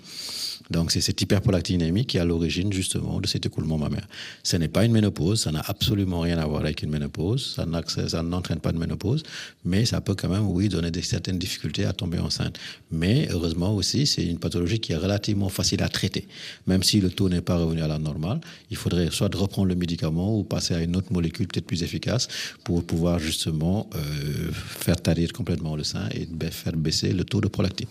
Donc 0.74 0.92
c'est 0.92 1.02
cette 1.02 1.22
hyperprolactinémie 1.22 2.06
qui 2.06 2.18
est 2.18 2.20
à 2.20 2.26
l'origine 2.26 2.74
justement 2.74 3.22
de 3.22 3.28
cet 3.28 3.46
écoulement 3.46 3.78
mammaire. 3.78 4.08
Ce 4.42 4.58
n'est 4.58 4.68
pas 4.68 4.84
une 4.86 4.92
ménopause, 4.92 5.42
ça 5.42 5.52
n'a 5.52 5.64
absolument 5.68 6.22
rien 6.22 6.40
à 6.40 6.46
voir 6.48 6.62
avec 6.62 6.82
une 6.82 6.90
ménopause, 6.90 7.56
ça 7.56 8.24
n'entraîne 8.24 8.60
pas 8.60 8.72
de 8.72 8.80
ménopause, 8.80 9.22
mais 9.64 9.86
ça 9.86 10.02
peut 10.02 10.16
quand 10.16 10.30
même, 10.30 10.48
oui, 10.48 10.70
donner 10.70 10.90
des, 10.90 11.04
certaines 11.04 11.38
difficultés 11.38 11.86
à 11.86 11.94
tomber 11.94 12.18
enceinte. 12.18 12.58
Mais 12.92 13.28
heureusement 13.32 13.76
aussi, 13.76 14.08
c'est 14.08 14.26
une 14.26 14.40
pathologie 14.40 14.80
qui 14.80 14.94
est 14.94 14.98
relativement 14.98 15.50
facile 15.50 15.84
à 15.84 15.90
traiter. 15.90 16.28
Même 16.66 16.82
si 16.82 17.00
le 17.00 17.12
taux 17.12 17.30
n'est 17.30 17.42
pas 17.42 17.58
revenu 17.58 17.82
à 17.84 17.88
la 17.88 18.00
normale, 18.00 18.42
il 18.72 18.78
faudrait 18.78 19.12
soit 19.12 19.34
reprendre 19.36 19.68
le 19.68 19.76
médicament 19.76 20.36
ou 20.36 20.44
passer 20.44 20.74
à 20.74 20.82
une 20.82 20.96
autre 20.96 21.14
molécule 21.14 21.48
peut-être 21.48 21.68
plus 21.68 21.84
efficace 21.84 22.28
pour 22.64 22.84
pouvoir 22.84 23.20
justement 23.20 23.88
euh, 23.96 24.52
faire 24.54 25.00
tarir 25.00 25.32
complètement 25.34 25.76
le 25.76 25.84
sein 25.84 26.10
et 26.12 26.28
faire 26.50 26.74
baisser 26.74 27.14
le 27.14 27.24
taux 27.24 27.42
de 27.42 27.48
prolactine. 27.48 27.88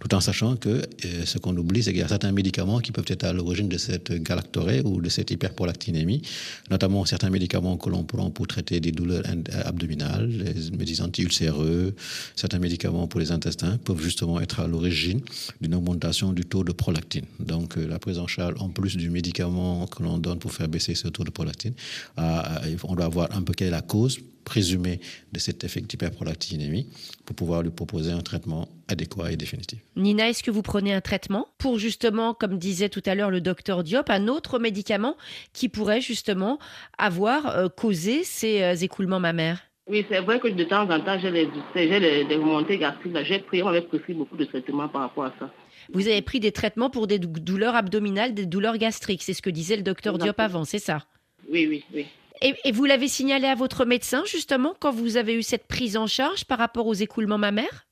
Tout 0.00 0.14
en 0.14 0.20
sachant 0.20 0.56
que 0.56 0.68
euh, 0.68 1.24
ce 1.24 1.38
qu'on 1.38 1.56
oublie, 1.56 1.82
c'est 1.82 1.92
qu'il 1.92 2.00
y 2.00 2.04
a 2.04 2.08
certains 2.08 2.25
certains 2.26 2.34
médicaments 2.34 2.80
qui 2.80 2.90
peuvent 2.90 3.06
être 3.08 3.24
à 3.24 3.32
l'origine 3.32 3.68
de 3.68 3.78
cette 3.78 4.12
galactorée 4.12 4.82
ou 4.84 5.00
de 5.00 5.08
cette 5.08 5.30
hyperprolactinémie, 5.30 6.22
notamment 6.70 7.04
certains 7.04 7.30
médicaments 7.30 7.76
que 7.76 7.88
l'on 7.88 8.02
prend 8.02 8.30
pour 8.30 8.48
traiter 8.48 8.80
des 8.80 8.90
douleurs 8.90 9.22
abdominales, 9.64 10.28
les 10.28 10.70
médicaments 10.76 11.06
anti-ulcéreux, 11.06 11.94
certains 12.34 12.58
médicaments 12.58 13.06
pour 13.06 13.20
les 13.20 13.30
intestins 13.30 13.78
peuvent 13.78 14.02
justement 14.02 14.40
être 14.40 14.58
à 14.60 14.66
l'origine 14.66 15.20
d'une 15.60 15.74
augmentation 15.74 16.32
du 16.32 16.44
taux 16.44 16.64
de 16.64 16.72
prolactine. 16.72 17.26
Donc 17.38 17.76
la 17.76 17.98
prise 17.98 18.18
en 18.18 18.26
charge, 18.26 18.54
en 18.58 18.70
plus 18.70 18.96
du 18.96 19.08
médicament 19.10 19.86
que 19.86 20.02
l'on 20.02 20.18
donne 20.18 20.38
pour 20.38 20.52
faire 20.52 20.68
baisser 20.68 20.94
ce 20.96 21.06
taux 21.08 21.24
de 21.24 21.30
prolactine, 21.30 21.74
on 22.16 22.94
doit 22.96 23.08
voir 23.08 23.28
un 23.36 23.42
peu 23.42 23.52
quelle 23.52 23.68
est 23.68 23.70
la 23.70 23.82
cause 23.82 24.18
présumé 24.46 25.00
de 25.32 25.38
cet 25.38 25.64
effet 25.64 25.82
d'hyperprolactinémie 25.82 26.88
pour 27.26 27.36
pouvoir 27.36 27.62
lui 27.62 27.70
proposer 27.70 28.12
un 28.12 28.20
traitement 28.20 28.68
adéquat 28.88 29.32
et 29.32 29.36
définitif. 29.36 29.80
Nina, 29.96 30.30
est-ce 30.30 30.42
que 30.42 30.52
vous 30.52 30.62
prenez 30.62 30.94
un 30.94 31.02
traitement 31.02 31.48
pour 31.58 31.78
justement, 31.78 32.32
comme 32.32 32.56
disait 32.56 32.88
tout 32.88 33.02
à 33.04 33.14
l'heure 33.14 33.30
le 33.30 33.42
docteur 33.42 33.82
Diop, 33.82 34.08
un 34.08 34.28
autre 34.28 34.58
médicament 34.58 35.16
qui 35.52 35.68
pourrait 35.68 36.00
justement 36.00 36.58
avoir 36.96 37.46
euh, 37.48 37.68
causé 37.68 38.22
ces 38.24 38.62
euh, 38.62 38.74
écoulements 38.76 39.20
mammaires? 39.20 39.60
Oui, 39.88 40.04
c'est 40.08 40.20
vrai 40.20 40.40
que 40.40 40.48
de 40.48 40.64
temps 40.64 40.88
en 40.90 41.00
temps, 41.00 41.18
j'ai 41.20 41.30
les, 41.30 41.48
les, 41.74 42.36
remontées 42.36 42.78
gastriques. 42.78 43.16
J'ai 43.24 43.38
pris, 43.40 43.62
on 43.62 43.66
m'avait 43.66 43.82
prescrit 43.82 44.14
beaucoup 44.14 44.36
de 44.36 44.44
traitements 44.44 44.88
par 44.88 45.02
rapport 45.02 45.24
à 45.24 45.34
ça. 45.38 45.50
Vous 45.92 46.08
avez 46.08 46.22
pris 46.22 46.40
des 46.40 46.50
traitements 46.50 46.90
pour 46.90 47.06
des 47.06 47.20
douleurs 47.20 47.76
abdominales, 47.76 48.34
des 48.34 48.46
douleurs 48.46 48.78
gastriques. 48.78 49.22
C'est 49.22 49.34
ce 49.34 49.42
que 49.42 49.50
disait 49.50 49.76
le 49.76 49.82
docteur 49.82 50.18
Diop 50.18 50.40
avant, 50.40 50.64
c'est 50.64 50.80
ça? 50.80 51.04
Oui, 51.48 51.66
oui, 51.68 51.84
oui. 51.94 52.06
Et, 52.42 52.72
vous 52.72 52.84
l'avez 52.84 53.08
signalé 53.08 53.46
à 53.46 53.54
votre 53.54 53.84
médecin, 53.84 54.22
justement, 54.26 54.74
quand 54.78 54.90
vous 54.90 55.16
avez 55.16 55.34
eu 55.34 55.42
cette 55.42 55.66
prise 55.66 55.96
en 55.96 56.06
charge 56.06 56.44
par 56.44 56.58
rapport 56.58 56.86
aux 56.86 56.94
écoulements 56.94 57.38
mammaires? 57.38 57.86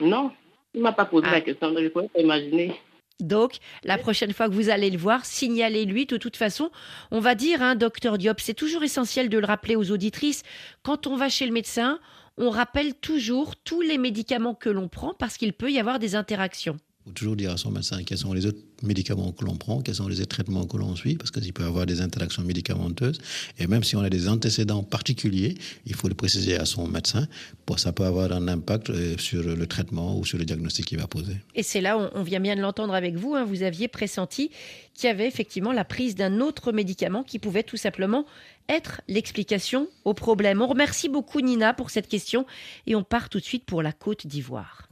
Non, 0.00 0.30
il 0.74 0.78
ne 0.78 0.84
m'a 0.84 0.92
pas 0.92 1.04
posé 1.04 1.26
la 1.26 1.34
ah. 1.34 1.40
question, 1.40 1.68
donc 1.68 1.78
je 1.78 1.84
ne 1.84 1.88
pouvais 1.88 2.08
pas 2.08 2.20
imaginer. 2.20 2.80
Donc, 3.20 3.56
la 3.82 3.98
prochaine 3.98 4.32
fois 4.32 4.48
que 4.48 4.54
vous 4.54 4.70
allez 4.70 4.90
le 4.90 4.98
voir, 4.98 5.24
signalez-lui. 5.24 6.06
De 6.06 6.16
toute 6.16 6.36
façon, 6.36 6.70
on 7.10 7.18
va 7.18 7.34
dire, 7.34 7.62
hein, 7.62 7.74
docteur 7.74 8.16
Diop, 8.16 8.38
c'est 8.38 8.54
toujours 8.54 8.84
essentiel 8.84 9.28
de 9.28 9.38
le 9.38 9.46
rappeler 9.46 9.74
aux 9.74 9.90
auditrices. 9.90 10.44
Quand 10.84 11.08
on 11.08 11.16
va 11.16 11.28
chez 11.28 11.46
le 11.46 11.52
médecin, 11.52 11.98
on 12.36 12.50
rappelle 12.50 12.94
toujours 12.94 13.56
tous 13.56 13.80
les 13.80 13.98
médicaments 13.98 14.54
que 14.54 14.68
l'on 14.68 14.86
prend 14.86 15.14
parce 15.14 15.36
qu'il 15.36 15.52
peut 15.52 15.72
y 15.72 15.80
avoir 15.80 15.98
des 15.98 16.14
interactions 16.14 16.76
faut 17.08 17.14
toujours 17.14 17.36
dire 17.36 17.52
à 17.52 17.56
son 17.56 17.70
médecin 17.70 18.02
quels 18.04 18.18
sont 18.18 18.32
les 18.32 18.46
autres 18.46 18.58
médicaments 18.82 19.32
que 19.32 19.44
l'on 19.44 19.56
prend, 19.56 19.80
quels 19.80 19.94
sont 19.94 20.08
les 20.08 20.20
autres 20.20 20.28
traitements 20.28 20.66
que 20.66 20.76
l'on 20.76 20.94
suit, 20.94 21.16
parce 21.16 21.30
qu'il 21.30 21.52
peut 21.52 21.62
y 21.62 21.66
avoir 21.66 21.86
des 21.86 22.00
interactions 22.00 22.42
médicamenteuses. 22.42 23.18
Et 23.58 23.66
même 23.66 23.82
si 23.82 23.96
on 23.96 24.00
a 24.00 24.10
des 24.10 24.28
antécédents 24.28 24.82
particuliers, 24.82 25.56
il 25.86 25.94
faut 25.94 26.08
le 26.08 26.14
préciser 26.14 26.56
à 26.56 26.64
son 26.64 26.86
médecin, 26.86 27.26
pour 27.66 27.78
ça 27.78 27.92
peut 27.92 28.04
avoir 28.04 28.32
un 28.32 28.46
impact 28.46 28.90
euh, 28.90 29.16
sur 29.18 29.42
le 29.42 29.66
traitement 29.66 30.18
ou 30.18 30.24
sur 30.24 30.38
le 30.38 30.44
diagnostic 30.44 30.86
qu'il 30.86 30.98
va 30.98 31.06
poser. 31.06 31.36
Et 31.54 31.62
c'est 31.62 31.80
là, 31.80 32.10
on, 32.14 32.22
vient 32.22 32.40
bien 32.40 32.56
de 32.56 32.60
l'entendre 32.60 32.94
avec 32.94 33.16
vous, 33.16 33.34
hein, 33.34 33.44
vous 33.44 33.62
aviez 33.62 33.88
pressenti 33.88 34.50
qu'il 34.94 35.08
y 35.08 35.10
avait 35.10 35.26
effectivement 35.26 35.72
la 35.72 35.84
prise 35.84 36.14
d'un 36.14 36.40
autre 36.40 36.72
médicament 36.72 37.22
qui 37.22 37.38
pouvait 37.38 37.62
tout 37.62 37.76
simplement 37.76 38.26
être 38.68 39.00
l'explication 39.08 39.88
au 40.04 40.12
problème. 40.12 40.60
On 40.60 40.66
remercie 40.66 41.08
beaucoup 41.08 41.40
Nina 41.40 41.72
pour 41.72 41.90
cette 41.90 42.08
question 42.08 42.46
et 42.86 42.94
on 42.94 43.02
part 43.02 43.28
tout 43.28 43.38
de 43.38 43.44
suite 43.44 43.64
pour 43.64 43.82
la 43.82 43.92
Côte 43.92 44.26
d'Ivoire. 44.26 44.87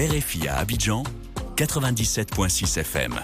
RFI 0.00 0.48
à 0.48 0.56
Abidjan, 0.56 1.02
97.6 1.56 2.80
FM. 2.80 3.20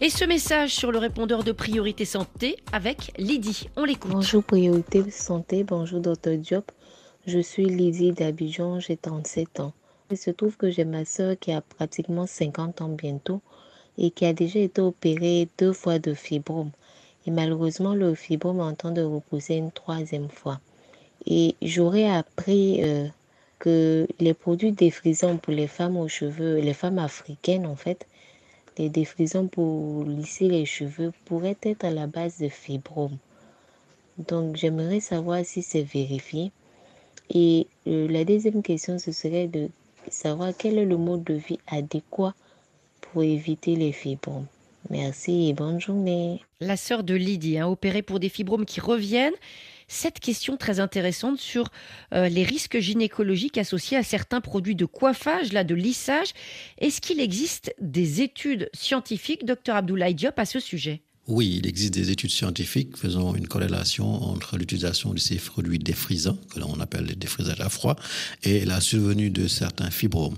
Et 0.00 0.10
ce 0.10 0.24
message 0.24 0.74
sur 0.74 0.90
le 0.90 0.98
répondeur 0.98 1.44
de 1.44 1.52
priorité 1.52 2.04
santé 2.04 2.56
avec 2.72 3.12
Lydie. 3.16 3.68
On 3.76 3.84
l'écoute. 3.84 4.10
Bonjour 4.10 4.42
priorité 4.42 5.08
santé, 5.12 5.62
bonjour 5.62 6.00
docteur 6.00 6.36
Diop. 6.36 6.72
Je 7.28 7.38
suis 7.38 7.66
Lydie 7.66 8.10
d'Abidjan, 8.10 8.80
j'ai 8.80 8.96
37 8.96 9.60
ans. 9.60 9.72
Il 10.10 10.16
se 10.16 10.32
trouve 10.32 10.56
que 10.56 10.68
j'ai 10.68 10.84
ma 10.84 11.04
soeur 11.04 11.36
qui 11.38 11.52
a 11.52 11.60
pratiquement 11.60 12.26
50 12.26 12.80
ans 12.80 12.88
bientôt 12.88 13.40
et 13.98 14.10
qui 14.10 14.26
a 14.26 14.32
déjà 14.32 14.58
été 14.58 14.80
opérée 14.80 15.48
deux 15.58 15.72
fois 15.72 16.00
de 16.00 16.12
fibrome. 16.12 16.72
Et 17.24 17.30
malheureusement, 17.30 17.94
le 17.94 18.16
fibrome 18.16 18.58
est 18.58 18.64
en 18.64 18.74
train 18.74 18.90
de 18.90 19.02
repousser 19.02 19.54
une 19.54 19.70
troisième 19.70 20.28
fois. 20.28 20.58
Et 21.24 21.54
j'aurais 21.62 22.10
appris 22.10 22.82
euh, 22.82 23.06
que 23.60 24.08
les 24.18 24.34
produits 24.34 24.72
défrisants 24.72 25.36
pour 25.36 25.52
les 25.52 25.68
femmes 25.68 25.96
aux 25.96 26.08
cheveux, 26.08 26.58
les 26.58 26.74
femmes 26.74 26.98
africaines 26.98 27.66
en 27.66 27.76
fait, 27.76 28.06
les 28.78 28.88
défrisants 28.88 29.46
pour 29.46 30.04
lisser 30.04 30.48
les 30.48 30.64
cheveux 30.64 31.12
pourraient 31.26 31.58
être 31.62 31.84
à 31.84 31.90
la 31.90 32.06
base 32.08 32.38
de 32.38 32.48
fibromes. 32.48 33.18
Donc 34.18 34.56
j'aimerais 34.56 35.00
savoir 35.00 35.44
si 35.44 35.62
c'est 35.62 35.82
vérifié. 35.82 36.50
Et 37.32 37.68
euh, 37.86 38.08
la 38.08 38.24
deuxième 38.24 38.62
question, 38.62 38.98
ce 38.98 39.12
serait 39.12 39.46
de 39.46 39.68
savoir 40.08 40.52
quel 40.56 40.78
est 40.78 40.84
le 40.84 40.96
mode 40.96 41.22
de 41.24 41.34
vie 41.34 41.60
adéquat 41.68 42.34
pour 43.00 43.22
éviter 43.22 43.76
les 43.76 43.92
fibromes. 43.92 44.46
Merci 44.88 45.48
et 45.48 45.52
bonne 45.52 45.80
journée. 45.80 46.40
La 46.60 46.76
sœur 46.76 47.04
de 47.04 47.14
Lydie, 47.14 47.58
a 47.58 47.68
opérée 47.68 48.02
pour 48.02 48.18
des 48.18 48.28
fibromes 48.28 48.64
qui 48.64 48.80
reviennent 48.80 49.34
cette 49.90 50.20
question 50.20 50.56
très 50.56 50.78
intéressante 50.78 51.38
sur 51.38 51.68
euh, 52.14 52.28
les 52.28 52.44
risques 52.44 52.78
gynécologiques 52.78 53.58
associés 53.58 53.96
à 53.96 54.04
certains 54.04 54.40
produits 54.40 54.76
de 54.76 54.84
coiffage, 54.84 55.52
là, 55.52 55.64
de 55.64 55.74
lissage. 55.74 56.28
Est-ce 56.78 57.00
qu'il 57.00 57.20
existe 57.20 57.74
des 57.80 58.22
études 58.22 58.70
scientifiques, 58.72 59.44
docteur 59.44 59.74
Abdoulaye 59.74 60.14
Diop, 60.14 60.38
à 60.38 60.44
ce 60.44 60.60
sujet? 60.60 61.02
Oui, 61.30 61.58
il 61.58 61.66
existe 61.66 61.94
des 61.94 62.10
études 62.10 62.30
scientifiques 62.30 62.96
faisant 62.96 63.34
une 63.34 63.46
corrélation 63.46 64.06
entre 64.24 64.58
l'utilisation 64.58 65.14
de 65.14 65.18
ces 65.18 65.36
produits 65.36 65.78
défrisants, 65.78 66.38
que 66.52 66.58
l'on 66.60 66.78
appelle 66.80 67.04
les 67.04 67.14
défrisages 67.14 67.60
à 67.60 67.68
froid, 67.68 67.96
et 68.42 68.64
la 68.64 68.80
survenue 68.80 69.30
de 69.30 69.46
certains 69.46 69.90
fibromes. 69.90 70.36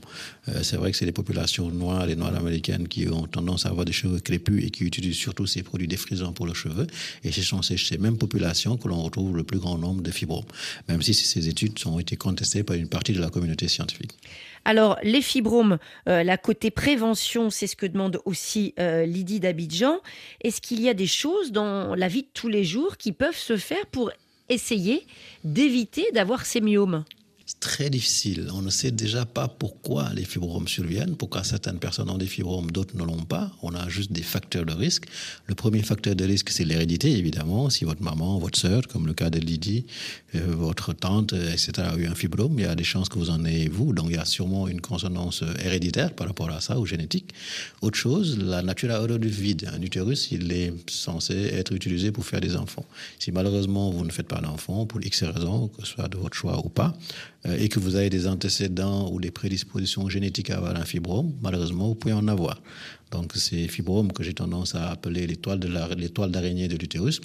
Euh, 0.49 0.63
c'est 0.63 0.77
vrai 0.77 0.91
que 0.91 0.97
c'est 0.97 1.07
les 1.07 1.13
populations 1.13 1.71
noires, 1.71 2.07
les 2.07 2.17
noires 2.17 2.37
américaines 2.37 2.89
qui 2.89 3.09
ont 3.09 3.27
tendance 3.27 3.65
à 3.67 3.71
avoir 3.71 3.85
des 3.85 3.93
cheveux 3.93 4.21
crépus 4.21 4.65
et 4.65 4.71
qui 4.71 4.85
utilisent 4.85 5.17
surtout 5.17 5.47
ces 5.47 5.63
produits 5.63 5.89
défrisants 5.89 6.33
pour 6.33 6.47
le 6.47 6.55
cheveu. 6.55 6.87
Et 7.25 7.33
ce 7.33 7.43
sont 7.43 7.63
ces, 7.63 7.79
ces 7.79 7.99
mêmes 7.99 8.19
populations 8.19 8.77
que 8.77 8.89
l'on 8.89 9.03
retrouve 9.03 9.37
le 9.37 9.45
plus 9.45 9.59
grand 9.59 9.79
nombre 9.79 10.03
de 10.03 10.11
fibromes, 10.11 10.45
même 10.89 11.01
si 11.01 11.15
ces 11.15 11.49
études 11.49 11.79
ont 11.87 11.99
été 11.99 12.17
contestées 12.17 12.63
par 12.63 12.77
une 12.77 12.89
partie 12.89 13.13
de 13.13 13.21
la 13.21 13.31
communauté 13.31 13.67
scientifique. 13.69 14.13
Alors, 14.65 14.99
les 15.03 15.23
fibromes, 15.23 15.79
euh, 16.09 16.23
la 16.23 16.37
côté 16.37 16.71
prévention, 16.71 17.51
c'est 17.51 17.67
ce 17.67 17.75
que 17.77 17.87
demande 17.87 18.21
aussi 18.25 18.75
euh, 18.79 19.05
Lydie 19.05 19.41
d'Abidjan. 19.41 19.99
Est-ce 20.43 20.61
qu'il 20.61 20.81
y 20.81 20.89
a 20.89 20.95
des 20.95 21.07
choses 21.07 21.51
dans 21.51 21.95
la 21.95 22.09
vie 22.09 22.23
de 22.23 22.29
tous 22.33 22.49
les 22.49 22.65
jours 22.65 22.97
qui 22.97 23.13
peuvent 23.13 23.37
se 23.37 23.57
faire 23.57 23.87
pour 23.87 24.13
essayer 24.49 25.05
d'éviter 25.45 26.07
d'avoir 26.13 26.47
ces 26.47 26.61
myomes? 26.61 27.05
Très 27.61 27.91
difficile. 27.91 28.49
On 28.53 28.63
ne 28.63 28.71
sait 28.71 28.91
déjà 28.91 29.25
pas 29.25 29.49
pourquoi 29.49 30.11
les 30.15 30.25
fibromes 30.25 30.69
surviennent, 30.69 31.17
pourquoi 31.17 31.45
certaines 31.45 31.79
personnes 31.79 32.11
ont 32.11 32.19
des 32.19 32.27
fibromes, 32.27 32.71
d'autres 32.71 32.97
ne 32.97 33.05
l'ont 33.05 33.25
pas. 33.25 33.53
On 33.63 33.75
a 33.75 33.89
juste 33.89 34.13
des 34.13 34.23
facteurs 34.23 34.65
de 34.65 34.73
risque. 34.73 35.05
Le 35.47 35.55
premier 35.55 35.83
facteur 35.83 36.15
de 36.15 36.25
risque, 36.25 36.51
c'est 36.51 36.65
l'hérédité, 36.65 37.11
évidemment. 37.17 37.71
Si 37.71 37.85
votre 37.85 38.03
maman, 38.03 38.39
votre 38.39 38.59
sœur, 38.59 38.87
comme 38.89 39.07
le 39.07 39.15
cas 39.15 39.31
de 39.31 39.39
Lydie, 39.39 39.87
euh, 40.35 40.41
votre 40.49 40.93
tante, 40.93 41.33
etc., 41.33 41.73
a 41.93 41.97
eu 41.97 42.07
un 42.07 42.15
fibrome, 42.15 42.59
il 42.59 42.63
y 42.63 42.69
a 42.69 42.75
des 42.75 42.85
chances 42.85 43.09
que 43.09 43.19
vous 43.19 43.31
en 43.31 43.45
ayez 43.45 43.69
vous. 43.69 43.93
Donc 43.93 44.07
il 44.11 44.17
y 44.17 44.19
a 44.19 44.25
sûrement 44.25 44.69
une 44.69 44.81
consonance 44.81 45.45
héréditaire 45.65 46.13
par 46.15 46.27
rapport 46.27 46.51
à 46.51 46.61
ça, 46.61 46.79
ou 46.79 46.87
génétique. 46.87 47.33
Autre 47.81 47.99
chose, 47.99 48.39
la 48.39 48.63
nature 48.63 48.91
a 48.91 49.01
horreur 49.01 49.19
du 49.19 49.29
vide. 49.29 49.71
Un 49.73 49.83
utérus, 49.83 50.31
il 50.33 50.53
est 50.53 50.73
censé 50.91 51.35
être 51.35 51.73
utilisé 51.73 52.13
pour 52.13 52.25
faire 52.25 52.41
des 52.41 52.57
enfants. 52.57 52.85
Si 53.19 53.33
malheureusement 53.33 53.91
vous 53.91 54.05
ne 54.05 54.11
faites 54.11 54.29
pas 54.29 54.41
d'enfants, 54.41 54.87
pour 54.87 55.01
X 55.03 55.25
raisons, 55.25 55.69
que 55.69 55.87
ce 55.87 55.93
soit 55.93 56.09
de 56.09 56.17
votre 56.17 56.37
choix 56.37 56.65
ou 56.65 56.69
pas, 56.69 56.95
euh, 57.42 57.42
et 57.45 57.69
que 57.69 57.81
vous 57.81 57.97
avez 57.97 58.09
des 58.11 58.27
antécédents 58.29 59.11
ou 59.11 59.21
des 59.21 59.31
prédispositions 59.31 60.09
génétiques 60.09 60.51
à 60.51 60.59
avoir 60.59 60.77
un 60.77 60.85
fibrome, 60.85 61.33
malheureusement, 61.43 61.89
vous 61.89 61.95
pouvez 61.95 62.15
en 62.15 62.29
avoir. 62.29 62.61
Donc 63.13 63.33
ces 63.35 63.69
fibromes 63.69 64.11
que 64.13 64.23
j'ai 64.23 64.33
tendance 64.33 64.75
à 64.75 64.91
appeler 64.91 65.27
l'étoile 65.27 65.61
d'araignée 66.31 66.67
de 66.67 66.77
l'utérus 66.77 67.21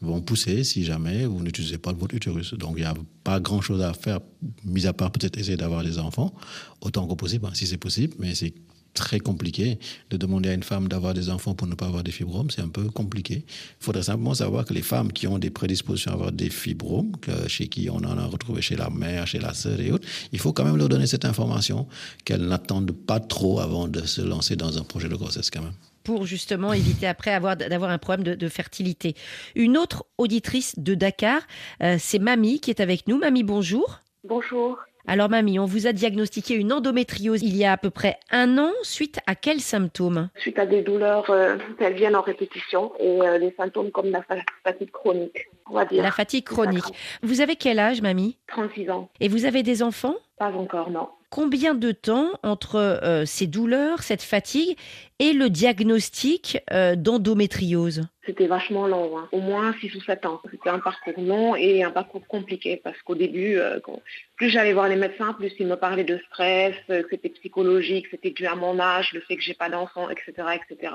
vont 0.00 0.22
pousser 0.22 0.64
si 0.64 0.82
jamais 0.82 1.26
vous 1.26 1.42
n'utilisez 1.42 1.78
pas 1.78 1.92
votre 1.92 2.14
utérus. 2.14 2.54
Donc 2.54 2.74
il 2.76 2.80
n'y 2.80 2.86
a 2.86 2.94
pas 3.22 3.38
grand-chose 3.38 3.82
à 3.82 3.92
faire, 3.92 4.20
mis 4.64 4.86
à 4.86 4.94
part 4.94 5.10
peut-être 5.10 5.38
essayer 5.38 5.58
d'avoir 5.58 5.84
des 5.84 5.98
enfants, 5.98 6.34
autant 6.80 7.06
que 7.06 7.14
possible, 7.14 7.46
hein, 7.46 7.50
si 7.52 7.66
c'est 7.66 7.76
possible, 7.76 8.14
mais 8.18 8.34
c'est 8.34 8.54
très 8.96 9.20
compliqué. 9.20 9.78
De 10.10 10.16
demander 10.16 10.48
à 10.48 10.54
une 10.54 10.62
femme 10.64 10.88
d'avoir 10.88 11.14
des 11.14 11.30
enfants 11.30 11.54
pour 11.54 11.68
ne 11.68 11.74
pas 11.74 11.86
avoir 11.86 12.02
des 12.02 12.10
fibromes, 12.10 12.50
c'est 12.50 12.62
un 12.62 12.68
peu 12.68 12.88
compliqué. 12.90 13.44
Il 13.46 13.84
faudrait 13.84 14.02
simplement 14.02 14.34
savoir 14.34 14.64
que 14.64 14.74
les 14.74 14.82
femmes 14.82 15.12
qui 15.12 15.28
ont 15.28 15.38
des 15.38 15.50
prédispositions 15.50 16.10
à 16.10 16.14
avoir 16.14 16.32
des 16.32 16.50
fibromes, 16.50 17.12
chez 17.46 17.68
qui 17.68 17.88
on 17.90 17.98
en 17.98 18.18
a 18.18 18.24
retrouvé 18.26 18.62
chez 18.62 18.76
la 18.76 18.90
mère, 18.90 19.26
chez 19.26 19.38
la 19.38 19.54
sœur 19.54 19.78
et 19.80 19.92
autres, 19.92 20.08
il 20.32 20.40
faut 20.40 20.52
quand 20.52 20.64
même 20.64 20.76
leur 20.76 20.88
donner 20.88 21.06
cette 21.06 21.24
information, 21.24 21.86
qu'elles 22.24 22.46
n'attendent 22.46 22.92
pas 22.92 23.20
trop 23.20 23.60
avant 23.60 23.86
de 23.86 24.00
se 24.00 24.22
lancer 24.22 24.56
dans 24.56 24.78
un 24.78 24.82
projet 24.82 25.08
de 25.08 25.14
grossesse 25.14 25.50
quand 25.50 25.62
même 25.62 25.74
pour 26.02 26.24
justement 26.24 26.72
éviter 26.72 27.08
après 27.08 27.32
d'avoir 27.32 27.90
un 27.90 27.98
problème 27.98 28.36
de, 28.36 28.48
fertilité. 28.48 29.16
Une 29.56 29.76
autre 29.76 30.06
auditrice 30.18 30.78
de 30.78 30.94
Dakar, 30.94 31.40
euh, 31.82 31.96
c'est 31.98 32.20
Mamie 32.20 32.60
qui 32.60 32.70
est 32.70 32.80
avec 32.80 33.08
nous. 33.08 33.18
Mamie, 33.18 33.42
bonjour. 33.42 34.02
Bonjour. 34.22 34.78
Alors 35.08 35.28
mamie, 35.28 35.60
on 35.60 35.66
vous 35.66 35.86
a 35.86 35.92
diagnostiqué 35.92 36.54
une 36.54 36.72
endométriose 36.72 37.40
il 37.42 37.56
y 37.56 37.64
a 37.64 37.72
à 37.72 37.76
peu 37.76 37.90
près 37.90 38.18
un 38.32 38.58
an. 38.58 38.72
Suite 38.82 39.20
à 39.28 39.36
quels 39.36 39.60
symptômes? 39.60 40.30
Suite 40.36 40.58
à 40.58 40.66
des 40.66 40.82
douleurs 40.82 41.30
euh, 41.30 41.56
viennent 41.94 42.16
en 42.16 42.22
répétition 42.22 42.92
et 42.98 43.20
euh, 43.20 43.38
des 43.38 43.54
symptômes 43.56 43.92
comme 43.92 44.10
la 44.10 44.24
fatigue 44.64 44.90
chronique. 44.90 45.48
on 45.70 45.74
va 45.74 45.84
dire. 45.84 46.02
La 46.02 46.10
fatigue 46.10 46.44
chronique. 46.44 46.84
Vous 47.22 47.40
avez 47.40 47.54
quel 47.54 47.78
âge, 47.78 48.02
mamie? 48.02 48.36
36 48.48 48.90
ans. 48.90 49.08
Et 49.20 49.28
vous 49.28 49.44
avez 49.44 49.62
des 49.62 49.84
enfants? 49.84 50.16
Pas 50.38 50.50
encore, 50.50 50.90
non. 50.90 51.08
Combien 51.30 51.74
de 51.74 51.90
temps 51.90 52.38
entre 52.44 52.76
euh, 52.76 53.24
ces 53.26 53.46
douleurs, 53.46 54.02
cette 54.02 54.22
fatigue 54.22 54.76
et 55.18 55.32
le 55.32 55.50
diagnostic 55.50 56.58
euh, 56.72 56.94
d'endométriose? 56.94 58.02
C'était 58.24 58.46
vachement 58.46 58.86
long, 58.86 59.18
hein. 59.18 59.28
au 59.32 59.40
moins 59.40 59.74
6 59.80 59.94
ou 59.96 60.00
7 60.00 60.24
ans. 60.26 60.40
C'était 60.50 60.70
un 60.70 60.78
parcours 60.78 61.20
long 61.20 61.56
et 61.56 61.82
un 61.82 61.90
parcours 61.90 62.26
compliqué 62.28 62.80
parce 62.82 63.00
qu'au 63.02 63.16
début, 63.16 63.56
euh, 63.58 63.80
plus 64.36 64.50
j'allais 64.50 64.72
voir 64.72 64.88
les 64.88 64.96
médecins, 64.96 65.32
plus 65.32 65.52
ils 65.58 65.66
me 65.66 65.76
parlaient 65.76 66.04
de 66.04 66.20
stress, 66.28 66.74
que 66.88 67.06
c'était 67.10 67.30
psychologique, 67.30 68.06
c'était 68.10 68.30
dû 68.30 68.46
à 68.46 68.54
mon 68.54 68.78
âge, 68.78 69.12
le 69.12 69.20
fait 69.20 69.36
que 69.36 69.42
j'ai 69.42 69.54
pas 69.54 69.68
d'enfant, 69.68 70.08
etc., 70.08 70.32
etc. 70.54 70.92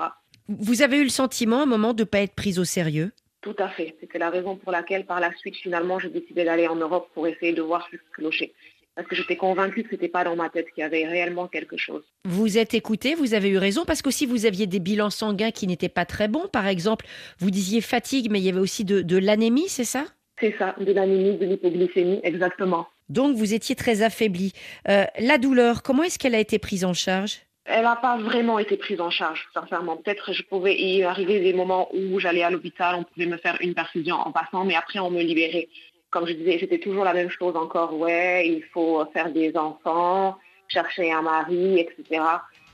Vous 0.48 0.82
avez 0.82 0.98
eu 0.98 1.04
le 1.04 1.10
sentiment 1.10 1.60
à 1.60 1.62
un 1.62 1.66
moment 1.66 1.92
de 1.92 2.02
ne 2.02 2.06
pas 2.06 2.20
être 2.20 2.34
prise 2.34 2.58
au 2.58 2.64
sérieux? 2.64 3.12
Tout 3.42 3.56
à 3.58 3.68
fait. 3.68 3.96
C'était 4.00 4.18
la 4.18 4.30
raison 4.30 4.56
pour 4.56 4.70
laquelle, 4.70 5.04
par 5.04 5.18
la 5.18 5.34
suite, 5.34 5.56
finalement, 5.56 5.98
j'ai 5.98 6.08
décidé 6.08 6.44
d'aller 6.44 6.68
en 6.68 6.76
Europe 6.76 7.10
pour 7.12 7.26
essayer 7.26 7.52
de 7.52 7.60
voir 7.60 7.86
ce 7.90 7.96
qui 7.96 8.02
clochait. 8.12 8.52
Parce 8.94 9.08
que 9.08 9.16
j'étais 9.16 9.36
convaincue 9.36 9.84
que 9.84 9.90
c'était 9.90 10.08
pas 10.08 10.22
dans 10.22 10.36
ma 10.36 10.50
tête, 10.50 10.66
qu'il 10.74 10.82
y 10.82 10.84
avait 10.84 11.06
réellement 11.06 11.48
quelque 11.48 11.76
chose. 11.78 12.02
Vous 12.24 12.58
êtes 12.58 12.74
écouté, 12.74 13.14
vous 13.14 13.32
avez 13.32 13.48
eu 13.48 13.58
raison, 13.58 13.84
parce 13.86 14.02
qu'aussi 14.02 14.26
vous 14.26 14.44
aviez 14.44 14.66
des 14.66 14.80
bilans 14.80 15.10
sanguins 15.10 15.50
qui 15.50 15.66
n'étaient 15.66 15.88
pas 15.88 16.04
très 16.04 16.28
bons. 16.28 16.46
Par 16.52 16.66
exemple, 16.66 17.06
vous 17.38 17.50
disiez 17.50 17.80
fatigue, 17.80 18.30
mais 18.30 18.38
il 18.40 18.44
y 18.44 18.48
avait 18.50 18.60
aussi 18.60 18.84
de, 18.84 19.00
de 19.00 19.16
l'anémie, 19.16 19.68
c'est 19.68 19.84
ça? 19.84 20.04
C'est 20.38 20.54
ça, 20.58 20.74
de 20.78 20.92
l'anémie, 20.92 21.38
de 21.38 21.46
l'hypoglycémie, 21.46 22.20
exactement. 22.22 22.86
Donc 23.08 23.36
vous 23.36 23.54
étiez 23.54 23.76
très 23.76 24.02
affaibli. 24.02 24.52
Euh, 24.88 25.04
la 25.18 25.38
douleur, 25.38 25.82
comment 25.82 26.02
est-ce 26.02 26.18
qu'elle 26.18 26.34
a 26.34 26.40
été 26.40 26.58
prise 26.58 26.84
en 26.84 26.94
charge? 26.94 27.40
Elle 27.64 27.84
n'a 27.84 27.96
pas 27.96 28.18
vraiment 28.18 28.58
été 28.58 28.76
prise 28.76 29.00
en 29.00 29.10
charge, 29.10 29.48
sincèrement. 29.54 29.96
Peut-être 29.96 30.32
je 30.32 30.42
pouvais 30.42 30.74
y 30.76 31.04
arriver 31.04 31.40
des 31.40 31.52
moments 31.52 31.88
où 31.94 32.18
j'allais 32.18 32.42
à 32.42 32.50
l'hôpital, 32.50 32.96
on 32.96 33.04
pouvait 33.04 33.26
me 33.26 33.36
faire 33.36 33.56
une 33.60 33.74
perfusion 33.74 34.16
en 34.16 34.32
passant, 34.32 34.64
mais 34.64 34.74
après 34.74 34.98
on 34.98 35.10
me 35.10 35.22
libérait. 35.22 35.68
Comme 36.12 36.26
je 36.26 36.34
disais, 36.34 36.58
c'était 36.60 36.78
toujours 36.78 37.04
la 37.04 37.14
même 37.14 37.30
chose 37.30 37.56
encore. 37.56 37.98
Ouais, 37.98 38.46
il 38.46 38.62
faut 38.64 39.04
faire 39.14 39.32
des 39.32 39.56
enfants, 39.56 40.38
chercher 40.68 41.10
un 41.10 41.22
mari, 41.22 41.80
etc. 41.80 42.22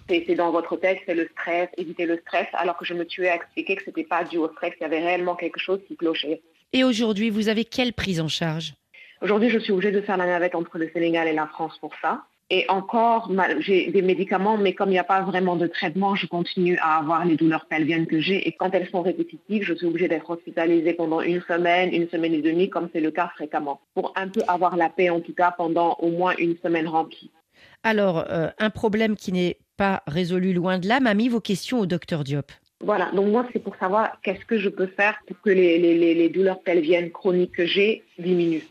C'est 0.08 0.34
dans 0.34 0.50
votre 0.50 0.76
tête, 0.76 0.98
c'est 1.06 1.14
le 1.14 1.28
stress, 1.32 1.68
éviter 1.76 2.04
le 2.04 2.18
stress, 2.18 2.48
alors 2.54 2.76
que 2.76 2.84
je 2.84 2.94
me 2.94 3.04
tuais 3.04 3.28
à 3.28 3.36
expliquer 3.36 3.76
que 3.76 3.84
c'était 3.84 4.04
pas 4.04 4.24
dû 4.24 4.38
au 4.38 4.48
stress, 4.52 4.72
il 4.80 4.82
y 4.82 4.86
avait 4.86 4.98
réellement 4.98 5.36
quelque 5.36 5.60
chose 5.60 5.80
qui 5.86 5.96
clochait. 5.96 6.42
Et 6.72 6.82
aujourd'hui, 6.82 7.30
vous 7.30 7.48
avez 7.48 7.64
quelle 7.64 7.92
prise 7.92 8.20
en 8.20 8.28
charge? 8.28 8.74
Aujourd'hui, 9.22 9.50
je 9.50 9.58
suis 9.58 9.72
obligée 9.72 9.92
de 9.92 10.00
faire 10.00 10.16
la 10.16 10.26
navette 10.26 10.54
entre 10.56 10.76
le 10.78 10.90
Sénégal 10.92 11.28
et 11.28 11.32
la 11.32 11.46
France 11.46 11.78
pour 11.78 11.92
ça. 12.02 12.24
Et 12.50 12.64
encore, 12.70 13.28
ma- 13.30 13.60
j'ai 13.60 13.90
des 13.90 14.00
médicaments, 14.00 14.56
mais 14.56 14.72
comme 14.72 14.88
il 14.88 14.92
n'y 14.92 14.98
a 14.98 15.04
pas 15.04 15.20
vraiment 15.20 15.56
de 15.56 15.66
traitement, 15.66 16.14
je 16.14 16.26
continue 16.26 16.78
à 16.78 16.96
avoir 16.98 17.26
les 17.26 17.36
douleurs 17.36 17.66
pelviennes 17.66 18.06
que 18.06 18.20
j'ai. 18.20 18.48
Et 18.48 18.52
quand 18.52 18.70
elles 18.72 18.88
sont 18.88 19.02
répétitives, 19.02 19.62
je 19.64 19.74
suis 19.74 19.86
obligée 19.86 20.08
d'être 20.08 20.30
hospitalisée 20.30 20.94
pendant 20.94 21.20
une 21.20 21.42
semaine, 21.42 21.92
une 21.92 22.08
semaine 22.08 22.32
et 22.32 22.40
demie, 22.40 22.70
comme 22.70 22.88
c'est 22.92 23.00
le 23.00 23.10
cas 23.10 23.30
fréquemment, 23.34 23.80
pour 23.94 24.12
un 24.16 24.28
peu 24.28 24.40
avoir 24.48 24.76
la 24.78 24.88
paix, 24.88 25.10
en 25.10 25.20
tout 25.20 25.34
cas, 25.34 25.54
pendant 25.56 25.96
au 26.00 26.08
moins 26.10 26.34
une 26.38 26.56
semaine 26.62 26.88
remplie. 26.88 27.30
Alors, 27.82 28.24
euh, 28.30 28.48
un 28.58 28.70
problème 28.70 29.14
qui 29.14 29.32
n'est 29.32 29.58
pas 29.76 30.02
résolu 30.06 30.54
loin 30.54 30.78
de 30.78 30.88
là, 30.88 31.00
mamie, 31.00 31.28
vos 31.28 31.40
questions 31.40 31.80
au 31.80 31.86
docteur 31.86 32.24
Diop. 32.24 32.50
Voilà, 32.80 33.10
donc 33.12 33.26
moi, 33.28 33.46
c'est 33.52 33.58
pour 33.58 33.76
savoir 33.76 34.20
qu'est-ce 34.22 34.44
que 34.46 34.56
je 34.56 34.68
peux 34.68 34.86
faire 34.86 35.18
pour 35.26 35.38
que 35.42 35.50
les- 35.50 35.78
les- 35.78 36.14
les 36.14 36.28
douleurs 36.30 36.60
pelviennes 36.62 37.10
chroniques 37.10 37.52
que 37.52 37.66
j'ai 37.66 38.04
diminuent. 38.18 38.62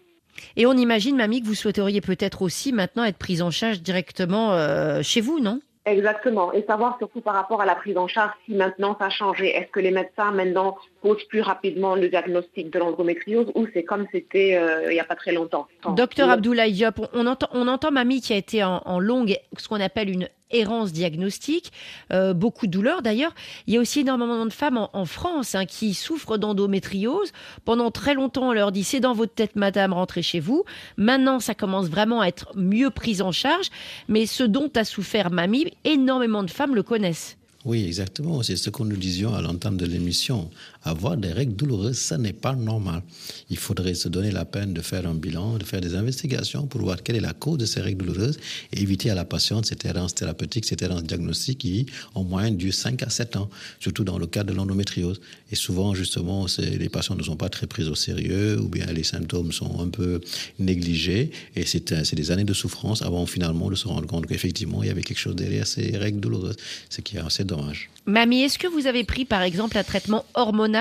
Et 0.55 0.65
on 0.65 0.73
imagine, 0.73 1.15
mamie, 1.17 1.41
que 1.41 1.47
vous 1.47 1.55
souhaiteriez 1.55 2.01
peut-être 2.01 2.41
aussi 2.41 2.73
maintenant 2.73 3.03
être 3.03 3.17
prise 3.17 3.41
en 3.41 3.51
charge 3.51 3.81
directement 3.81 4.53
euh, 4.53 5.01
chez 5.01 5.21
vous, 5.21 5.39
non? 5.39 5.59
Exactement. 5.85 6.51
Et 6.51 6.63
savoir 6.67 6.97
surtout 6.97 7.21
par 7.21 7.33
rapport 7.33 7.61
à 7.61 7.65
la 7.65 7.73
prise 7.73 7.97
en 7.97 8.07
charge 8.09 8.31
si 8.45 8.53
maintenant 8.53 8.97
ça 8.99 9.05
a 9.05 9.09
changé. 9.09 9.47
Est-ce 9.55 9.71
que 9.71 9.79
les 9.79 9.91
médecins 9.91 10.31
maintenant 10.31 10.75
posent 11.01 11.23
plus 11.29 11.39
rapidement 11.39 11.95
le 11.95 12.09
diagnostic 12.09 12.69
de 12.73 12.77
l'endométriose 12.79 13.47
ou 13.55 13.67
c'est 13.73 13.83
comme 13.83 14.05
c'était 14.11 14.55
euh, 14.57 14.87
il 14.91 14.93
n'y 14.95 14.99
a 14.99 15.05
pas 15.05 15.15
très 15.15 15.31
longtemps? 15.31 15.65
Docteur 15.95 16.29
Abdoulaye 16.29 16.73
Diop, 16.73 16.99
on- 17.13 17.25
entend, 17.25 17.47
on 17.53 17.69
entend 17.69 17.91
mamie 17.91 18.19
qui 18.19 18.33
a 18.33 18.35
été 18.35 18.65
en, 18.65 18.81
en 18.83 18.99
longue, 18.99 19.37
ce 19.57 19.69
qu'on 19.69 19.79
appelle 19.79 20.09
une 20.09 20.27
errance 20.51 20.93
diagnostique, 20.93 21.71
euh, 22.11 22.33
beaucoup 22.33 22.67
de 22.67 22.71
douleurs 22.71 23.01
d'ailleurs. 23.01 23.33
Il 23.67 23.73
y 23.73 23.77
a 23.77 23.79
aussi 23.79 24.01
énormément 24.01 24.45
de 24.45 24.53
femmes 24.53 24.87
en, 24.93 25.05
France 25.05 25.55
hein, 25.55 25.65
qui 25.65 25.93
souffrent 25.93 26.37
d'endométriose. 26.37 27.31
Pendant 27.65 27.91
très 27.91 28.13
longtemps, 28.13 28.49
on 28.49 28.53
leur 28.53 28.71
dit 28.71 28.83
c'est 28.83 28.99
dans 28.99 29.13
votre 29.13 29.33
tête, 29.33 29.55
madame, 29.55 29.93
rentrez 29.93 30.21
chez 30.21 30.39
vous. 30.39 30.63
Maintenant, 30.97 31.39
ça 31.39 31.55
commence 31.55 31.87
vraiment 31.87 32.21
à 32.21 32.27
être 32.27 32.51
mieux 32.55 32.89
pris 32.89 33.21
en 33.21 33.31
charge. 33.31 33.69
Mais 34.07 34.25
ce 34.25 34.43
dont 34.43 34.71
a 34.75 34.83
souffert 34.83 35.31
mamie, 35.31 35.71
énormément 35.83 36.43
de 36.43 36.49
femmes 36.49 36.75
le 36.75 36.83
connaissent. 36.83 37.37
Oui, 37.65 37.85
exactement. 37.85 38.41
C'est 38.43 38.55
ce 38.55 38.69
que 38.69 38.83
nous 38.83 38.95
disions 38.95 39.33
à 39.33 39.41
l'entame 39.41 39.75
de 39.75 39.85
l'émission. 39.85 40.49
Avoir 40.87 41.17
des 41.17 41.33
règles 41.33 41.53
douloureuses, 41.53 41.97
ça 41.97 42.17
n'est 42.17 42.31
pas 42.31 42.55
normal. 42.55 43.01
Il 43.49 43.57
faudrait 43.57 43.93
se 43.93 44.07
donner 44.07 44.31
la 44.31 44.45
peine 44.45 44.73
de 44.73 44.81
faire 44.81 45.05
un 45.05 45.15
bilan, 45.15 45.57
de 45.57 45.65
faire 45.65 45.81
des 45.81 45.95
investigations 45.95 46.65
pour 46.65 46.79
voir 46.79 47.03
quelle 47.03 47.17
est 47.17 47.19
la 47.19 47.33
cause 47.33 47.57
de 47.57 47.65
ces 47.65 47.81
règles 47.81 48.05
douloureuses 48.05 48.39
et 48.71 48.81
éviter 48.81 49.09
à 49.09 49.15
la 49.15 49.25
patiente 49.25 49.65
cette 49.65 49.83
errance 49.83 50.15
thérapeutique, 50.15 50.63
cette 50.65 50.81
errance 50.81 51.03
diagnostique 51.03 51.57
qui, 51.57 51.87
en 52.15 52.23
moyenne, 52.23 52.55
dure 52.55 52.73
5 52.73 53.03
à 53.03 53.09
7 53.09 53.35
ans, 53.35 53.49
surtout 53.81 54.05
dans 54.05 54.17
le 54.17 54.27
cadre 54.27 54.51
de 54.51 54.55
l'endométriose. 54.55 55.19
Et 55.51 55.55
souvent, 55.55 55.93
justement, 55.93 56.45
les 56.57 56.89
patients 56.89 57.15
ne 57.15 57.23
sont 57.23 57.35
pas 57.35 57.49
très 57.49 57.67
pris 57.67 57.83
au 57.89 57.95
sérieux 57.95 58.57
ou 58.57 58.69
bien 58.69 58.85
les 58.85 59.03
symptômes 59.03 59.51
sont 59.51 59.81
un 59.81 59.89
peu 59.89 60.21
négligés 60.57 61.31
et 61.57 61.65
c'est 61.65 62.15
des 62.15 62.31
années 62.31 62.45
de 62.45 62.53
souffrance 62.53 63.01
avant 63.01 63.25
finalement 63.25 63.69
de 63.69 63.75
se 63.75 63.89
rendre 63.89 64.07
compte 64.07 64.25
qu'effectivement, 64.27 64.83
il 64.83 64.87
y 64.87 64.91
avait 64.91 65.03
quelque 65.03 65.19
chose 65.19 65.35
derrière 65.35 65.67
ces 65.67 65.97
règles 65.97 66.21
douloureuses, 66.21 66.55
ce 66.89 67.01
qui 67.01 67.17
est 67.17 67.19
assez 67.19 67.43
dommage. 67.43 67.89
Mamie, 68.05 68.43
est-ce 68.43 68.57
que 68.57 68.67
vous 68.67 68.87
avez 68.87 69.03
pris 69.03 69.25
par 69.25 69.41
exemple 69.41 69.77
un 69.77 69.83
traitement 69.83 70.23
hormonal 70.33 70.76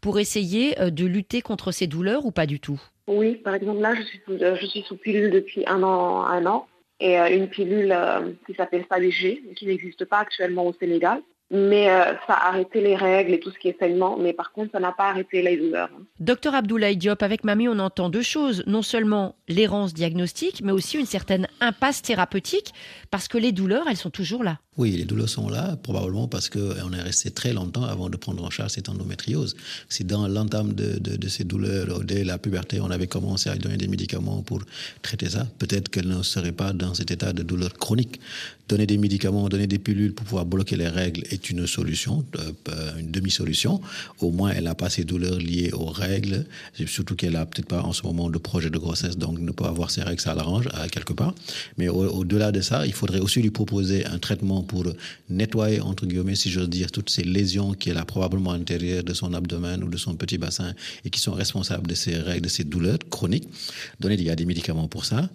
pour 0.00 0.18
essayer 0.18 0.80
euh, 0.80 0.90
de 0.90 1.04
lutter 1.06 1.42
contre 1.42 1.72
ces 1.72 1.86
douleurs 1.86 2.26
ou 2.26 2.30
pas 2.30 2.46
du 2.46 2.60
tout? 2.60 2.80
Oui, 3.06 3.36
par 3.36 3.54
exemple, 3.54 3.80
là, 3.80 3.94
je 3.94 4.02
suis 4.02 4.20
sous, 4.24 4.32
euh, 4.32 4.56
je 4.60 4.66
suis 4.66 4.82
sous 4.82 4.96
pilule 4.96 5.30
depuis 5.30 5.64
un 5.66 5.82
an, 5.82 6.24
un 6.24 6.46
an 6.46 6.66
et 7.00 7.18
euh, 7.18 7.34
une 7.34 7.48
pilule 7.48 7.96
qui 8.46 8.54
s'appelle 8.54 8.84
Faluger, 8.88 9.42
qui 9.56 9.66
n'existe 9.66 10.04
pas 10.04 10.18
actuellement 10.18 10.66
au 10.66 10.74
Sénégal. 10.74 11.20
Mais 11.52 11.86
ça 12.28 12.34
a 12.34 12.50
arrêté 12.50 12.80
les 12.80 12.94
règles 12.94 13.34
et 13.34 13.40
tout 13.40 13.50
ce 13.50 13.58
qui 13.58 13.66
est 13.66 13.76
saignement, 13.76 14.16
mais 14.16 14.32
par 14.32 14.52
contre, 14.52 14.70
ça 14.70 14.78
n'a 14.78 14.92
pas 14.92 15.08
arrêté 15.08 15.42
les 15.42 15.56
douleurs. 15.56 15.90
Docteur 16.20 16.54
Abdoulaye 16.54 16.96
Diop, 16.96 17.24
avec 17.24 17.42
mamie, 17.42 17.66
on 17.66 17.80
entend 17.80 18.08
deux 18.08 18.22
choses. 18.22 18.62
Non 18.68 18.82
seulement 18.82 19.34
l'errance 19.48 19.92
diagnostique, 19.92 20.60
mais 20.62 20.70
aussi 20.70 20.96
une 20.96 21.06
certaine 21.06 21.48
impasse 21.60 22.02
thérapeutique, 22.02 22.72
parce 23.10 23.26
que 23.26 23.36
les 23.36 23.50
douleurs, 23.50 23.88
elles 23.90 23.96
sont 23.96 24.10
toujours 24.10 24.44
là. 24.44 24.58
Oui, 24.80 24.92
les 24.92 25.04
douleurs 25.04 25.28
sont 25.28 25.50
là, 25.50 25.76
probablement 25.82 26.26
parce 26.26 26.48
qu'on 26.48 26.92
est 26.94 27.02
resté 27.02 27.30
très 27.30 27.52
longtemps 27.52 27.84
avant 27.84 28.08
de 28.08 28.16
prendre 28.16 28.42
en 28.42 28.48
charge 28.48 28.70
cette 28.70 28.88
endométriose. 28.88 29.54
Si 29.90 30.04
dans 30.04 30.26
l'entame 30.26 30.72
de, 30.72 30.98
de- 30.98 31.16
de 31.18 31.28
ces 31.28 31.44
douleurs, 31.44 32.00
dès 32.02 32.24
la 32.24 32.38
puberté, 32.38 32.80
on 32.80 32.90
avait 32.90 33.06
commencé 33.06 33.50
à 33.50 33.56
donner 33.56 33.76
des 33.76 33.88
médicaments 33.88 34.40
pour 34.40 34.62
traiter 35.02 35.28
ça, 35.28 35.46
peut-être 35.58 35.90
qu'elle 35.90 36.08
ne 36.08 36.22
serait 36.22 36.52
pas 36.62 36.72
dans 36.72 36.94
cet 36.94 37.10
état 37.10 37.34
de 37.34 37.42
douleur 37.42 37.74
chronique. 37.74 38.20
Donner 38.70 38.86
des 38.86 38.98
médicaments, 38.98 39.48
donner 39.50 39.66
des 39.66 39.80
pilules 39.80 40.14
pour 40.14 40.24
pouvoir 40.24 40.46
bloquer 40.46 40.76
les 40.76 40.86
règles 40.88 41.24
est 41.30 41.50
une 41.50 41.66
solution, 41.66 42.24
euh, 42.38 42.98
une 43.00 43.10
demi-solution. 43.10 43.80
Au 44.20 44.30
moins, 44.30 44.50
elle 44.56 44.64
n'a 44.64 44.76
pas 44.76 44.88
ces 44.88 45.02
douleurs 45.04 45.38
liées 45.38 45.72
aux 45.74 45.86
règles, 45.90 46.46
surtout 46.86 47.16
qu'elle 47.16 47.32
n'a 47.32 47.44
peut-être 47.44 47.66
pas 47.66 47.82
en 47.82 47.92
ce 47.92 48.04
moment 48.04 48.30
de 48.30 48.38
projet 48.38 48.70
de 48.70 48.78
grossesse, 48.78 49.18
donc 49.18 49.40
ne 49.40 49.50
pas 49.50 49.66
avoir 49.68 49.90
ses 49.90 50.02
règles, 50.04 50.20
ça 50.20 50.34
l'arrange 50.36 50.68
à 50.72 50.88
quelque 50.88 51.12
part. 51.12 51.34
Mais 51.78 51.88
au- 51.88 52.10
au-delà 52.20 52.52
de 52.52 52.60
ça, 52.60 52.86
il 52.86 52.92
faudrait 52.94 53.18
aussi 53.18 53.42
lui 53.42 53.50
proposer 53.50 54.06
un 54.06 54.18
traitement 54.18 54.62
pour 54.70 54.84
nettoyer, 55.28 55.80
entre 55.80 56.06
guillemets, 56.06 56.36
si 56.36 56.48
j'ose 56.48 56.70
dire, 56.70 56.92
toutes 56.92 57.10
ces 57.10 57.24
lésions 57.24 57.74
qu'elle 57.74 57.98
a 57.98 58.04
probablement 58.04 58.52
à 58.52 58.56
l'intérieur 58.56 59.02
de 59.02 59.12
son 59.14 59.34
abdomen 59.34 59.82
ou 59.82 59.88
de 59.88 59.96
son 59.96 60.14
petit 60.14 60.38
bassin 60.38 60.74
et 61.04 61.10
qui 61.10 61.18
sont 61.18 61.32
responsables 61.32 61.88
de 61.88 61.96
ces 61.96 62.14
règles, 62.14 62.42
de 62.42 62.48
ces 62.48 62.62
douleurs 62.62 63.00
chroniques. 63.10 63.48
Donner, 63.98 64.14
il 64.14 64.36
des 64.36 64.44
médicaments 64.44 64.86
pour 64.86 65.06
ça. 65.06 65.28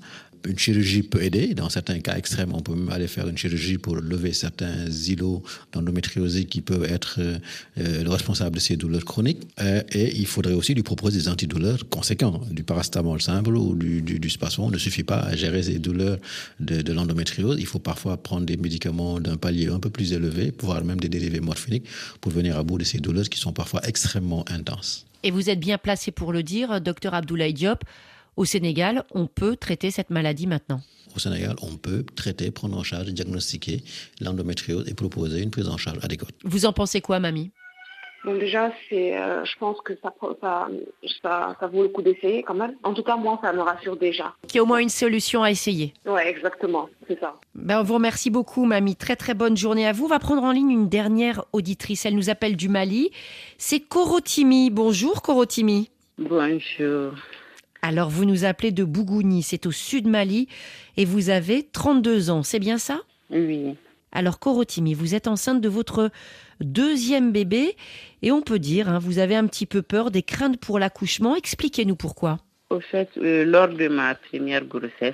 Une 0.47 0.57
chirurgie 0.57 1.03
peut 1.03 1.21
aider. 1.23 1.53
Dans 1.53 1.69
certains 1.69 1.99
cas 1.99 2.15
extrêmes, 2.15 2.53
on 2.53 2.61
peut 2.61 2.75
même 2.75 2.89
aller 2.89 3.07
faire 3.07 3.27
une 3.27 3.37
chirurgie 3.37 3.77
pour 3.77 3.95
lever 3.95 4.33
certains 4.33 4.85
îlots 5.07 5.43
d'endométriose 5.71 6.45
qui 6.49 6.61
peuvent 6.61 6.83
être 6.83 7.15
euh, 7.19 7.37
euh, 7.79 8.03
responsables 8.07 8.55
de 8.55 8.59
ces 8.59 8.77
douleurs 8.77 9.05
chroniques. 9.05 9.47
Euh, 9.61 9.81
et 9.91 10.15
il 10.15 10.27
faudrait 10.27 10.53
aussi 10.53 10.73
lui 10.73 10.83
proposer 10.83 11.19
des 11.19 11.27
antidouleurs 11.27 11.89
conséquents. 11.89 12.41
Du 12.51 12.63
paracétamol 12.63 13.21
simple 13.21 13.55
ou 13.55 13.75
du, 13.75 14.01
du, 14.01 14.19
du 14.19 14.29
ne 14.71 14.77
suffit 14.77 15.03
pas 15.03 15.19
à 15.19 15.35
gérer 15.35 15.63
ces 15.63 15.79
douleurs 15.79 16.17
de, 16.59 16.81
de 16.81 16.93
l'endométriose. 16.93 17.57
Il 17.59 17.65
faut 17.65 17.79
parfois 17.79 18.17
prendre 18.17 18.45
des 18.45 18.57
médicaments 18.57 19.19
d'un 19.19 19.37
palier 19.37 19.67
un 19.67 19.79
peu 19.79 19.89
plus 19.89 20.13
élevé, 20.13 20.53
voire 20.59 20.83
même 20.83 20.99
des 20.99 21.09
dérivés 21.09 21.39
morphiniques, 21.39 21.85
pour 22.21 22.31
venir 22.31 22.57
à 22.57 22.63
bout 22.63 22.77
de 22.77 22.83
ces 22.83 22.99
douleurs 22.99 23.29
qui 23.29 23.39
sont 23.39 23.53
parfois 23.53 23.81
extrêmement 23.87 24.45
intenses. 24.49 25.05
Et 25.23 25.31
vous 25.31 25.49
êtes 25.49 25.59
bien 25.59 25.77
placé 25.77 26.11
pour 26.11 26.31
le 26.31 26.43
dire, 26.43 26.79
docteur 26.81 27.13
Abdoulaye 27.15 27.53
Diop. 27.53 27.83
Au 28.37 28.43
Sénégal, 28.43 29.03
on 29.13 29.27
peut 29.27 29.55
traiter 29.55 29.91
cette 29.91 30.09
maladie 30.09 30.45
maintenant. 30.45 30.81
Au 31.15 31.19
Sénégal, 31.19 31.55
on 31.61 31.77
peut 31.77 32.03
traiter, 32.15 32.51
prendre 32.51 32.77
en 32.77 32.83
charge, 32.83 33.05
diagnostiquer 33.05 33.81
l'endométriose 34.19 34.89
et 34.89 34.93
proposer 34.93 35.41
une 35.41 35.51
prise 35.51 35.69
en 35.69 35.77
charge 35.77 35.99
adéquate. 36.03 36.35
Vous 36.43 36.65
en 36.65 36.73
pensez 36.73 36.99
quoi, 36.99 37.19
mamie? 37.21 37.51
Donc 38.25 38.39
déjà, 38.39 38.73
c'est, 38.89 39.15
euh, 39.17 39.45
je 39.45 39.51
pense 39.59 39.77
que 39.85 39.93
ça, 40.01 40.11
ça, 40.41 40.67
ça, 41.21 41.55
ça 41.59 41.67
vaut 41.67 41.83
le 41.83 41.89
coup 41.89 42.01
d'essayer 42.01 42.41
quand 42.43 42.55
même. 42.55 42.73
En 42.83 42.93
tout 42.93 43.03
cas, 43.03 43.15
moi, 43.15 43.39
ça 43.41 43.53
me 43.53 43.61
rassure 43.61 43.95
déjà. 43.95 44.33
Qu'il 44.47 44.57
y 44.57 44.59
a 44.59 44.63
au 44.63 44.65
moins 44.65 44.79
une 44.79 44.89
solution 44.89 45.43
à 45.43 45.51
essayer. 45.51 45.93
Ouais, 46.05 46.27
exactement, 46.27 46.89
c'est 47.07 47.19
ça. 47.19 47.39
Ben, 47.53 47.79
on 47.79 47.83
vous 47.83 47.93
remercie 47.93 48.31
beaucoup, 48.31 48.65
mamie. 48.65 48.95
Très 48.95 49.15
très 49.15 49.35
bonne 49.35 49.55
journée 49.55 49.85
à 49.85 49.93
vous. 49.93 50.05
On 50.05 50.09
va 50.09 50.19
prendre 50.19 50.43
en 50.43 50.51
ligne 50.51 50.71
une 50.71 50.89
dernière 50.89 51.45
auditrice. 51.53 52.05
Elle 52.05 52.15
nous 52.15 52.29
appelle 52.31 52.57
du 52.57 52.67
Mali. 52.67 53.11
C'est 53.59 53.79
Korotimi. 53.79 54.71
Bonjour, 54.71 55.21
Korotimi. 55.21 55.91
Bonjour. 56.17 57.13
Alors, 57.87 58.09
vous 58.09 58.25
nous 58.25 58.45
appelez 58.45 58.71
de 58.71 58.83
Bougouni, 58.83 59.43
c'est 59.43 59.67
au 59.67 59.71
sud 59.71 60.07
Mali, 60.07 60.47
et 60.97 61.05
vous 61.05 61.29
avez 61.29 61.61
32 61.61 62.31
ans, 62.31 62.41
c'est 62.41 62.57
bien 62.57 62.79
ça? 62.79 63.01
Oui. 63.29 63.75
Alors, 64.11 64.39
Korotimi, 64.39 64.95
vous 64.95 65.13
êtes 65.13 65.27
enceinte 65.27 65.61
de 65.61 65.69
votre 65.69 66.09
deuxième 66.59 67.31
bébé, 67.31 67.75
et 68.23 68.31
on 68.31 68.41
peut 68.41 68.57
dire, 68.57 68.89
hein, 68.89 68.97
vous 68.97 69.19
avez 69.19 69.35
un 69.35 69.45
petit 69.45 69.67
peu 69.67 69.83
peur, 69.83 70.09
des 70.09 70.23
craintes 70.23 70.57
pour 70.57 70.79
l'accouchement. 70.79 71.35
Expliquez-nous 71.35 71.95
pourquoi. 71.95 72.39
Au 72.71 72.79
fait, 72.79 73.09
euh, 73.17 73.45
lors 73.45 73.67
de 73.67 73.87
ma 73.87 74.15
première 74.15 74.65
grossesse, 74.65 75.13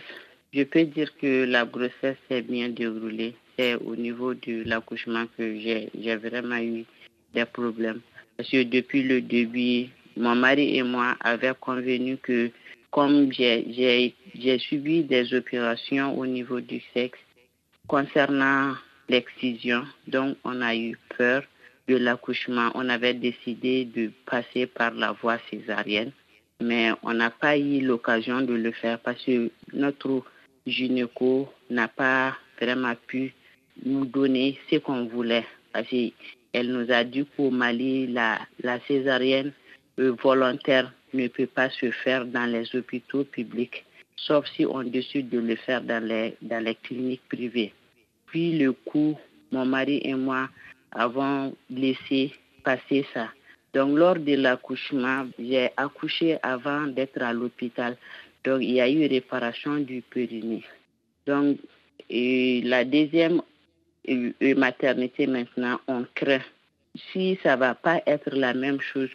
je 0.53 0.63
peux 0.63 0.85
dire 0.85 1.11
que 1.21 1.43
la 1.43 1.65
grossesse 1.65 2.15
s'est 2.29 2.41
bien 2.41 2.69
déroulée. 2.69 3.35
C'est 3.59 3.75
au 3.75 3.97
niveau 3.97 4.33
de 4.33 4.63
l'accouchement 4.65 5.25
que 5.37 5.59
j'ai 5.59 6.15
vraiment 6.15 6.59
eu 6.59 6.85
des 7.33 7.43
problèmes. 7.43 7.99
Parce 8.37 8.49
que 8.49 8.63
depuis 8.63 9.03
le 9.03 9.19
début, 9.19 9.89
mon 10.15 10.35
mari 10.35 10.77
et 10.77 10.83
moi 10.83 11.15
avaient 11.19 11.53
convenu 11.59 12.15
que 12.15 12.49
comme 12.91 13.31
j'ai 13.31 14.13
subi 14.59 15.03
des 15.03 15.33
opérations 15.33 16.17
au 16.17 16.25
niveau 16.25 16.59
du 16.59 16.81
sexe 16.93 17.19
concernant 17.87 18.75
l'excision, 19.09 19.83
donc 20.07 20.37
on 20.43 20.61
a 20.61 20.75
eu 20.75 20.97
peur 21.17 21.43
de 21.87 21.95
l'accouchement. 21.95 22.69
On 22.75 22.87
avait 22.89 23.13
décidé 23.13 23.85
de 23.85 24.11
passer 24.25 24.67
par 24.67 24.93
la 24.93 25.13
voie 25.13 25.39
césarienne, 25.49 26.11
mais 26.61 26.91
on 27.03 27.13
n'a 27.13 27.29
pas 27.29 27.57
eu 27.57 27.81
l'occasion 27.81 28.41
de 28.41 28.53
le 28.53 28.71
faire 28.71 28.99
parce 28.99 29.23
que 29.23 29.49
notre 29.73 30.23
gynéco 30.67 31.49
n'a 31.69 31.87
pas 31.87 32.37
vraiment 32.59 32.95
pu 33.07 33.33
nous 33.85 34.05
donner 34.05 34.59
ce 34.69 34.77
qu'on 34.77 35.05
voulait. 35.05 35.45
Parce 35.73 35.87
qu'elle 35.87 36.71
nous 36.71 36.91
a 36.91 37.03
dit 37.03 37.25
qu'au 37.35 37.49
Mali, 37.49 38.07
la, 38.07 38.39
césarienne 38.87 39.53
euh, 39.99 40.15
volontaire 40.21 40.91
ne 41.13 41.27
peut 41.27 41.47
pas 41.47 41.69
se 41.69 41.91
faire 41.91 42.25
dans 42.25 42.45
les 42.45 42.75
hôpitaux 42.75 43.23
publics, 43.23 43.85
sauf 44.15 44.45
si 44.55 44.65
on 44.65 44.83
décide 44.83 45.29
de 45.29 45.39
le 45.39 45.55
faire 45.55 45.81
dans 45.81 46.03
les, 46.03 46.35
dans 46.41 46.63
les 46.63 46.75
cliniques 46.75 47.27
privées. 47.29 47.73
Puis 48.27 48.57
le 48.57 48.71
coup, 48.71 49.17
mon 49.51 49.65
mari 49.65 50.01
et 50.03 50.15
moi 50.15 50.49
avons 50.91 51.55
laissé 51.69 52.33
passer 52.63 53.05
ça. 53.13 53.29
Donc 53.73 53.97
lors 53.97 54.15
de 54.15 54.35
l'accouchement, 54.35 55.27
j'ai 55.39 55.69
accouché 55.77 56.37
avant 56.43 56.87
d'être 56.87 57.21
à 57.21 57.33
l'hôpital. 57.33 57.97
Donc 58.43 58.61
il 58.61 58.71
y 58.71 58.81
a 58.81 58.89
eu 58.89 59.07
réparation 59.07 59.77
du 59.77 60.01
périnée. 60.01 60.63
Donc 61.25 61.57
la 62.09 62.83
deuxième 62.83 63.41
maternité 64.57 65.27
maintenant, 65.27 65.79
on 65.87 66.05
craint 66.15 66.41
si 67.11 67.39
ça 67.43 67.55
va 67.55 67.73
pas 67.75 68.01
être 68.05 68.29
la 68.31 68.53
même 68.53 68.81
chose 68.81 69.09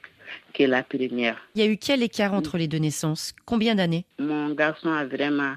que 0.53 0.65
la 0.65 0.83
première. 0.83 1.37
Il 1.55 1.63
y 1.63 1.65
a 1.67 1.71
eu 1.71 1.77
quel 1.77 2.03
écart 2.03 2.35
entre 2.35 2.59
les 2.59 2.69
deux 2.69 2.79
naissances? 2.79 3.35
Combien 3.45 3.75
d'années? 3.75 4.05
Mon 4.19 4.51
garçon 4.55 4.91
a 4.91 5.05
vraiment 5.05 5.55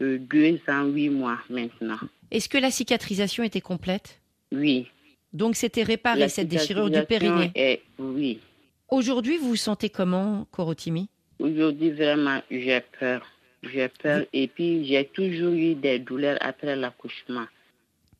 euh, 0.00 0.18
deux 0.18 0.60
ans, 0.68 0.84
huit 0.84 1.10
mois 1.10 1.38
maintenant. 1.48 1.98
Est-ce 2.30 2.48
que 2.48 2.58
la 2.58 2.70
cicatrisation 2.70 3.44
était 3.44 3.60
complète? 3.60 4.20
Oui. 4.52 4.86
Donc 5.32 5.56
c'était 5.56 5.82
réparé, 5.82 6.28
cette 6.28 6.48
déchirure 6.48 6.90
du 6.90 7.02
périnée? 7.04 7.80
Oui. 7.98 8.40
Aujourd'hui, 8.88 9.38
vous 9.38 9.48
vous 9.48 9.56
sentez 9.56 9.88
comment, 9.88 10.46
Korotimi? 10.50 11.08
Aujourd'hui, 11.38 11.90
vraiment, 11.90 12.40
j'ai 12.50 12.82
peur. 13.00 13.22
J'ai 13.62 13.88
peur 13.88 14.26
et 14.32 14.48
puis 14.48 14.84
j'ai 14.86 15.04
toujours 15.06 15.52
eu 15.52 15.74
des 15.74 15.98
douleurs 15.98 16.36
après 16.40 16.74
l'accouchement. 16.76 17.46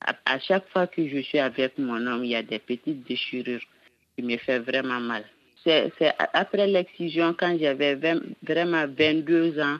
À, 0.00 0.38
chaque 0.38 0.68
fois 0.70 0.86
que 0.86 1.07
je 1.07 1.18
suis 1.18 1.38
avec 1.38 1.78
mon 1.78 2.07
homme, 2.07 2.24
il 2.24 2.30
y 2.30 2.36
a 2.36 2.42
des 2.42 2.59
petites 2.59 3.07
déchirures 3.07 3.61
qui 4.16 4.22
me 4.22 4.36
font 4.38 4.61
vraiment 4.61 5.00
mal. 5.00 5.24
C'est 5.65 6.15
après 6.19 6.67
l'excision, 6.67 7.35
quand 7.39 7.57
j'avais 7.59 7.95
vraiment 8.43 8.87
22 8.87 9.61
ans, 9.61 9.79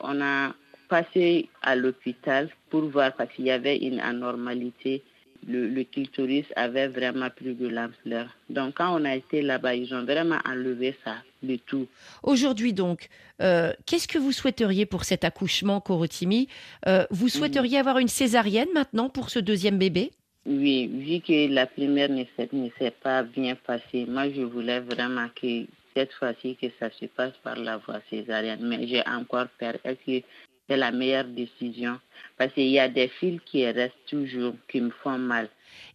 on 0.00 0.20
a 0.20 0.52
passé 0.88 1.48
à 1.62 1.76
l'hôpital 1.76 2.48
pour 2.68 2.82
voir 2.82 3.12
parce 3.14 3.32
qu'il 3.32 3.46
y 3.46 3.50
avait 3.50 3.76
une 3.76 4.00
anormalité. 4.00 5.02
Le, 5.48 5.68
le, 5.68 5.84
clitoris 5.84 6.44
avait 6.54 6.88
vraiment 6.88 7.30
pris 7.30 7.54
de 7.54 7.66
l'ampleur. 7.66 8.26
Donc 8.50 8.74
quand 8.74 9.00
on 9.00 9.06
a 9.06 9.16
été 9.16 9.40
là-bas, 9.40 9.74
ils 9.74 9.94
ont 9.94 10.04
vraiment 10.04 10.38
enlevé 10.44 10.94
ça, 11.02 11.14
le 11.42 11.56
tout. 11.56 11.86
Aujourd'hui 12.22 12.74
donc, 12.74 13.08
euh, 13.40 13.72
qu'est-ce 13.86 14.06
que 14.06 14.18
vous 14.18 14.32
souhaiteriez 14.32 14.84
pour 14.84 15.04
cet 15.04 15.24
accouchement, 15.24 15.80
Korotimi 15.80 16.48
euh, 16.86 17.06
Vous 17.10 17.26
mhm. 17.26 17.30
souhaiteriez 17.30 17.78
avoir 17.78 17.96
une 17.96 18.08
césarienne 18.08 18.68
maintenant 18.74 19.08
pour 19.08 19.30
ce 19.30 19.38
deuxième 19.38 19.78
bébé? 19.78 20.10
Oui, 20.46 20.86
vu 20.86 21.20
que 21.20 21.52
la 21.52 21.66
première 21.66 22.08
ne 22.08 22.24
s'est 22.36 22.94
pas 23.02 23.22
bien 23.22 23.56
passée, 23.56 24.06
moi 24.08 24.30
je 24.30 24.40
voulais 24.42 24.80
vraiment 24.80 25.28
que 25.34 25.66
cette 25.94 26.12
fois-ci 26.14 26.56
que 26.56 26.66
ça 26.78 26.88
se 26.90 27.06
passe 27.06 27.34
par 27.42 27.56
la 27.56 27.76
voie 27.76 28.00
césarienne, 28.08 28.60
mais 28.62 28.86
j'ai 28.86 29.02
encore 29.06 29.48
peur. 29.58 29.74
Est-ce 29.84 30.20
que 30.20 30.26
c'est 30.68 30.76
la 30.76 30.92
meilleure 30.92 31.24
décision? 31.24 31.98
Parce 32.38 32.52
qu'il 32.54 32.68
y 32.68 32.78
a 32.78 32.88
des 32.88 33.08
fils 33.08 33.40
qui 33.44 33.66
restent 33.66 33.94
toujours, 34.08 34.54
qui 34.70 34.80
me 34.80 34.90
font 35.02 35.18
mal. 35.18 35.48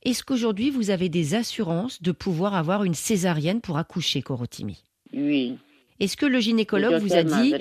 Est-ce 0.03 0.23
qu'aujourd'hui 0.23 0.69
vous 0.69 0.91
avez 0.91 1.09
des 1.09 1.33
assurances 1.33 2.01
de 2.01 2.11
pouvoir 2.11 2.53
avoir 2.53 2.83
une 2.83 2.93
césarienne 2.93 3.61
pour 3.61 3.77
accoucher, 3.77 4.21
Korotimi? 4.21 4.83
Oui. 5.11 5.57
Est-ce 5.99 6.17
que 6.17 6.25
le 6.25 6.39
gynécologue 6.39 7.01
vous 7.01 7.15
a 7.15 7.23
dit 7.23 7.55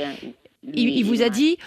il, 0.73 1.05
vous 1.05 1.23
a 1.23 1.29
dit, 1.29 1.59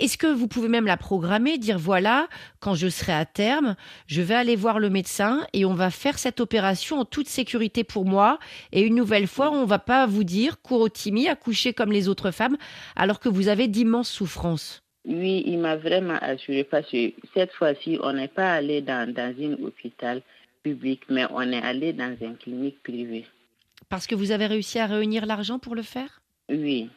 est-ce 0.00 0.18
que 0.18 0.26
vous 0.26 0.48
pouvez 0.48 0.68
même 0.68 0.86
la 0.86 0.96
programmer, 0.96 1.58
dire 1.58 1.78
voilà, 1.78 2.28
quand 2.60 2.74
je 2.74 2.88
serai 2.88 3.12
à 3.12 3.24
terme, 3.24 3.76
je 4.06 4.22
vais 4.22 4.34
aller 4.34 4.56
voir 4.56 4.78
le 4.78 4.90
médecin 4.90 5.46
et 5.52 5.64
on 5.64 5.74
va 5.74 5.90
faire 5.90 6.18
cette 6.18 6.40
opération 6.40 7.00
en 7.00 7.04
toute 7.04 7.28
sécurité 7.28 7.84
pour 7.84 8.04
moi. 8.04 8.38
Et 8.72 8.82
une 8.82 8.94
nouvelle 8.94 9.26
fois, 9.26 9.50
on 9.50 9.64
va 9.64 9.78
pas 9.78 10.06
vous 10.06 10.24
dire, 10.24 10.60
Kurotimi, 10.62 11.28
accoucher 11.28 11.72
comme 11.72 11.92
les 11.92 12.08
autres 12.08 12.30
femmes, 12.30 12.56
alors 12.96 13.20
que 13.20 13.28
vous 13.28 13.48
avez 13.48 13.68
d'immenses 13.68 14.10
souffrances. 14.10 14.82
Oui, 15.06 15.42
il 15.46 15.58
m'a 15.58 15.76
vraiment 15.76 16.18
assuré 16.20 16.64
parce 16.64 16.90
que 16.90 17.12
cette 17.34 17.52
fois-ci, 17.52 17.98
on 18.02 18.14
n'est 18.14 18.28
pas 18.28 18.54
allé 18.54 18.80
dans, 18.80 19.12
dans 19.12 19.34
un 19.38 19.52
hôpital 19.62 20.22
public, 20.62 21.02
mais 21.10 21.26
on 21.30 21.42
est 21.52 21.62
allé 21.62 21.92
dans 21.92 22.16
une 22.20 22.36
clinique 22.36 22.82
privée. 22.82 23.26
Parce 23.90 24.06
que 24.06 24.14
vous 24.14 24.30
avez 24.30 24.46
réussi 24.46 24.78
à 24.78 24.86
réunir 24.86 25.26
l'argent 25.26 25.58
pour 25.58 25.74
le 25.74 25.82
faire? 25.82 26.22
Oui. 26.48 26.88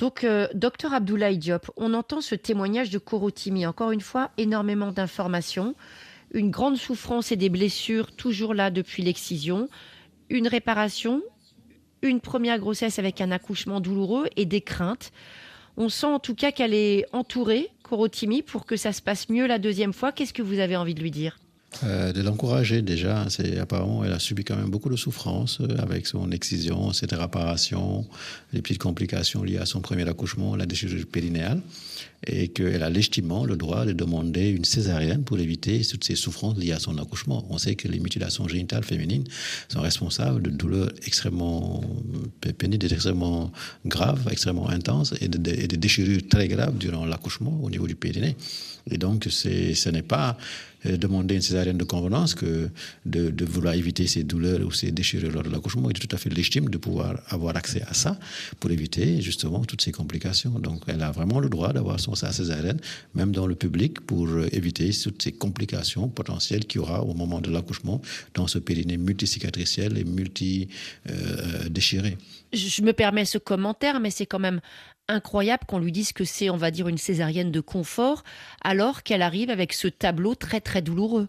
Donc, 0.00 0.24
euh, 0.24 0.48
docteur 0.54 0.94
Abdoulaye 0.94 1.36
Diop, 1.36 1.70
on 1.76 1.92
entend 1.92 2.22
ce 2.22 2.34
témoignage 2.34 2.88
de 2.88 2.96
Korotimi. 2.96 3.66
Encore 3.66 3.90
une 3.90 4.00
fois, 4.00 4.30
énormément 4.38 4.92
d'informations, 4.92 5.74
une 6.32 6.50
grande 6.50 6.78
souffrance 6.78 7.32
et 7.32 7.36
des 7.36 7.50
blessures 7.50 8.10
toujours 8.10 8.54
là 8.54 8.70
depuis 8.70 9.02
l'excision, 9.02 9.68
une 10.30 10.48
réparation, 10.48 11.20
une 12.00 12.22
première 12.22 12.58
grossesse 12.58 12.98
avec 12.98 13.20
un 13.20 13.30
accouchement 13.30 13.78
douloureux 13.78 14.26
et 14.36 14.46
des 14.46 14.62
craintes. 14.62 15.12
On 15.76 15.90
sent 15.90 16.06
en 16.06 16.18
tout 16.18 16.34
cas 16.34 16.50
qu'elle 16.50 16.72
est 16.72 17.04
entourée, 17.12 17.68
Korotimi, 17.82 18.40
pour 18.40 18.64
que 18.64 18.76
ça 18.76 18.94
se 18.94 19.02
passe 19.02 19.28
mieux 19.28 19.46
la 19.46 19.58
deuxième 19.58 19.92
fois. 19.92 20.12
Qu'est-ce 20.12 20.32
que 20.32 20.40
vous 20.40 20.60
avez 20.60 20.76
envie 20.76 20.94
de 20.94 21.02
lui 21.02 21.10
dire? 21.10 21.36
Euh, 21.84 22.12
de 22.12 22.20
l'encourager 22.20 22.82
déjà. 22.82 23.26
C'est 23.28 23.58
apparemment 23.58 24.04
elle 24.04 24.12
a 24.12 24.18
subi 24.18 24.42
quand 24.42 24.56
même 24.56 24.70
beaucoup 24.70 24.90
de 24.90 24.96
souffrances 24.96 25.60
euh, 25.60 25.78
avec 25.78 26.06
son 26.06 26.32
excision, 26.32 26.92
cette 26.92 27.12
réparation, 27.12 28.06
les 28.52 28.60
petites 28.60 28.82
complications 28.82 29.44
liées 29.44 29.58
à 29.58 29.66
son 29.66 29.80
premier 29.80 30.06
accouchement, 30.08 30.56
la 30.56 30.66
déchirure 30.66 31.06
périnéale, 31.06 31.62
et 32.26 32.48
qu'elle 32.48 32.82
a 32.82 32.90
légitimement 32.90 33.44
le 33.44 33.56
droit 33.56 33.86
de 33.86 33.92
demander 33.92 34.50
une 34.50 34.64
césarienne 34.64 35.22
pour 35.22 35.38
éviter 35.38 35.80
toutes 35.88 36.02
ces 36.02 36.16
souffrances 36.16 36.58
liées 36.58 36.72
à 36.72 36.80
son 36.80 36.98
accouchement. 36.98 37.46
On 37.50 37.56
sait 37.56 37.76
que 37.76 37.86
les 37.86 38.00
mutilations 38.00 38.48
génitales 38.48 38.84
féminines 38.84 39.24
sont 39.68 39.80
responsables 39.80 40.42
de 40.42 40.50
douleurs 40.50 40.90
extrêmement 41.06 41.82
pénibles, 42.58 42.92
extrêmement 42.92 43.52
graves, 43.86 44.26
extrêmement 44.30 44.68
intenses, 44.68 45.14
et 45.20 45.28
de, 45.28 45.38
déchirures 45.76 46.20
très 46.28 46.48
graves 46.48 46.76
durant 46.76 47.06
l'accouchement 47.06 47.58
au 47.62 47.70
niveau 47.70 47.86
du 47.86 47.94
périnée. 47.94 48.36
Et 48.90 48.98
donc, 48.98 49.26
ce 49.30 49.88
n'est 49.88 50.02
pas 50.02 50.36
demander 50.84 51.34
une 51.34 51.42
césarienne 51.42 51.78
de 51.78 51.84
convenance 51.84 52.34
que 52.34 52.70
de, 53.06 53.44
vouloir 53.44 53.74
éviter 53.74 54.06
ces 54.06 54.24
douleurs 54.24 54.66
ou 54.66 54.70
ces 54.70 54.92
déchirures 54.92 55.32
lors 55.32 55.42
de 55.42 55.50
l'accouchement. 55.50 55.90
Il 55.90 55.96
est 55.96 56.00
tout 56.00 56.14
à 56.14 56.18
fait 56.18 56.30
légitime 56.30 56.68
de 56.68 56.78
pouvoir 56.78 57.20
avoir 57.28 57.56
accès 57.56 57.82
à 57.82 57.94
ça 57.94 58.18
pour 58.58 58.70
éviter 58.70 59.20
justement 59.20 59.64
toutes 59.64 59.82
ces 59.82 59.92
complications. 59.92 60.58
Donc, 60.58 60.82
elle 60.86 61.02
a 61.02 61.10
vraiment 61.10 61.40
le 61.40 61.48
droit 61.48 61.72
d'avoir 61.72 62.00
son 62.00 62.14
sa 62.14 62.32
césarienne, 62.32 62.80
même 63.14 63.32
dans 63.32 63.46
le 63.46 63.54
public, 63.54 64.00
pour 64.00 64.28
euh, 64.28 64.48
éviter 64.52 64.90
toutes 65.02 65.22
ces 65.22 65.32
complications 65.32 66.08
potentielles 66.08 66.66
qu'il 66.66 66.80
y 66.80 66.82
aura 66.82 67.02
au 67.02 67.14
moment 67.14 67.40
de 67.40 67.50
l'accouchement 67.50 68.00
dans 68.34 68.46
ce 68.46 68.58
périnée 68.58 68.96
multicicatriciel 68.96 69.98
et 69.98 70.04
multi-déchiré. 70.04 72.10
Euh, 72.10 72.52
Je 72.52 72.82
me 72.82 72.92
permets 72.92 73.24
ce 73.24 73.38
commentaire, 73.38 74.00
mais 74.00 74.10
c'est 74.10 74.26
quand 74.26 74.38
même 74.38 74.60
incroyable 75.10 75.64
qu'on 75.66 75.78
lui 75.78 75.92
dise 75.92 76.12
que 76.12 76.24
c'est, 76.24 76.50
on 76.50 76.56
va 76.56 76.70
dire, 76.70 76.88
une 76.88 76.98
césarienne 76.98 77.50
de 77.50 77.60
confort, 77.60 78.22
alors 78.62 79.02
qu'elle 79.02 79.22
arrive 79.22 79.50
avec 79.50 79.72
ce 79.72 79.88
tableau 79.88 80.34
très 80.34 80.60
très 80.60 80.82
douloureux. 80.82 81.26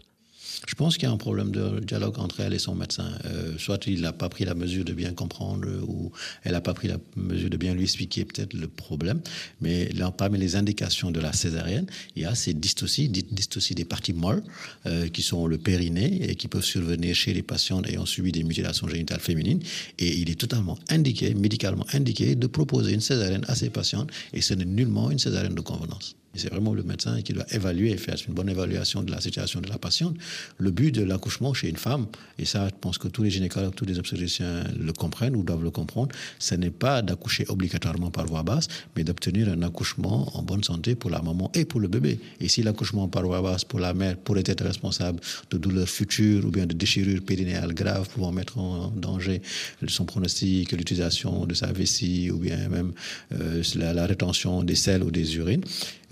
Je 0.66 0.74
pense 0.74 0.96
qu'il 0.96 1.04
y 1.04 1.10
a 1.10 1.12
un 1.12 1.16
problème 1.16 1.50
de 1.50 1.80
dialogue 1.80 2.18
entre 2.18 2.40
elle 2.40 2.54
et 2.54 2.58
son 2.58 2.74
médecin. 2.74 3.10
Euh, 3.24 3.54
soit 3.58 3.86
il 3.86 4.02
n'a 4.02 4.12
pas 4.12 4.28
pris 4.28 4.44
la 4.44 4.54
mesure 4.54 4.84
de 4.84 4.92
bien 4.92 5.12
comprendre, 5.12 5.68
ou 5.86 6.12
elle 6.44 6.52
n'a 6.52 6.60
pas 6.60 6.74
pris 6.74 6.88
la 6.88 6.98
mesure 7.16 7.50
de 7.50 7.56
bien 7.56 7.74
lui 7.74 7.82
expliquer 7.82 8.24
peut-être 8.24 8.54
le 8.54 8.68
problème. 8.68 9.20
Mais 9.60 9.88
là, 9.90 10.10
parmi 10.10 10.38
les 10.38 10.56
indications 10.56 11.10
de 11.10 11.20
la 11.20 11.32
césarienne, 11.32 11.86
il 12.16 12.22
y 12.22 12.24
a 12.24 12.34
ces 12.34 12.54
dystocies, 12.54 13.08
dystocies 13.08 13.74
des 13.74 13.84
parties 13.84 14.12
molles, 14.12 14.42
euh, 14.86 15.08
qui 15.08 15.22
sont 15.22 15.46
le 15.46 15.58
périnée 15.58 16.30
et 16.30 16.34
qui 16.34 16.48
peuvent 16.48 16.64
survenir 16.64 17.14
chez 17.14 17.32
les 17.32 17.42
patients 17.42 17.82
ayant 17.84 18.06
subi 18.06 18.32
des 18.32 18.42
mutilations 18.42 18.88
génitales 18.88 19.20
féminines. 19.20 19.60
Et 19.98 20.16
il 20.18 20.30
est 20.30 20.38
totalement 20.38 20.78
indiqué, 20.88 21.34
médicalement 21.34 21.86
indiqué, 21.92 22.34
de 22.34 22.46
proposer 22.46 22.92
une 22.92 23.00
césarienne 23.00 23.44
à 23.48 23.54
ces 23.54 23.70
patientes. 23.70 24.10
Et 24.32 24.40
ce 24.40 24.54
n'est 24.54 24.64
nullement 24.64 25.10
une 25.10 25.18
césarienne 25.18 25.54
de 25.54 25.60
convenance. 25.60 26.16
C'est 26.34 26.50
vraiment 26.50 26.72
le 26.72 26.82
médecin 26.82 27.20
qui 27.20 27.34
doit 27.34 27.44
évaluer 27.50 27.96
faire 27.98 28.16
une 28.26 28.34
bonne 28.34 28.48
évaluation 28.48 29.02
de 29.02 29.10
la 29.10 29.20
situation 29.20 29.60
de 29.60 29.68
la 29.68 29.78
patiente. 29.78 30.16
Le 30.58 30.70
but 30.70 30.90
de 30.90 31.02
l'accouchement 31.02 31.52
chez 31.52 31.68
une 31.68 31.76
femme, 31.76 32.06
et 32.38 32.44
ça, 32.46 32.68
je 32.68 32.74
pense 32.80 32.96
que 32.96 33.08
tous 33.08 33.22
les 33.22 33.30
gynécologues, 33.30 33.74
tous 33.74 33.84
les 33.84 33.98
obstétriciens 33.98 34.64
le 34.78 34.92
comprennent 34.92 35.36
ou 35.36 35.42
doivent 35.42 35.62
le 35.62 35.70
comprendre, 35.70 36.14
ce 36.38 36.54
n'est 36.54 36.70
pas 36.70 37.02
d'accoucher 37.02 37.44
obligatoirement 37.48 38.10
par 38.10 38.26
voie 38.26 38.42
basse, 38.42 38.68
mais 38.96 39.04
d'obtenir 39.04 39.48
un 39.48 39.62
accouchement 39.62 40.36
en 40.36 40.42
bonne 40.42 40.64
santé 40.64 40.94
pour 40.94 41.10
la 41.10 41.20
maman 41.20 41.50
et 41.54 41.64
pour 41.64 41.80
le 41.80 41.88
bébé. 41.88 42.18
Et 42.40 42.48
si 42.48 42.62
l'accouchement 42.62 43.08
par 43.08 43.24
voie 43.24 43.42
basse 43.42 43.64
pour 43.64 43.80
la 43.80 43.92
mère 43.92 44.16
pourrait 44.16 44.44
être 44.46 44.64
responsable 44.64 45.20
de 45.50 45.58
douleurs 45.58 45.88
futures 45.88 46.46
ou 46.46 46.50
bien 46.50 46.66
de 46.66 46.74
déchirures 46.74 47.22
périnéales 47.22 47.74
graves 47.74 48.08
pouvant 48.08 48.32
mettre 48.32 48.58
en 48.58 48.88
danger 48.88 49.42
son 49.86 50.04
pronostic, 50.06 50.72
l'utilisation 50.72 51.46
de 51.46 51.54
sa 51.54 51.72
vessie 51.72 52.30
ou 52.30 52.38
bien 52.38 52.68
même 52.68 52.92
euh, 53.32 53.62
la, 53.74 53.92
la, 53.92 54.06
rétention 54.06 54.62
des 54.62 54.74
selles 54.74 55.02
ou 55.02 55.10
des 55.10 55.36
urines, 55.36 55.62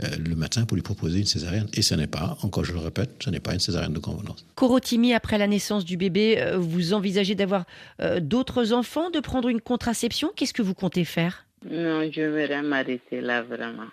le 0.00 0.34
médecin 0.34 0.64
pour 0.64 0.76
lui 0.76 0.82
proposer 0.82 1.18
une 1.20 1.26
césarienne. 1.26 1.68
Et 1.74 1.82
ce 1.82 1.94
n'est 1.94 2.06
pas, 2.06 2.36
encore 2.42 2.64
je 2.64 2.72
le 2.72 2.78
répète, 2.78 3.10
ce 3.22 3.30
n'est 3.30 3.40
pas 3.40 3.54
une 3.54 3.60
césarienne 3.60 3.92
de 3.92 3.98
convenance. 3.98 4.44
Corotimi, 4.54 5.14
après 5.14 5.38
la 5.38 5.46
naissance 5.46 5.84
du 5.84 5.96
bébé, 5.96 6.36
euh, 6.38 6.58
vous 6.58 6.92
envisagez 6.92 7.34
d'avoir 7.34 7.64
euh, 8.00 8.20
d'autres 8.20 8.72
enfants, 8.72 9.10
de 9.10 9.20
prendre 9.20 9.48
une 9.48 9.60
contraception? 9.60 10.32
Qu'est-ce 10.34 10.54
que 10.54 10.62
vous 10.62 10.74
comptez 10.74 11.04
faire? 11.04 11.46
Non, 11.70 12.10
je 12.10 12.22
vais 12.22 12.62
m'arrêter 12.62 13.20
là 13.20 13.42
vraiment. 13.42 13.86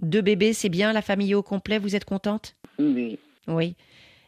Deux 0.00 0.22
bébés, 0.22 0.52
c'est 0.52 0.68
bien, 0.68 0.92
la 0.92 1.02
famille 1.02 1.34
au 1.34 1.42
complet, 1.42 1.78
vous 1.78 1.94
êtes 1.94 2.04
contente? 2.04 2.56
Oui. 2.78 3.18
Oui. 3.46 3.76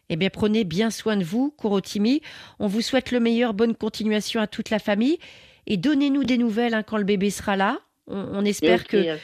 Eh 0.09 0.17
bien, 0.17 0.31
prenez 0.31 0.65
bien 0.65 0.91
soin 0.91 1.17
de 1.17 1.25
vous, 1.25 1.51
Corotimi. 1.51 2.21
On 2.59 2.67
vous 2.67 2.83
souhaite 2.83 3.11
le 3.11 3.21
meilleur, 3.21 3.55
bonne 3.55 3.75
continuation 3.75 4.41
à 4.41 4.47
toute 4.47 4.71
la 4.71 4.79
famille. 4.79 5.19
Et 5.67 5.77
donnez-nous 5.77 6.25
des 6.25 6.37
nouvelles 6.37 6.75
hein, 6.75 6.83
quand 6.83 6.99
le 6.99 7.05
bébé 7.05 7.31
sera 7.31 7.57
là. 7.57 7.81
On, 8.07 8.41
on 8.41 8.45
espère 8.45 8.85
que, 8.87 9.17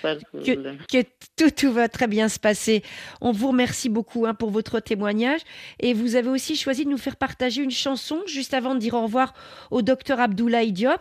que, 0.43 1.05
tout, 1.37 1.51
tout 1.51 1.73
va 1.73 1.89
très 1.89 2.07
bien 2.07 2.29
se 2.29 2.39
passer. 2.39 2.83
On 3.21 3.31
vous 3.31 3.49
remercie 3.49 3.91
beaucoup 3.91 4.25
hein, 4.25 4.35
pour 4.35 4.51
votre 4.51 4.81
témoignage. 4.81 5.41
Et 5.81 5.93
vous 5.93 6.17
avez 6.17 6.29
aussi 6.31 6.57
choisi 6.57 6.85
de 6.85 6.91
nous 6.91 6.99
faire 6.99 7.17
partager 7.17 7.63
une 7.63 7.71
chanson 7.71 8.21
juste 8.27 8.55
avant 8.55 8.75
de 8.75 8.81
dire 8.81 8.95
au 8.95 9.03
revoir 9.03 9.35
au 9.71 9.83
docteur 9.83 10.19
Abdoulaye 10.19 10.73
Diop. 10.73 11.01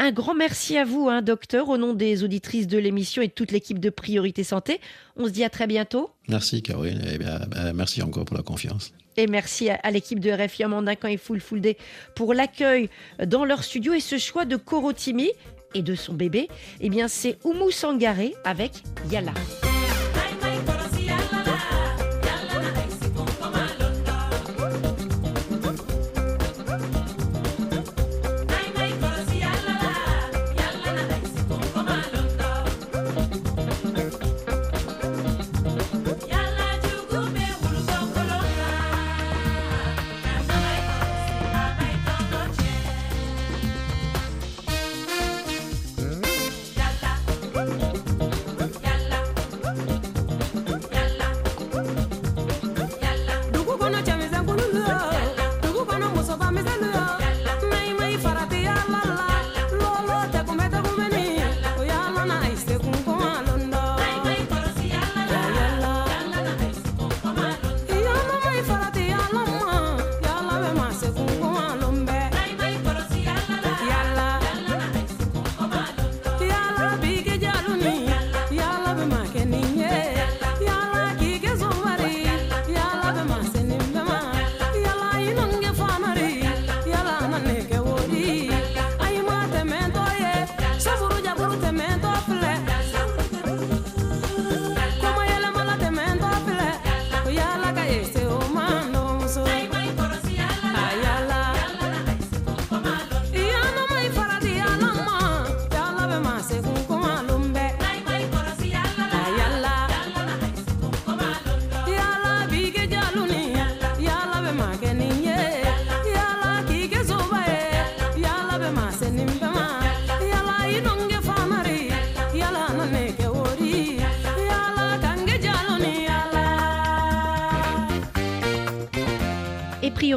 Un 0.00 0.12
grand 0.12 0.34
merci 0.34 0.78
à 0.78 0.84
vous, 0.84 1.08
hein, 1.08 1.20
docteur, 1.20 1.68
au 1.68 1.76
nom 1.76 1.92
des 1.92 2.24
auditrices 2.24 2.66
de 2.66 2.78
l'émission 2.78 3.20
et 3.20 3.28
de 3.28 3.32
toute 3.32 3.52
l'équipe 3.52 3.78
de 3.78 3.90
Priorité 3.90 4.44
Santé. 4.44 4.80
On 5.14 5.26
se 5.26 5.30
dit 5.30 5.44
à 5.44 5.50
très 5.50 5.66
bientôt. 5.66 6.10
Merci 6.26 6.62
Caroline, 6.62 7.02
et 7.06 7.18
bien, 7.18 7.38
ben, 7.48 7.74
merci 7.74 8.00
encore 8.02 8.24
pour 8.24 8.36
la 8.36 8.42
confiance. 8.42 8.92
Et 9.18 9.26
merci 9.26 9.68
à, 9.68 9.74
à 9.82 9.90
l'équipe 9.90 10.18
de 10.18 10.30
RFI 10.30 10.64
Amandin 10.64 10.94
il 11.04 11.18
full 11.18 11.40
full 11.40 11.60
day 11.60 11.76
pour 12.16 12.32
l'accueil 12.32 12.88
dans 13.26 13.44
leur 13.44 13.62
studio 13.62 13.92
et 13.92 14.00
ce 14.00 14.16
choix 14.16 14.46
de 14.46 14.56
Korotimi 14.56 15.30
et 15.74 15.82
de 15.82 15.94
son 15.94 16.14
bébé. 16.14 16.48
Eh 16.80 16.88
bien, 16.88 17.08
c'est 17.08 17.38
Oumou 17.44 17.70
Sangaré 17.70 18.34
avec 18.44 18.72
Yala. 19.10 19.32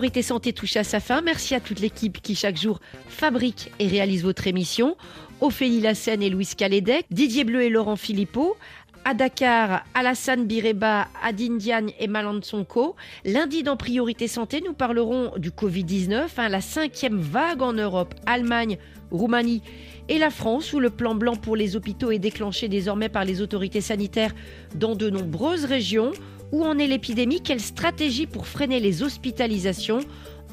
Priorité 0.04 0.22
Santé 0.22 0.52
touche 0.52 0.76
à 0.76 0.84
sa 0.84 1.00
fin. 1.00 1.22
Merci 1.22 1.56
à 1.56 1.62
toute 1.62 1.80
l'équipe 1.80 2.22
qui 2.22 2.36
chaque 2.36 2.58
jour 2.58 2.82
fabrique 3.08 3.72
et 3.80 3.88
réalise 3.88 4.24
votre 4.24 4.48
émission. 4.48 4.98
Ophélie 5.40 5.80
Lassène 5.80 6.22
et 6.22 6.30
Louise 6.30 6.56
Calédec, 6.56 7.06
Didier 7.10 7.46
Bleu 7.46 7.62
et 7.62 7.70
Laurent 7.70 7.96
Philippot. 7.96 8.58
À 9.06 9.14
Dakar, 9.14 9.86
Alassane 9.94 10.46
Bireba, 10.46 11.08
Adine 11.24 11.58
Diagne 11.58 11.94
et 12.00 12.08
Malan 12.08 12.42
Sonko. 12.42 12.98
Lundi, 13.24 13.64
dans 13.64 13.78
Priorité 13.78 14.28
Santé, 14.28 14.62
nous 14.66 14.74
parlerons 14.74 15.32
du 15.38 15.52
Covid-19, 15.52 16.26
hein, 16.36 16.50
la 16.50 16.60
cinquième 16.60 17.22
vague 17.22 17.62
en 17.62 17.72
Europe, 17.72 18.14
Allemagne, 18.26 18.80
Roumanie 19.10 19.62
et 20.10 20.18
la 20.18 20.32
France, 20.32 20.74
où 20.74 20.82
le 20.82 20.90
plan 20.90 21.16
blanc 21.16 21.38
pour 21.38 21.56
les 21.56 21.78
hôpitaux 21.78 22.12
est 22.12 22.20
déclenché 22.20 22.68
désormais 22.68 23.08
par 23.08 23.24
les 23.24 23.40
autorités 23.40 23.80
sanitaires 23.80 24.36
dans 24.76 24.96
de 24.96 25.10
nombreuses 25.10 25.64
régions. 25.64 26.12
Où 26.54 26.64
en 26.64 26.78
est 26.78 26.86
l'épidémie? 26.86 27.42
Quelle 27.42 27.60
stratégie 27.60 28.28
pour 28.28 28.46
freiner 28.46 28.80
les 28.80 29.02
hospitalisations? 29.02 30.02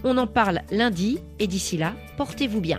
On 0.03 0.17
en 0.17 0.27
parle 0.27 0.63
lundi 0.71 1.19
et 1.39 1.47
d'ici 1.47 1.77
là, 1.77 1.95
portez-vous 2.17 2.63
bien. 2.63 2.79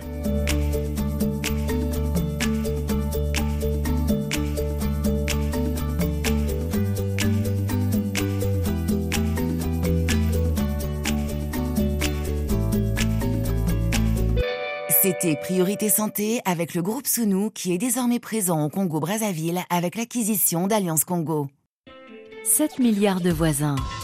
C'était 15.03 15.35
Priorité 15.35 15.89
Santé 15.89 16.41
avec 16.45 16.73
le 16.73 16.81
groupe 16.81 17.05
Sounou 17.05 17.51
qui 17.51 17.71
est 17.71 17.77
désormais 17.77 18.19
présent 18.19 18.65
au 18.65 18.69
Congo-Brazzaville 18.69 19.59
avec 19.69 19.95
l'acquisition 19.95 20.65
d'Alliance 20.65 21.05
Congo. 21.05 21.49
7 22.43 22.79
milliards 22.79 23.21
de 23.21 23.31
voisins. 23.31 23.75